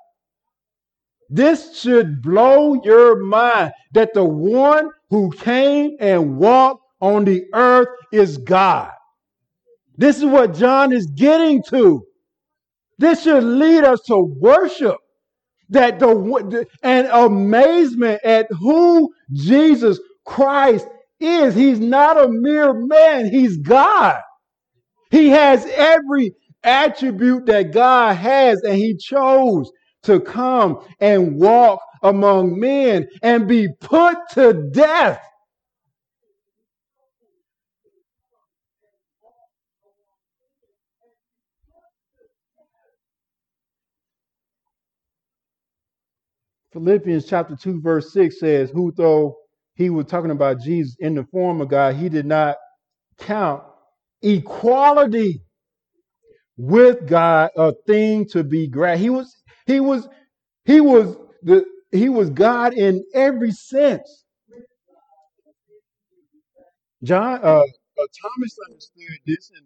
This 1.29 1.77
should 1.81 2.23
blow 2.23 2.81
your 2.85 3.23
mind 3.25 3.73
that 3.93 4.15
the 4.15 4.25
one 4.25 4.91
who 5.11 5.31
came 5.33 5.97
and 5.99 6.39
walked 6.39 6.83
on 7.01 7.25
the 7.25 7.45
earth 7.53 7.89
is 8.13 8.39
God. 8.39 8.93
This 9.99 10.19
is 10.19 10.27
what 10.27 10.55
John 10.55 10.93
is 10.93 11.07
getting 11.09 11.65
to. 11.71 12.05
This 12.99 13.25
should 13.25 13.45
lead 13.45 13.85
us 13.85 14.01
to 14.09 14.19
worship 14.41 14.97
that 15.71 16.01
the 16.01 16.67
and 16.83 17.09
amazement 17.09 18.21
at 18.25 18.49
who 18.61 19.13
Jesus 19.33 20.01
Christ 20.27 20.89
is. 21.21 21.55
He's 21.55 21.81
not 21.81 22.23
a 22.23 22.29
mere 22.29 22.75
man, 22.75 23.31
he's 23.31 23.59
God. 23.59 24.21
He 25.11 25.31
has 25.31 25.67
every 25.75 26.33
attribute 26.65 27.47
that 27.47 27.73
God 27.73 28.17
has, 28.17 28.63
and 28.63 28.77
He 28.77 28.97
chose 28.97 29.71
to 30.05 30.21
come 30.21 30.81
and 31.01 31.37
walk 31.39 31.81
among 32.03 32.61
men 32.61 33.09
and 33.23 33.49
be 33.49 33.69
put 33.81 34.17
to 34.33 34.71
death. 34.73 35.21
Philippians 46.73 47.27
chapter 47.27 47.57
2, 47.57 47.81
verse 47.81 48.13
6 48.13 48.41
says, 48.41 48.71
Who 48.71 48.93
though 48.93 49.37
he 49.75 49.91
was 49.91 50.07
talking 50.07 50.31
about 50.31 50.61
Jesus 50.61 50.97
in 51.01 51.15
the 51.15 51.25
form 51.25 51.61
of 51.61 51.69
God, 51.69 51.97
he 51.97 52.09
did 52.09 52.27
not 52.27 52.57
count 53.19 53.63
equality 54.23 55.43
with 56.57 57.07
God 57.07 57.51
a 57.57 57.73
thing 57.87 58.27
to 58.31 58.45
be 58.45 58.69
grasped. 58.69 59.03
He 59.03 59.11
was, 59.11 59.39
he 59.67 59.81
was, 59.81 60.09
he 60.65 60.81
was 60.81 61.17
the 61.43 61.65
he 61.93 62.09
was 62.09 62.31
God 62.31 62.75
in 62.75 63.05
every 63.15 63.53
sense. 63.53 64.25
John 67.03 67.41
uh, 67.43 67.61
uh 67.61 67.63
Thomas 68.23 68.57
understood 68.69 69.19
this 69.27 69.51
in 69.57 69.65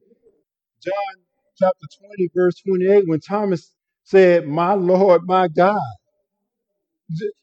John 0.84 1.24
chapter 1.58 1.86
20, 2.16 2.30
verse 2.34 2.54
28, 2.66 3.08
when 3.08 3.20
Thomas 3.20 3.72
said, 4.04 4.46
My 4.46 4.74
Lord, 4.74 5.22
my 5.26 5.48
God. 5.48 5.80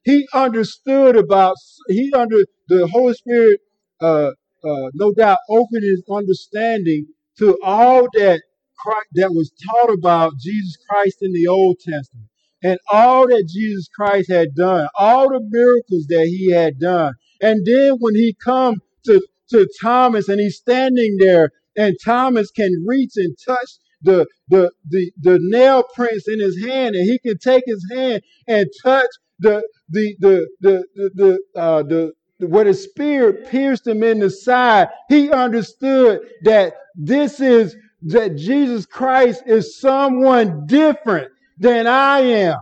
He 0.03 0.27
understood 0.33 1.15
about 1.15 1.55
he 1.87 2.11
under 2.13 2.45
the 2.67 2.87
Holy 2.87 3.13
Spirit 3.13 3.59
uh 4.01 4.31
uh 4.63 4.89
no 4.93 5.13
doubt 5.13 5.39
opened 5.49 5.83
his 5.83 6.03
understanding 6.09 7.07
to 7.37 7.57
all 7.63 8.07
that 8.13 8.41
Christ, 8.77 9.07
that 9.13 9.31
was 9.33 9.51
taught 9.69 9.91
about 9.93 10.33
Jesus 10.39 10.77
Christ 10.89 11.17
in 11.21 11.33
the 11.33 11.47
Old 11.47 11.77
Testament 11.79 12.29
and 12.63 12.79
all 12.91 13.27
that 13.27 13.47
Jesus 13.47 13.87
Christ 13.95 14.31
had 14.31 14.55
done, 14.55 14.87
all 14.97 15.29
the 15.29 15.41
miracles 15.49 16.05
that 16.07 16.27
he 16.27 16.51
had 16.51 16.79
done. 16.79 17.13
And 17.41 17.65
then 17.65 17.97
when 17.99 18.15
he 18.15 18.35
come 18.43 18.75
to, 19.05 19.25
to 19.51 19.67
Thomas 19.81 20.27
and 20.27 20.39
he's 20.39 20.57
standing 20.57 21.17
there 21.19 21.51
and 21.77 21.95
Thomas 22.03 22.51
can 22.51 22.71
reach 22.85 23.13
and 23.15 23.35
touch 23.45 23.69
the, 24.01 24.27
the, 24.49 24.71
the, 24.89 25.11
the 25.21 25.39
nail 25.41 25.83
prints 25.93 26.27
in 26.27 26.39
his 26.39 26.61
hand 26.65 26.95
and 26.95 27.05
he 27.09 27.19
can 27.19 27.37
take 27.37 27.63
his 27.65 27.85
hand 27.93 28.21
and 28.47 28.67
touch 28.83 29.09
the, 29.39 29.63
the, 29.89 30.15
the, 30.19 30.47
the, 30.61 30.85
the, 30.95 31.11
the, 31.15 31.59
uh, 31.59 31.83
the, 31.83 32.13
where 32.47 32.65
the 32.65 32.73
spear 32.73 33.33
pierced 33.33 33.87
him 33.87 34.03
in 34.03 34.19
the 34.19 34.29
side, 34.29 34.89
he 35.09 35.31
understood 35.31 36.21
that 36.43 36.73
this 36.95 37.39
is 37.39 37.75
that 38.03 38.37
Jesus 38.37 38.85
Christ 38.85 39.43
is 39.45 39.79
someone 39.79 40.65
different 40.65 41.31
than 41.57 41.85
I 41.87 42.19
am. 42.19 42.57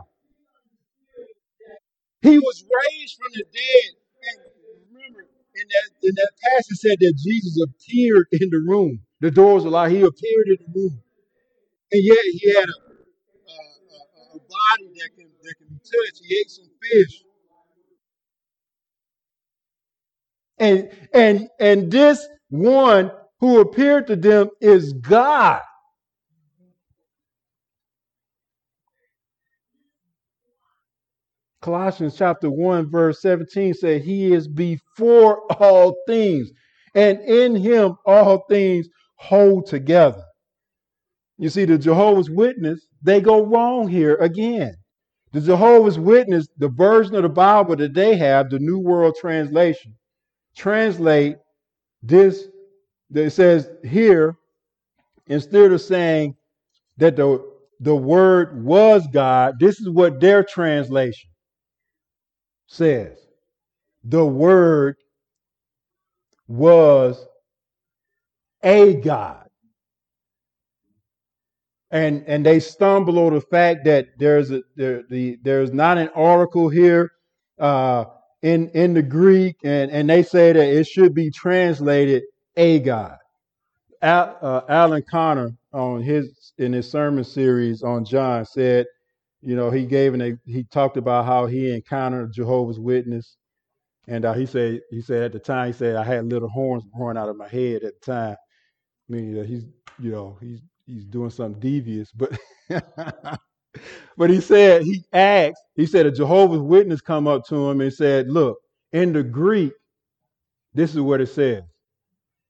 He 2.21 2.39
was 2.39 2.63
raised 2.63 3.17
from 3.17 3.31
the 3.33 3.43
dead. 3.53 3.91
And 4.23 4.37
remember, 4.91 5.19
in 5.55 5.65
that, 5.69 6.07
in 6.07 6.15
that 6.15 6.31
passage 6.43 6.77
said 6.79 6.97
that 6.99 7.13
Jesus 7.23 7.63
appeared 7.63 8.25
in 8.31 8.49
the 8.49 8.63
room. 8.67 8.99
The 9.21 9.31
doors 9.31 9.63
were 9.63 9.69
locked. 9.69 9.91
He 9.91 10.01
appeared 10.01 10.47
in 10.47 10.57
the 10.59 10.79
room. 10.79 11.01
And 11.91 12.03
yet 12.03 12.17
he 12.33 12.53
had 12.53 12.65
a, 12.65 12.77
a, 13.53 14.35
a 14.35 14.39
body 14.39 14.89
that 14.97 15.09
touched. 15.89 16.21
He 16.23 16.37
ate 16.37 16.51
some 16.51 16.69
fish. 16.81 17.23
And 20.59 20.89
and 21.13 21.49
and 21.59 21.91
this 21.91 22.27
one 22.49 23.11
who 23.39 23.59
appeared 23.61 24.07
to 24.07 24.15
them 24.15 24.49
is 24.61 24.93
God. 24.93 25.61
Colossians 31.61 32.15
chapter 32.17 32.49
1, 32.49 32.89
verse 32.89 33.21
17 33.21 33.73
says, 33.73 34.03
He 34.03 34.33
is 34.33 34.47
before 34.47 35.41
all 35.61 35.97
things, 36.07 36.49
and 36.95 37.19
in 37.21 37.55
him 37.55 37.97
all 38.05 38.45
things 38.49 38.87
hold 39.15 39.67
together. 39.67 40.23
You 41.37 41.49
see, 41.49 41.65
the 41.65 41.77
Jehovah's 41.77 42.29
Witness, 42.29 42.87
they 43.03 43.21
go 43.21 43.45
wrong 43.45 43.87
here 43.87 44.15
again. 44.15 44.75
The 45.33 45.41
Jehovah's 45.41 45.99
Witness, 45.99 46.47
the 46.57 46.69
version 46.69 47.15
of 47.15 47.23
the 47.23 47.29
Bible 47.29 47.75
that 47.77 47.93
they 47.93 48.15
have, 48.17 48.49
the 48.49 48.59
New 48.59 48.79
World 48.79 49.15
Translation, 49.19 49.95
translate 50.55 51.37
this, 52.01 52.47
it 53.13 53.31
says 53.31 53.69
here, 53.83 54.35
instead 55.27 55.71
of 55.71 55.81
saying 55.81 56.35
that 56.97 57.15
the, 57.15 57.45
the 57.79 57.95
word 57.95 58.63
was 58.63 59.07
God, 59.13 59.55
this 59.59 59.79
is 59.79 59.89
what 59.89 60.19
their 60.19 60.43
translation 60.43 61.29
says 62.67 63.17
the 64.03 64.25
word 64.25 64.95
was 66.47 67.25
a 68.63 68.95
God. 68.95 69.46
And 71.91 72.23
and 72.27 72.45
they 72.45 72.59
stumble 72.59 73.17
over 73.17 73.35
the 73.35 73.41
fact 73.41 73.85
that 73.85 74.07
there's 74.17 74.51
a 74.51 74.61
there, 74.75 75.03
the 75.09 75.37
there's 75.43 75.71
not 75.71 75.97
an 75.97 76.09
article 76.09 76.69
here 76.69 77.11
uh, 77.59 78.05
in 78.41 78.69
in 78.69 78.93
the 78.93 79.01
Greek, 79.01 79.55
and 79.63 79.89
and 79.91 80.09
they 80.09 80.23
say 80.23 80.51
that 80.51 80.67
it 80.67 80.85
should 80.85 81.13
be 81.13 81.31
translated 81.31 82.23
a 82.57 82.79
God. 82.79 83.17
Al, 84.01 84.37
uh, 84.41 84.61
Alan 84.67 85.03
Connor 85.09 85.53
on 85.73 86.01
his 86.01 86.53
in 86.57 86.73
his 86.73 86.91
sermon 86.91 87.23
series 87.23 87.83
on 87.83 88.03
John 88.03 88.45
said 88.45 88.85
you 89.41 89.55
know, 89.55 89.69
he 89.69 89.85
gave 89.85 90.13
and 90.13 90.39
he 90.45 90.63
talked 90.65 90.97
about 90.97 91.25
how 91.25 91.45
he 91.45 91.73
encountered 91.73 92.33
Jehovah's 92.33 92.79
Witness, 92.79 93.37
and 94.07 94.25
uh, 94.25 94.33
he 94.33 94.45
said 94.45 94.81
he 94.89 95.01
said 95.01 95.23
at 95.23 95.31
the 95.31 95.39
time 95.39 95.67
he 95.67 95.73
said 95.73 95.95
I 95.95 96.03
had 96.03 96.25
little 96.25 96.49
horns 96.49 96.83
growing 96.95 97.17
out 97.17 97.29
of 97.29 97.37
my 97.37 97.47
head 97.47 97.83
at 97.83 97.93
the 98.01 98.11
time. 98.13 98.35
I 98.35 99.13
mean, 99.13 99.39
uh, 99.39 99.43
he's 99.43 99.65
you 99.99 100.11
know 100.11 100.37
he's 100.41 100.59
he's 100.87 101.05
doing 101.05 101.31
something 101.31 101.61
devious, 101.61 102.11
but 102.13 102.37
but 104.17 104.29
he 104.31 104.41
said 104.41 104.83
he 104.83 105.03
asked 105.13 105.61
he 105.75 105.87
said 105.87 106.07
a 106.07 106.11
Jehovah's 106.11 106.61
Witness 106.61 107.01
come 107.01 107.27
up 107.27 107.45
to 107.49 107.69
him 107.69 107.81
and 107.81 107.93
said, 107.93 108.29
look 108.29 108.57
in 108.93 109.13
the 109.13 109.23
Greek, 109.23 109.73
this 110.73 110.95
is 110.95 111.01
what 111.01 111.21
it 111.21 111.27
says. 111.29 111.63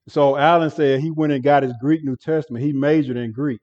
So 0.09 0.37
Alan 0.37 0.69
said 0.71 1.01
he 1.01 1.11
went 1.11 1.33
and 1.33 1.43
got 1.43 1.63
his 1.63 1.73
Greek 1.81 2.03
New 2.03 2.17
Testament. 2.17 2.63
He 2.65 2.73
majored 2.73 3.17
in 3.17 3.31
Greek. 3.33 3.61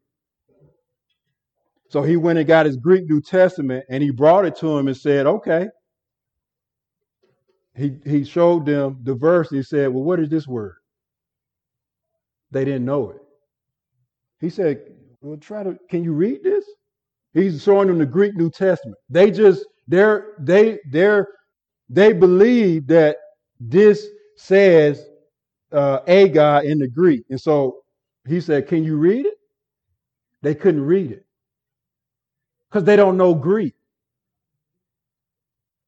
So 1.91 2.03
he 2.03 2.17
went 2.17 2.39
and 2.39 2.49
got 2.49 2.67
his 2.67 2.77
Greek 2.77 3.05
New 3.09 3.23
Testament 3.23 3.85
and 3.91 4.03
he 4.03 4.11
brought 4.11 4.47
it 4.47 4.57
to 4.57 4.79
him 4.79 4.89
and 4.89 4.97
said, 4.97 5.27
okay. 5.27 5.69
He, 7.77 7.97
he 8.07 8.25
showed 8.25 8.67
them 8.67 8.99
the 9.05 9.15
verse. 9.15 9.51
He 9.51 9.63
said, 9.63 9.89
well, 9.91 10.05
what 10.05 10.21
is 10.21 10.31
this 10.31 10.47
word? 10.47 10.77
They 12.53 12.65
didn't 12.65 12.87
know 12.87 13.11
it. 13.13 13.24
He 14.45 14.51
said, 14.51 14.83
well, 15.23 15.39
try 15.39 15.63
to, 15.63 15.79
can 15.89 16.05
you 16.05 16.13
read 16.13 16.43
this? 16.43 16.67
He's 17.33 17.63
showing 17.63 17.89
them 17.89 17.97
the 17.97 18.05
Greek 18.05 18.37
New 18.37 18.51
Testament. 18.51 18.99
They 19.09 19.31
just, 19.31 19.65
they're, 19.89 20.35
they, 20.39 20.81
they're, 20.91 21.29
they 21.89 22.13
believe 22.13 22.87
that 22.89 23.17
this 23.59 24.07
says 24.37 25.09
uh, 25.73 26.01
a 26.07 26.29
God 26.29 26.67
in 26.67 26.79
the 26.79 26.87
Greek. 26.87 27.25
And 27.31 27.41
so 27.41 27.85
he 28.29 28.39
said, 28.39 28.69
can 28.69 28.85
you 28.85 28.99
read 28.99 29.25
it? 29.25 29.39
They 30.43 30.55
couldn't 30.55 30.85
read 30.85 31.11
it 31.13 31.25
because 32.69 32.85
they 32.85 32.97
don't 32.97 33.17
know 33.17 33.35
Greek. 33.35 33.73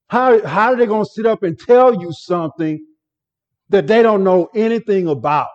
How, 0.08 0.46
how 0.46 0.72
are 0.72 0.76
they 0.76 0.86
going 0.86 1.04
to 1.04 1.10
sit 1.10 1.26
up 1.26 1.42
and 1.42 1.58
tell 1.58 2.00
you 2.00 2.10
something 2.10 2.82
that 3.68 3.86
they 3.86 4.02
don't 4.02 4.24
know 4.24 4.48
anything 4.54 5.08
about? 5.08 5.48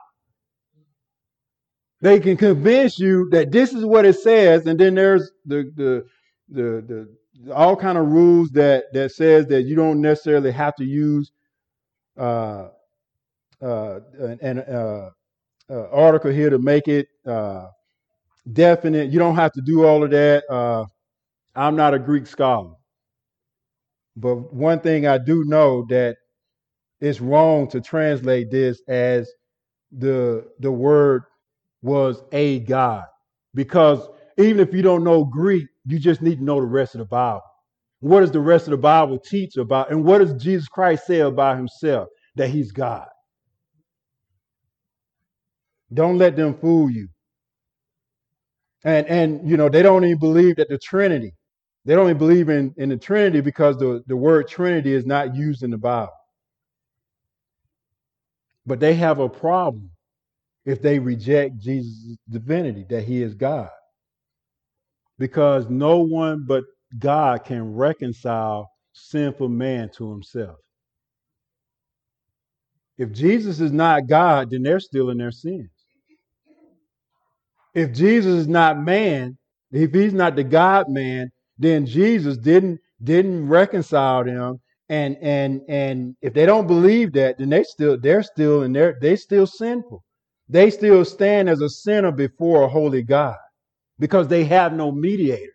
They 2.01 2.19
can 2.19 2.37
convince 2.37 2.99
you 2.99 3.29
that 3.31 3.51
this 3.51 3.73
is 3.73 3.85
what 3.85 4.05
it 4.05 4.15
says, 4.15 4.65
and 4.67 4.79
then 4.79 4.95
there's 4.95 5.31
the 5.45 5.71
the 5.75 6.05
the, 6.49 7.07
the 7.45 7.53
all 7.53 7.75
kind 7.75 7.97
of 7.97 8.07
rules 8.07 8.49
that 8.51 8.85
that 8.93 9.11
says 9.11 9.47
that 9.47 9.63
you 9.63 9.75
don't 9.75 10.01
necessarily 10.01 10.51
have 10.51 10.75
to 10.75 10.85
use 10.85 11.31
uh, 12.17 12.69
uh, 13.61 13.99
an, 14.41 14.59
uh, 14.59 15.09
uh, 15.69 15.87
article 15.91 16.31
here 16.31 16.49
to 16.49 16.59
make 16.59 16.87
it 16.87 17.07
uh, 17.27 17.67
definite. 18.53 19.11
You 19.11 19.19
don't 19.19 19.35
have 19.35 19.53
to 19.53 19.61
do 19.61 19.85
all 19.85 20.03
of 20.03 20.11
that. 20.11 20.43
Uh, 20.49 20.85
I'm 21.55 21.75
not 21.75 21.93
a 21.93 21.99
Greek 21.99 22.27
scholar. 22.27 22.73
But 24.15 24.53
one 24.53 24.79
thing 24.81 25.07
I 25.07 25.17
do 25.17 25.43
know 25.45 25.85
that 25.89 26.17
it's 27.01 27.21
wrong 27.21 27.69
to 27.69 27.81
translate 27.81 28.51
this 28.51 28.81
as 28.87 29.31
the 29.91 30.47
the 30.59 30.71
word 30.71 31.23
was 31.81 32.21
a 32.31 32.59
God. 32.61 33.05
Because 33.53 34.07
even 34.37 34.59
if 34.59 34.73
you 34.73 34.81
don't 34.81 35.03
know 35.03 35.25
Greek, 35.25 35.67
you 35.85 35.99
just 35.99 36.21
need 36.21 36.37
to 36.37 36.43
know 36.43 36.59
the 36.59 36.67
rest 36.67 36.95
of 36.95 36.99
the 36.99 37.05
Bible. 37.05 37.41
What 37.99 38.21
does 38.21 38.31
the 38.31 38.39
rest 38.39 38.67
of 38.67 38.71
the 38.71 38.77
Bible 38.77 39.19
teach 39.19 39.57
about? 39.57 39.91
And 39.91 40.03
what 40.03 40.19
does 40.19 40.33
Jesus 40.41 40.67
Christ 40.67 41.05
say 41.05 41.19
about 41.19 41.57
himself? 41.57 42.09
That 42.35 42.49
he's 42.49 42.71
God. 42.71 43.07
Don't 45.93 46.17
let 46.17 46.35
them 46.35 46.55
fool 46.55 46.89
you. 46.89 47.09
And 48.83 49.05
and 49.07 49.49
you 49.49 49.57
know, 49.57 49.69
they 49.69 49.83
don't 49.83 50.05
even 50.05 50.19
believe 50.19 50.55
that 50.55 50.69
the 50.69 50.79
Trinity 50.79 51.33
they 51.85 51.95
don't 51.95 52.05
even 52.05 52.17
believe 52.17 52.49
in, 52.49 52.73
in 52.77 52.89
the 52.89 52.97
Trinity 52.97 53.41
because 53.41 53.77
the, 53.77 54.03
the 54.07 54.15
word 54.15 54.47
Trinity 54.47 54.93
is 54.93 55.05
not 55.05 55.35
used 55.35 55.63
in 55.63 55.71
the 55.71 55.77
Bible. 55.77 56.13
But 58.65 58.79
they 58.79 58.93
have 58.95 59.19
a 59.19 59.27
problem 59.29 59.89
if 60.65 60.81
they 60.81 60.99
reject 60.99 61.57
Jesus' 61.59 62.17
divinity, 62.29 62.85
that 62.89 63.03
he 63.03 63.21
is 63.23 63.33
God. 63.33 63.69
Because 65.17 65.69
no 65.69 65.99
one 65.99 66.45
but 66.47 66.63
God 66.99 67.45
can 67.45 67.73
reconcile 67.73 68.69
sinful 68.93 69.49
man 69.49 69.89
to 69.95 70.09
himself. 70.11 70.57
If 72.97 73.11
Jesus 73.11 73.59
is 73.59 73.71
not 73.71 74.07
God, 74.07 74.51
then 74.51 74.61
they're 74.61 74.79
still 74.79 75.09
in 75.09 75.17
their 75.17 75.31
sins. 75.31 75.69
If 77.73 77.93
Jesus 77.93 78.41
is 78.41 78.47
not 78.47 78.79
man, 78.79 79.37
if 79.71 79.93
he's 79.93 80.13
not 80.13 80.35
the 80.35 80.43
God 80.43 80.89
man, 80.89 81.31
then 81.57 81.85
Jesus 81.85 82.37
didn't 82.37 82.79
didn't 83.01 83.47
reconcile 83.47 84.23
them. 84.25 84.59
And 84.89 85.17
and 85.21 85.61
and 85.69 86.15
if 86.21 86.33
they 86.33 86.45
don't 86.45 86.67
believe 86.67 87.13
that, 87.13 87.37
then 87.37 87.49
they 87.49 87.63
still 87.63 87.97
they're 87.99 88.23
still 88.23 88.63
in 88.63 88.73
their 88.73 88.97
they 89.01 89.15
still 89.15 89.47
sinful. 89.47 90.03
They 90.51 90.69
still 90.69 91.05
stand 91.05 91.49
as 91.49 91.61
a 91.61 91.69
sinner 91.69 92.11
before 92.11 92.63
a 92.63 92.69
holy 92.69 93.03
God 93.03 93.37
because 93.99 94.27
they 94.27 94.43
have 94.45 94.73
no 94.73 94.91
mediator. 94.91 95.53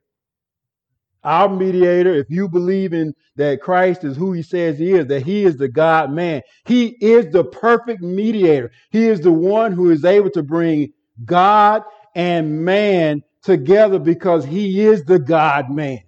Our 1.22 1.50
mediator, 1.50 2.14
if 2.14 2.30
you 2.30 2.48
believe 2.48 2.94
in 2.94 3.14
that 3.36 3.60
Christ 3.60 4.04
is 4.04 4.16
who 4.16 4.32
he 4.32 4.42
says 4.42 4.78
he 4.78 4.92
is, 4.92 5.06
that 5.08 5.22
he 5.24 5.44
is 5.44 5.58
the 5.58 5.68
God 5.68 6.10
man, 6.12 6.40
he 6.64 6.96
is 7.00 7.30
the 7.30 7.44
perfect 7.44 8.00
mediator. 8.00 8.70
He 8.90 9.06
is 9.06 9.20
the 9.20 9.32
one 9.32 9.72
who 9.72 9.90
is 9.90 10.04
able 10.04 10.30
to 10.30 10.42
bring 10.42 10.92
God 11.26 11.82
and 12.14 12.64
man 12.64 13.22
together 13.42 13.98
because 13.98 14.46
he 14.46 14.80
is 14.80 15.04
the 15.04 15.18
God 15.18 15.70
man. 15.70 16.00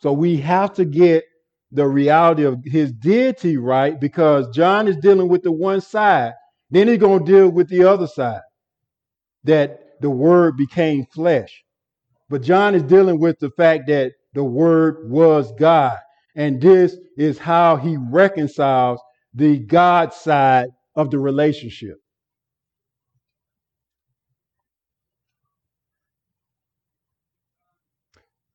So 0.00 0.12
we 0.12 0.36
have 0.36 0.74
to 0.74 0.84
get 0.84 1.24
the 1.70 1.86
reality 1.86 2.44
of 2.44 2.62
his 2.64 2.92
deity 2.92 3.56
right 3.56 4.00
because 4.00 4.48
John 4.54 4.88
is 4.88 4.96
dealing 4.96 5.28
with 5.28 5.42
the 5.42 5.52
one 5.52 5.80
side. 5.80 6.32
Then 6.70 6.88
he's 6.88 6.98
going 6.98 7.24
to 7.24 7.32
deal 7.32 7.48
with 7.50 7.68
the 7.68 7.84
other 7.84 8.06
side 8.06 8.42
that 9.44 10.00
the 10.00 10.10
word 10.10 10.56
became 10.56 11.06
flesh. 11.06 11.64
But 12.28 12.42
John 12.42 12.74
is 12.74 12.82
dealing 12.82 13.18
with 13.18 13.38
the 13.38 13.50
fact 13.50 13.86
that 13.88 14.12
the 14.34 14.44
word 14.44 15.10
was 15.10 15.52
God. 15.58 15.98
And 16.36 16.60
this 16.60 16.96
is 17.16 17.38
how 17.38 17.76
he 17.76 17.96
reconciles 17.96 19.00
the 19.34 19.58
God 19.58 20.12
side 20.12 20.68
of 20.94 21.10
the 21.10 21.18
relationship. 21.18 21.96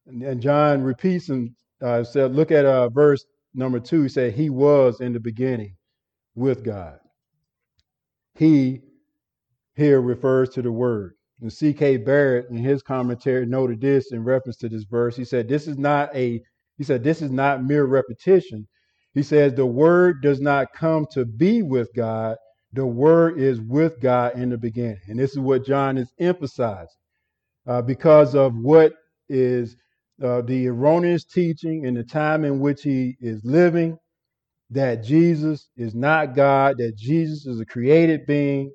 And 0.06 0.42
John 0.42 0.84
repeats 0.84 1.30
and 1.30 1.52
uh, 1.84 2.04
said, 2.04 2.34
look 2.34 2.52
at 2.52 2.66
uh, 2.66 2.90
verse 2.90 3.26
number 3.54 3.80
two. 3.80 4.04
He 4.04 4.10
said, 4.10 4.34
He 4.34 4.50
was 4.50 5.02
in 5.02 5.14
the 5.14 5.20
beginning 5.20 5.76
with 6.36 6.64
God. 6.64 7.00
He 8.36 8.82
here 9.76 10.02
refers 10.02 10.50
to 10.50 10.62
the 10.62 10.72
Word. 10.72 11.14
And 11.42 11.52
C.K. 11.52 11.98
Barrett, 11.98 12.50
in 12.50 12.58
his 12.58 12.82
commentary, 12.82 13.46
noted 13.46 13.82
this 13.82 14.12
in 14.12 14.24
reference 14.24 14.58
to 14.58 14.70
this 14.70 14.84
verse. 14.84 15.16
He 15.16 15.26
said, 15.26 15.48
This 15.48 15.68
is 15.68 15.78
not 15.78 16.16
a, 16.16 16.42
he 16.78 16.84
said, 16.84 17.04
this 17.04 17.22
is 17.22 17.32
not 17.32 17.64
mere 17.64 17.86
repetition. 17.86 18.68
He 19.14 19.24
says, 19.24 19.54
The 19.54 19.66
Word 19.66 20.22
does 20.22 20.40
not 20.40 20.74
come 20.74 21.06
to 21.12 21.26
be 21.26 21.62
with 21.64 21.90
God. 21.96 22.38
The 22.74 22.86
Word 22.86 23.40
is 23.40 23.62
with 23.62 24.00
God 24.00 24.36
in 24.36 24.50
the 24.50 24.58
beginning. 24.58 25.00
And 25.08 25.20
this 25.20 25.32
is 25.32 25.40
what 25.40 25.66
John 25.66 25.98
is 25.98 26.12
emphasizing 26.20 26.88
uh, 27.68 27.82
because 27.82 28.36
of 28.36 28.56
what 28.56 28.94
is 29.30 29.76
uh, 30.24 30.42
the 30.42 30.68
erroneous 30.68 31.26
teaching 31.26 31.86
in 31.86 31.94
the 31.94 32.04
time 32.04 32.46
in 32.46 32.60
which 32.60 32.84
he 32.84 33.16
is 33.20 33.44
living 33.44 33.98
that 34.70 35.04
Jesus 35.04 35.70
is 35.78 35.94
not 35.94 36.36
God, 36.36 36.78
that 36.80 36.96
Jesus 36.96 37.46
is 37.46 37.60
a 37.60 37.66
created 37.66 38.26
being. 38.26 38.72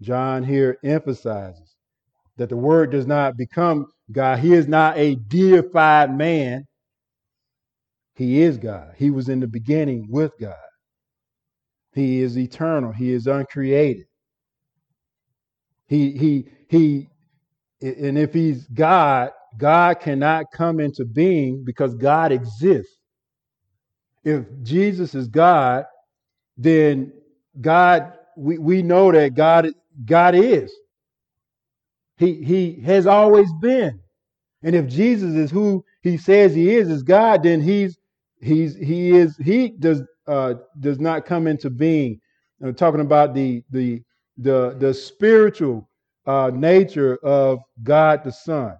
John 0.00 0.44
here 0.44 0.78
emphasizes 0.82 1.76
that 2.38 2.48
the 2.48 2.56
word 2.56 2.90
does 2.90 3.06
not 3.06 3.36
become 3.36 3.86
God. 4.12 4.38
He 4.38 4.54
is 4.54 4.66
not 4.66 4.96
a 4.96 5.16
deified 5.16 6.16
man. 6.16 6.64
He 8.14 8.42
is 8.42 8.56
God. 8.56 8.94
He 8.96 9.10
was 9.10 9.28
in 9.28 9.40
the 9.40 9.46
beginning 9.46 10.06
with 10.08 10.32
God. 10.40 10.54
He 11.92 12.22
is 12.22 12.38
eternal. 12.38 12.92
He 12.92 13.12
is 13.12 13.26
uncreated. 13.26 14.04
He 15.86 16.12
he 16.12 16.48
he 16.68 17.08
and 17.82 18.16
if 18.16 18.32
he's 18.32 18.66
God, 18.68 19.32
God 19.60 20.00
cannot 20.00 20.46
come 20.52 20.80
into 20.80 21.04
being 21.04 21.62
because 21.64 21.94
God 21.94 22.32
exists. 22.32 22.96
If 24.24 24.44
Jesus 24.62 25.14
is 25.14 25.28
God, 25.28 25.84
then 26.56 27.12
God, 27.60 28.14
we, 28.36 28.58
we 28.58 28.82
know 28.82 29.12
that 29.12 29.34
God, 29.34 29.68
God 30.04 30.34
is. 30.34 30.72
He, 32.16 32.42
he 32.42 32.80
has 32.84 33.06
always 33.06 33.52
been. 33.60 34.00
And 34.62 34.74
if 34.74 34.86
Jesus 34.88 35.34
is 35.34 35.50
who 35.50 35.84
he 36.02 36.16
says 36.16 36.54
he 36.54 36.74
is, 36.74 36.88
is 36.88 37.02
God, 37.02 37.42
then 37.42 37.60
he's, 37.60 37.98
he's, 38.40 38.76
he 38.76 39.10
is, 39.10 39.36
he 39.36 39.70
does, 39.78 40.02
uh, 40.26 40.54
does 40.80 40.98
not 40.98 41.26
come 41.26 41.46
into 41.46 41.70
being. 41.70 42.18
I'm 42.62 42.74
talking 42.74 43.00
about 43.00 43.34
the, 43.34 43.62
the, 43.70 44.02
the, 44.38 44.76
the 44.78 44.92
spiritual 44.92 45.88
uh, 46.26 46.50
nature 46.54 47.16
of 47.22 47.60
God 47.82 48.24
the 48.24 48.32
Son 48.32 48.76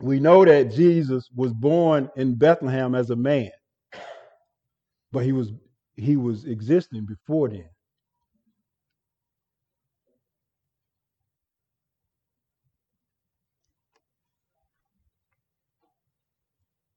we 0.00 0.20
know 0.20 0.44
that 0.44 0.72
Jesus 0.72 1.30
was 1.34 1.52
born 1.54 2.10
in 2.16 2.36
Bethlehem 2.36 2.94
as 2.94 3.10
a 3.10 3.16
man, 3.16 3.50
but 5.12 5.24
he 5.24 5.32
was 5.32 5.52
he 5.96 6.16
was 6.16 6.44
existing 6.46 7.06
before 7.06 7.48
then. 7.50 7.68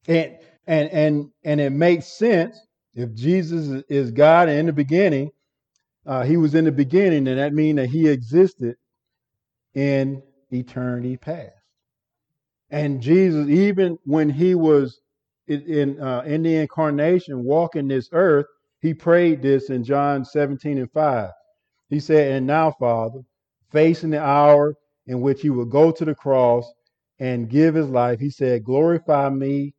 And 0.08 0.38
and 0.68 0.90
and 0.92 1.32
and 1.44 1.62
it 1.62 1.72
makes 1.72 2.08
sense 2.08 2.60
if 2.96 3.14
Jesus 3.16 3.84
is 3.90 4.12
God 4.12 4.50
in 4.50 4.68
the 4.68 4.74
beginning, 4.74 5.32
uh, 6.06 6.24
he 6.24 6.38
was 6.38 6.56
in 6.56 6.66
the 6.66 6.72
beginning, 6.74 7.28
and 7.28 7.40
that 7.40 7.54
means 7.54 7.78
that 7.78 7.90
he 7.90 8.08
existed 8.10 8.76
in 9.76 10.24
eternity 10.52 11.18
past. 11.18 11.59
And 12.72 13.02
Jesus, 13.02 13.48
even 13.50 13.98
when 14.06 14.30
he 14.30 14.56
was 14.56 15.02
in 15.48 16.00
uh, 16.00 16.22
in 16.26 16.44
the 16.44 16.56
incarnation, 16.58 17.44
walking 17.44 17.88
this 17.88 18.10
earth, 18.12 18.46
he 18.82 18.94
prayed 18.94 19.42
this 19.42 19.70
in 19.70 19.84
John 19.84 20.24
17 20.24 20.78
and 20.78 20.92
5. 20.92 21.32
He 21.90 22.00
said, 22.00 22.32
And 22.32 22.46
now, 22.48 22.72
Father, 22.72 23.22
facing 23.72 24.12
the 24.12 24.22
hour 24.22 24.76
in 25.08 25.22
which 25.22 25.42
he 25.42 25.50
will 25.50 25.66
go 25.66 25.92
to 25.92 26.06
the 26.06 26.14
cross 26.14 26.72
and 27.20 27.50
give 27.50 27.76
his 27.76 27.90
life, 27.90 28.20
he 28.20 28.30
said, 28.30 28.64
Glorify 28.64 29.30
me 29.30 29.74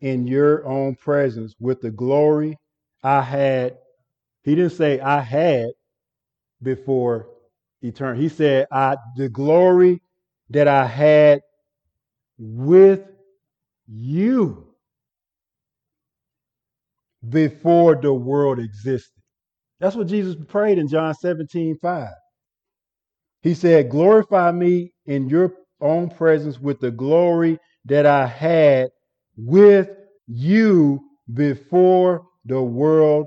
in 0.00 0.26
your 0.26 0.66
own 0.66 0.94
presence 0.94 1.54
with 1.60 1.80
the 1.80 1.90
glory 1.90 2.56
I 3.02 3.22
had. 3.22 3.78
He 4.44 4.54
didn't 4.54 4.72
say 4.72 5.00
I 5.00 5.20
had 5.20 5.68
before 6.62 7.28
eternity. 7.82 8.22
He 8.22 8.28
said, 8.28 8.66
I 8.70 8.96
the 9.16 9.28
glory 9.28 10.00
that 10.50 10.68
I 10.68 10.86
had 10.86 11.42
with 12.40 13.02
you 13.86 14.66
before 17.28 17.96
the 18.00 18.12
world 18.12 18.58
existed. 18.58 19.22
That's 19.78 19.94
what 19.94 20.06
Jesus 20.06 20.36
prayed 20.48 20.78
in 20.78 20.88
John 20.88 21.14
17, 21.14 21.76
5. 21.80 22.08
He 23.42 23.54
said, 23.54 23.90
Glorify 23.90 24.52
me 24.52 24.92
in 25.06 25.28
your 25.28 25.52
own 25.80 26.10
presence 26.10 26.58
with 26.58 26.80
the 26.80 26.90
glory 26.90 27.58
that 27.86 28.06
I 28.06 28.26
had 28.26 28.88
with 29.36 29.90
you 30.26 31.00
before 31.32 32.24
the 32.46 32.62
world 32.62 33.26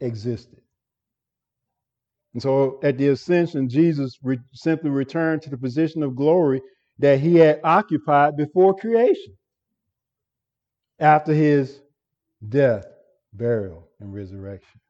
existed. 0.00 0.60
And 2.34 2.42
so 2.42 2.78
at 2.82 2.98
the 2.98 3.08
ascension, 3.08 3.68
Jesus 3.68 4.16
re- 4.22 4.38
simply 4.52 4.90
returned 4.90 5.42
to 5.42 5.50
the 5.50 5.58
position 5.58 6.02
of 6.02 6.16
glory 6.16 6.60
that 7.00 7.18
he 7.18 7.36
had 7.36 7.60
occupied 7.64 8.36
before 8.36 8.76
creation 8.76 9.36
after 10.98 11.32
his 11.32 11.80
death, 12.46 12.86
burial, 13.32 13.88
and 14.00 14.12
resurrection. 14.12 14.80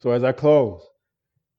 So, 0.00 0.10
as 0.10 0.24
I 0.24 0.32
close, 0.32 0.82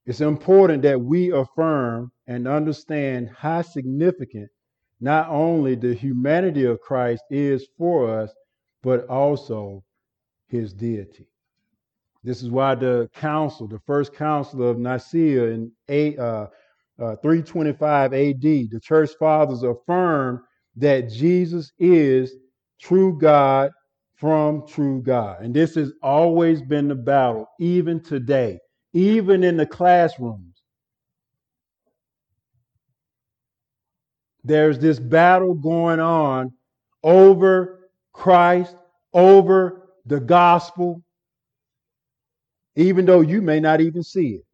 it's 0.06 0.20
important 0.20 0.82
that 0.82 1.00
we 1.00 1.32
affirm 1.32 2.10
and 2.26 2.48
understand 2.48 3.30
how 3.36 3.62
significant 3.62 4.50
not 5.00 5.28
only 5.28 5.76
the 5.76 5.94
humanity 5.94 6.64
of 6.64 6.80
Christ 6.80 7.22
is 7.30 7.66
for 7.78 8.20
us, 8.20 8.32
but 8.82 9.06
also 9.08 9.84
his 10.48 10.72
deity. 10.72 11.28
This 12.24 12.42
is 12.42 12.50
why 12.50 12.74
the 12.74 13.08
council, 13.14 13.68
the 13.68 13.80
first 13.86 14.14
council 14.14 14.68
of 14.68 14.78
Nicaea 14.78 15.44
in 15.44 15.70
eight, 15.88 16.18
uh, 16.18 16.48
uh, 17.00 17.16
325 17.16 18.14
AD, 18.14 18.40
the 18.40 18.80
church 18.82 19.10
fathers 19.18 19.62
affirm 19.62 20.42
that 20.76 21.10
Jesus 21.10 21.72
is 21.78 22.34
true 22.80 23.18
God 23.18 23.70
from 24.16 24.66
true 24.66 25.02
God. 25.02 25.42
And 25.42 25.54
this 25.54 25.74
has 25.74 25.92
always 26.02 26.62
been 26.62 26.88
the 26.88 26.94
battle, 26.94 27.46
even 27.60 28.02
today, 28.02 28.58
even 28.94 29.44
in 29.44 29.56
the 29.56 29.66
classrooms. 29.66 30.56
there's 34.46 34.78
this 34.78 35.00
battle 35.00 35.54
going 35.54 35.98
on 35.98 36.52
over 37.02 37.90
Christ, 38.12 38.76
over 39.12 39.88
the 40.06 40.20
gospel, 40.20 41.02
even 42.76 43.06
though 43.06 43.22
you 43.22 43.42
may 43.42 43.58
not 43.58 43.80
even 43.80 44.04
see 44.04 44.36
it. 44.36 44.45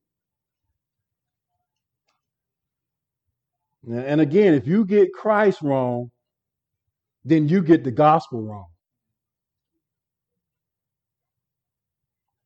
And 3.88 4.20
again, 4.20 4.54
if 4.54 4.66
you 4.66 4.84
get 4.84 5.12
Christ 5.12 5.60
wrong, 5.62 6.10
then 7.24 7.48
you 7.48 7.62
get 7.62 7.84
the 7.84 7.90
gospel 7.90 8.42
wrong. 8.42 8.66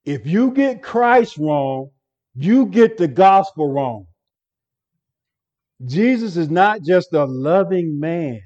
If 0.05 0.27
you 0.27 0.53
get 0.53 0.83
Christ 0.83 1.37
wrong, 1.37 1.91
you 2.35 2.67
get 2.67 2.97
the 2.97 3.09
gospel 3.09 3.73
wrong. 3.73 4.07
Jesus 5.85 6.37
is 6.37 6.49
not 6.49 6.83
just 6.83 7.13
a 7.13 7.25
loving 7.25 7.99
man. 7.99 8.41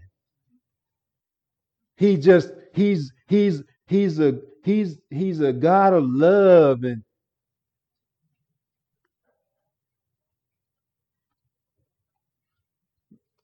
He 1.97 2.17
just 2.17 2.51
he's 2.75 3.13
he's 3.29 3.63
he's 3.87 4.19
a 4.19 4.41
he's 4.65 4.97
he's 5.11 5.41
a 5.41 5.53
God 5.53 5.93
of 5.93 6.05
love 6.07 6.83
and 6.83 7.03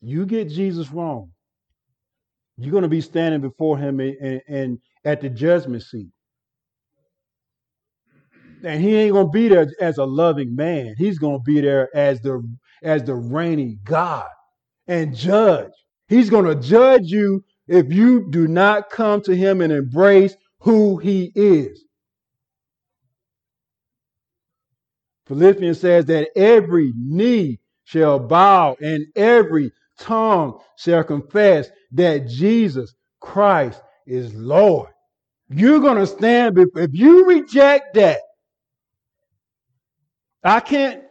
you 0.07 0.25
get 0.25 0.49
Jesus 0.49 0.91
wrong. 0.93 1.33
You're 2.57 2.71
going 2.71 2.85
to 2.85 2.89
be 2.89 3.01
standing 3.01 3.41
before 3.41 3.77
him 3.77 3.99
and, 3.99 4.41
and 4.49 4.79
at 5.05 5.21
the 5.21 5.29
judgment 5.29 5.83
seat. 5.83 6.11
And 8.63 8.81
he 8.81 8.95
ain't 8.95 9.13
going 9.13 9.27
to 9.27 9.33
be 9.33 9.49
there 9.49 9.67
as 9.81 9.99
a 9.99 10.05
loving 10.05 10.55
man. 10.55 10.95
He's 10.97 11.19
going 11.19 11.39
to 11.39 11.43
be 11.43 11.61
there 11.61 11.95
as 11.95 12.21
the 12.21 12.43
as 12.83 13.03
the 13.03 13.15
reigning 13.15 13.81
God 13.85 14.29
and 14.87 15.15
judge. 15.15 15.73
He's 16.09 16.31
going 16.31 16.45
to 16.45 16.55
judge 16.55 17.07
you 17.07 17.45
if 17.67 17.93
you 17.93 18.31
do 18.31 18.47
not 18.47 18.91
come 18.91 19.21
to 19.23 19.35
him 19.35 19.61
and 19.61 19.73
embrace 19.73 20.37
who 20.61 20.99
he 20.99 21.33
is. 21.35 21.85
Philippians 25.27 25.81
says 25.81 26.07
that 26.07 26.29
every 26.37 26.93
knee 26.97 27.59
shall 27.85 28.21
bow 28.21 28.77
and 28.81 29.05
every 29.17 29.73
tongue 29.99 30.59
shall 30.77 31.05
confess 31.05 31.69
that 31.93 32.29
Jesus 32.29 32.95
Christ 33.21 33.81
is 34.07 34.35
Lord. 34.35 34.91
You're 35.49 35.81
going 35.81 35.99
to 35.99 36.07
stand, 36.07 36.59
if 36.59 36.91
you 36.93 37.27
reject 37.27 37.95
that, 37.95 38.21
I 40.45 40.61
can't 40.61 41.03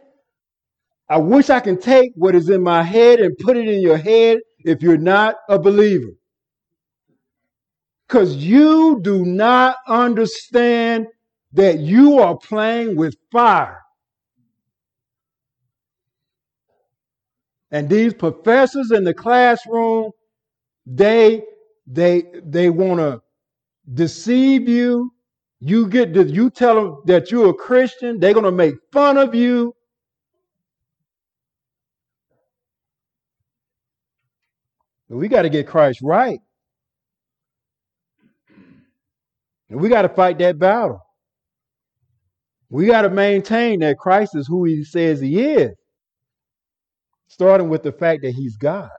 I 1.08 1.18
wish 1.18 1.50
I 1.50 1.60
can 1.60 1.78
take 1.78 2.12
what 2.16 2.34
is 2.34 2.48
in 2.50 2.62
my 2.62 2.82
head 2.82 3.20
and 3.20 3.38
put 3.38 3.56
it 3.56 3.68
in 3.68 3.80
your 3.80 3.96
head 3.96 4.38
if 4.58 4.82
you're 4.82 4.96
not 4.98 5.36
a 5.48 5.58
believer. 5.58 6.12
Because 8.08 8.36
you 8.36 9.00
do 9.02 9.24
not 9.24 9.76
understand 9.86 11.06
that 11.52 11.78
you 11.78 12.18
are 12.18 12.36
playing 12.36 12.96
with 12.96 13.16
fire. 13.30 13.80
And 17.70 17.88
these 17.88 18.14
professors 18.14 18.90
in 18.92 19.04
the 19.04 19.14
classroom, 19.14 20.10
they 20.86 21.42
they 21.86 22.24
they 22.44 22.70
want 22.70 23.00
to 23.00 23.20
deceive 23.94 24.68
you. 24.68 25.12
You 25.60 25.88
get 25.88 26.14
you 26.14 26.50
tell 26.50 26.74
them 26.76 27.02
that 27.06 27.30
you're 27.30 27.50
a 27.50 27.54
Christian, 27.54 28.20
they're 28.20 28.34
going 28.34 28.44
to 28.44 28.52
make 28.52 28.74
fun 28.92 29.16
of 29.16 29.34
you. 29.34 29.74
But 35.08 35.16
we 35.16 35.28
got 35.28 35.42
to 35.42 35.50
get 35.50 35.66
Christ 35.66 36.00
right. 36.02 36.40
And 39.70 39.80
we 39.80 39.88
got 39.88 40.02
to 40.02 40.08
fight 40.08 40.38
that 40.38 40.58
battle. 40.58 41.00
We 42.68 42.86
got 42.86 43.02
to 43.02 43.10
maintain 43.10 43.80
that 43.80 43.98
Christ 43.98 44.34
is 44.34 44.46
who 44.48 44.64
he 44.64 44.84
says 44.84 45.20
he 45.20 45.40
is, 45.40 45.70
starting 47.28 47.68
with 47.68 47.82
the 47.82 47.92
fact 47.92 48.22
that 48.22 48.32
he's 48.32 48.56
God. 48.56 48.90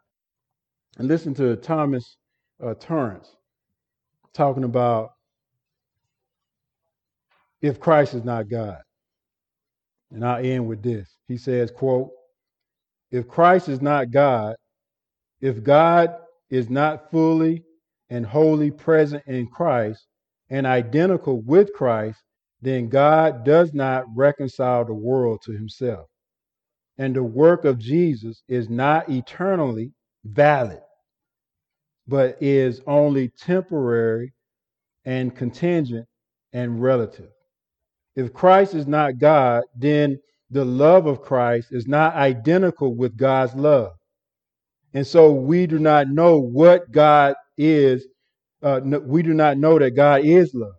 And 0.97 1.07
listen 1.07 1.33
to 1.35 1.55
Thomas 1.55 2.17
uh, 2.63 2.73
Torrance 2.75 3.35
talking 4.33 4.63
about 4.63 5.11
if 7.61 7.79
Christ 7.79 8.13
is 8.13 8.23
not 8.23 8.49
God. 8.49 8.77
And 10.11 10.25
I'll 10.25 10.43
end 10.43 10.67
with 10.67 10.81
this. 10.81 11.09
He 11.27 11.37
says, 11.37 11.71
quote, 11.71 12.11
if 13.11 13.27
Christ 13.27 13.69
is 13.69 13.81
not 13.81 14.11
God, 14.11 14.55
if 15.41 15.63
God 15.63 16.15
is 16.49 16.69
not 16.69 17.11
fully 17.11 17.63
and 18.09 18.25
wholly 18.25 18.71
present 18.71 19.23
in 19.27 19.47
Christ 19.47 20.07
and 20.49 20.65
identical 20.65 21.41
with 21.41 21.73
Christ, 21.73 22.19
then 22.61 22.89
God 22.89 23.43
does 23.43 23.73
not 23.73 24.05
reconcile 24.15 24.85
the 24.85 24.93
world 24.93 25.41
to 25.43 25.51
himself. 25.51 26.07
And 26.97 27.15
the 27.15 27.23
work 27.23 27.65
of 27.65 27.77
Jesus 27.77 28.43
is 28.47 28.69
not 28.69 29.09
eternally 29.09 29.91
valid, 30.25 30.81
but 32.07 32.37
is 32.41 32.81
only 32.87 33.29
temporary 33.29 34.33
and 35.05 35.35
contingent 35.35 36.07
and 36.53 36.81
relative. 36.81 37.29
If 38.15 38.33
Christ 38.33 38.73
is 38.73 38.87
not 38.87 39.19
God, 39.19 39.63
then 39.75 40.19
the 40.49 40.65
love 40.65 41.05
of 41.05 41.21
Christ 41.21 41.69
is 41.71 41.87
not 41.87 42.15
identical 42.15 42.95
with 42.95 43.15
God's 43.15 43.53
love. 43.53 43.91
And 44.93 45.05
so 45.05 45.31
we 45.31 45.67
do 45.67 45.77
not 45.77 46.09
know 46.09 46.39
what 46.39 46.91
God 46.91 47.35
is. 47.57 48.07
Uh, 48.63 48.81
no, 48.83 48.99
we 48.99 49.21
do 49.21 49.33
not 49.33 49.57
know 49.57 49.77
that 49.77 49.91
God 49.91 50.21
is 50.25 50.51
love. 50.55 50.73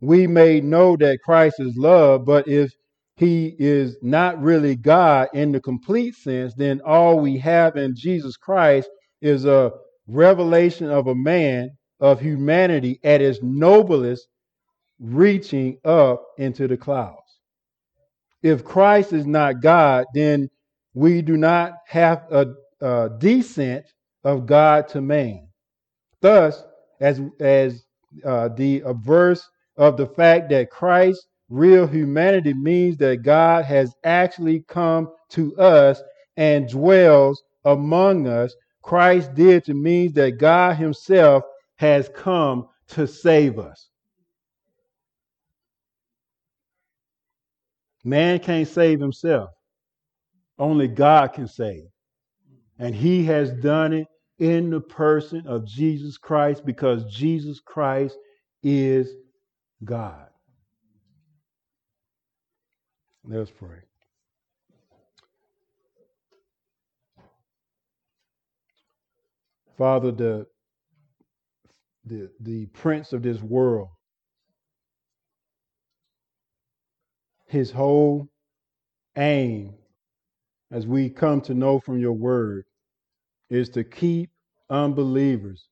We 0.00 0.26
may 0.26 0.60
know 0.60 0.96
that 0.96 1.18
Christ 1.22 1.56
is 1.60 1.76
love, 1.76 2.24
but 2.24 2.48
if 2.48 2.72
he 3.16 3.54
is 3.58 3.96
not 4.02 4.40
really 4.40 4.74
God 4.74 5.28
in 5.34 5.52
the 5.52 5.60
complete 5.60 6.14
sense, 6.14 6.54
then 6.54 6.80
all 6.84 7.20
we 7.20 7.38
have 7.38 7.76
in 7.76 7.94
Jesus 7.94 8.36
Christ 8.36 8.88
is 9.20 9.44
a 9.44 9.72
revelation 10.06 10.90
of 10.90 11.06
a 11.06 11.14
man 11.14 11.70
of 12.00 12.20
humanity 12.20 12.98
at 13.04 13.20
its 13.20 13.38
noblest, 13.42 14.26
reaching 14.98 15.78
up 15.84 16.24
into 16.38 16.66
the 16.66 16.76
clouds. 16.76 17.18
If 18.42 18.64
Christ 18.64 19.12
is 19.12 19.26
not 19.26 19.60
God, 19.62 20.06
then 20.14 20.48
we 20.94 21.22
do 21.22 21.36
not 21.36 21.74
have 21.86 22.24
a 22.30 22.54
uh, 22.80 23.08
descent 23.18 23.84
of 24.24 24.46
God 24.46 24.88
to 24.88 25.00
man. 25.00 25.48
Thus, 26.20 26.62
as 27.00 27.20
as 27.40 27.84
uh, 28.24 28.48
the 28.48 28.82
verse 29.04 29.48
of 29.76 29.96
the 29.96 30.06
fact 30.06 30.50
that 30.50 30.70
Christ's 30.70 31.26
real 31.52 31.86
humanity 31.86 32.54
means 32.54 32.96
that 32.96 33.22
God 33.22 33.64
has 33.66 33.94
actually 34.04 34.64
come 34.68 35.10
to 35.30 35.56
us 35.58 36.02
and 36.36 36.68
dwells 36.68 37.42
among 37.64 38.26
us. 38.26 38.54
Christ 38.82 39.34
did 39.34 39.64
to 39.66 39.74
means 39.74 40.14
that 40.14 40.38
God 40.38 40.76
Himself 40.76 41.44
has 41.76 42.08
come 42.14 42.68
to 42.88 43.06
save 43.06 43.58
us. 43.58 43.88
Man 48.04 48.40
can't 48.40 48.66
save 48.66 49.00
himself. 49.00 49.50
Only 50.58 50.88
God 50.88 51.32
can 51.34 51.46
save. 51.46 51.84
And 52.78 52.94
he 52.94 53.24
has 53.26 53.52
done 53.52 53.92
it 53.92 54.06
in 54.38 54.70
the 54.70 54.80
person 54.80 55.46
of 55.46 55.66
Jesus 55.66 56.18
Christ 56.18 56.64
because 56.66 57.04
Jesus 57.14 57.60
Christ 57.60 58.16
is 58.62 59.14
God. 59.84 60.31
Let's 63.24 63.50
pray. 63.50 63.78
Father, 69.78 70.12
the, 70.12 70.46
the, 72.04 72.30
the 72.40 72.66
prince 72.66 73.12
of 73.12 73.22
this 73.22 73.40
world, 73.40 73.88
his 77.46 77.70
whole 77.70 78.28
aim, 79.16 79.74
as 80.70 80.86
we 80.86 81.08
come 81.08 81.40
to 81.42 81.54
know 81.54 81.78
from 81.80 81.98
your 81.98 82.12
word, 82.12 82.64
is 83.50 83.68
to 83.70 83.84
keep 83.84 84.30
unbelievers 84.70 85.68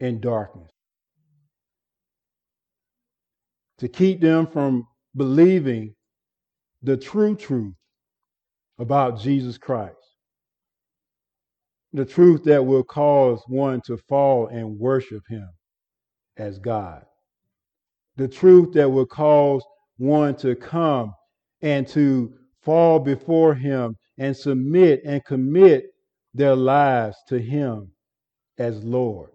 in 0.00 0.20
darkness, 0.20 0.70
to 3.78 3.88
keep 3.88 4.20
them 4.20 4.46
from 4.46 4.86
believing 5.14 5.94
the 6.82 6.96
true 6.96 7.34
truth 7.36 7.74
about 8.78 9.20
Jesus 9.20 9.58
Christ, 9.58 9.96
the 11.92 12.04
truth 12.04 12.44
that 12.44 12.64
will 12.64 12.84
cause 12.84 13.42
one 13.46 13.80
to 13.82 13.96
fall 13.96 14.46
and 14.48 14.78
worship 14.78 15.22
him 15.28 15.48
as 16.36 16.58
God, 16.58 17.04
the 18.16 18.28
truth 18.28 18.72
that 18.72 18.88
will 18.88 19.06
cause 19.06 19.62
one 19.98 20.34
to 20.36 20.54
come 20.54 21.14
and 21.62 21.86
to 21.88 22.32
fall 22.62 22.98
before 22.98 23.54
him 23.54 23.96
and 24.20 24.36
submit 24.36 25.00
and 25.04 25.24
commit 25.24 25.86
their 26.34 26.54
lives 26.54 27.16
to 27.28 27.38
Him 27.38 27.90
as 28.58 28.84
Lord. 28.84 29.30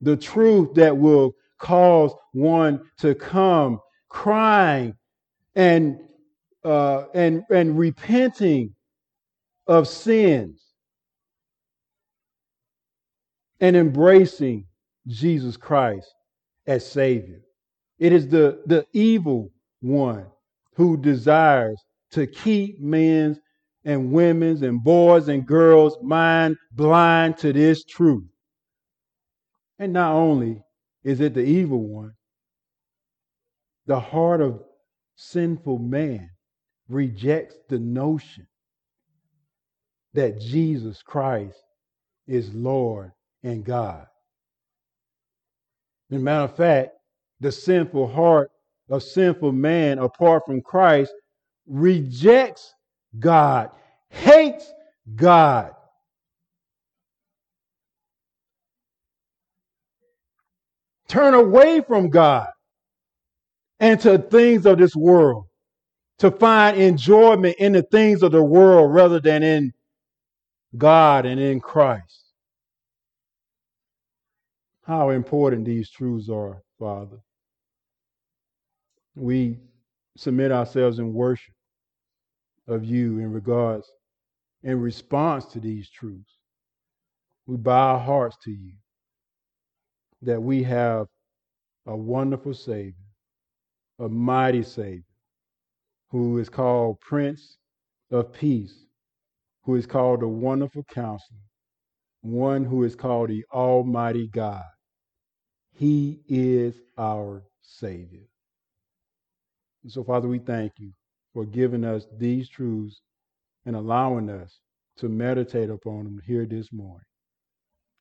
The 0.00 0.16
truth 0.16 0.74
that 0.74 0.96
will 0.96 1.34
cause 1.58 2.12
one 2.32 2.80
to 2.98 3.14
come 3.14 3.80
crying 4.08 4.94
and 5.54 5.98
uh, 6.64 7.04
and 7.14 7.42
and 7.50 7.78
repenting 7.78 8.74
of 9.66 9.88
sins 9.88 10.64
and 13.60 13.76
embracing 13.76 14.66
Jesus 15.06 15.56
Christ 15.56 16.12
as 16.66 16.86
Savior. 16.86 17.40
It 17.98 18.12
is 18.12 18.28
the, 18.28 18.62
the 18.66 18.86
evil 18.92 19.50
one 19.80 20.26
who 20.74 20.96
desires 20.96 21.80
to 22.12 22.26
keep 22.26 22.80
men's 22.80 23.38
and 23.84 24.12
women's 24.12 24.62
and 24.62 24.82
boys 24.82 25.28
and 25.28 25.46
girls' 25.46 25.96
mind 26.02 26.56
blind 26.72 27.36
to 27.38 27.52
this 27.52 27.84
truth. 27.84 28.24
And 29.78 29.92
not 29.92 30.12
only 30.12 30.62
is 31.02 31.20
it 31.20 31.34
the 31.34 31.44
evil 31.44 31.86
one, 31.86 32.12
the 33.86 34.00
heart 34.00 34.40
of 34.40 34.62
sinful 35.16 35.78
man 35.78 36.30
rejects 36.88 37.56
the 37.68 37.78
notion 37.78 38.46
that 40.12 40.40
Jesus 40.40 41.02
Christ 41.02 41.58
is 42.26 42.52
Lord 42.54 43.12
and 43.42 43.64
God. 43.64 44.06
As 46.10 46.16
a 46.16 46.20
matter 46.20 46.44
of 46.44 46.56
fact, 46.56 46.90
the 47.40 47.52
sinful 47.52 48.08
heart 48.08 48.50
of 48.88 49.02
sinful 49.02 49.52
man 49.52 49.98
apart 49.98 50.44
from 50.46 50.60
Christ 50.60 51.12
rejects 51.66 52.74
God, 53.18 53.70
hates 54.08 54.70
God. 55.14 55.72
Turn 61.08 61.34
away 61.34 61.80
from 61.80 62.10
God 62.10 62.48
and 63.80 64.00
to 64.00 64.18
things 64.18 64.66
of 64.66 64.78
this 64.78 64.94
world 64.96 65.46
to 66.18 66.30
find 66.30 66.76
enjoyment 66.76 67.56
in 67.58 67.72
the 67.72 67.82
things 67.82 68.22
of 68.22 68.32
the 68.32 68.42
world 68.42 68.92
rather 68.94 69.20
than 69.20 69.42
in 69.42 69.72
God 70.76 71.26
and 71.26 71.40
in 71.40 71.60
Christ. 71.60 72.24
How 74.84 75.10
important 75.10 75.64
these 75.64 75.90
truths 75.90 76.28
are, 76.28 76.62
Father. 76.78 77.18
We 79.14 79.58
submit 80.16 80.52
ourselves 80.52 80.98
in 80.98 81.12
worship 81.12 81.54
of 82.68 82.84
you 82.84 83.18
in 83.18 83.32
regards, 83.32 83.90
in 84.62 84.80
response 84.80 85.46
to 85.46 85.60
these 85.60 85.90
truths. 85.90 86.38
We 87.46 87.56
bow 87.56 87.94
our 87.94 88.00
hearts 88.00 88.36
to 88.44 88.50
you 88.50 88.72
that 90.22 90.40
we 90.40 90.62
have 90.62 91.06
a 91.86 91.96
wonderful 91.96 92.54
Savior, 92.54 92.94
a 93.98 94.08
mighty 94.08 94.62
Savior, 94.62 95.04
who 96.10 96.38
is 96.38 96.48
called 96.48 97.00
Prince 97.00 97.58
of 98.10 98.32
Peace, 98.32 98.86
who 99.64 99.76
is 99.76 99.86
called 99.86 100.20
the 100.20 100.28
Wonderful 100.28 100.84
Counselor, 100.84 101.40
one 102.22 102.64
who 102.64 102.84
is 102.84 102.94
called 102.96 103.30
the 103.30 103.44
Almighty 103.52 104.28
God. 104.28 104.64
He 105.72 106.20
is 106.28 106.74
our 106.98 107.44
Savior. 107.62 108.26
And 109.82 109.92
so, 109.92 110.04
Father, 110.04 110.28
we 110.28 110.38
thank 110.38 110.72
you 110.78 110.92
for 111.32 111.44
giving 111.44 111.84
us 111.84 112.06
these 112.18 112.48
truths 112.48 113.00
and 113.66 113.76
allowing 113.76 114.30
us 114.30 114.60
to 114.98 115.08
meditate 115.08 115.70
upon 115.70 116.04
them 116.04 116.20
here 116.26 116.46
this 116.46 116.72
morning. 116.72 117.04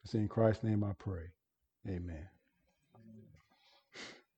It's 0.04 0.14
in 0.14 0.28
Christ's 0.28 0.64
name 0.64 0.84
I 0.84 0.92
pray. 1.00 1.26
Amen. 1.88 2.28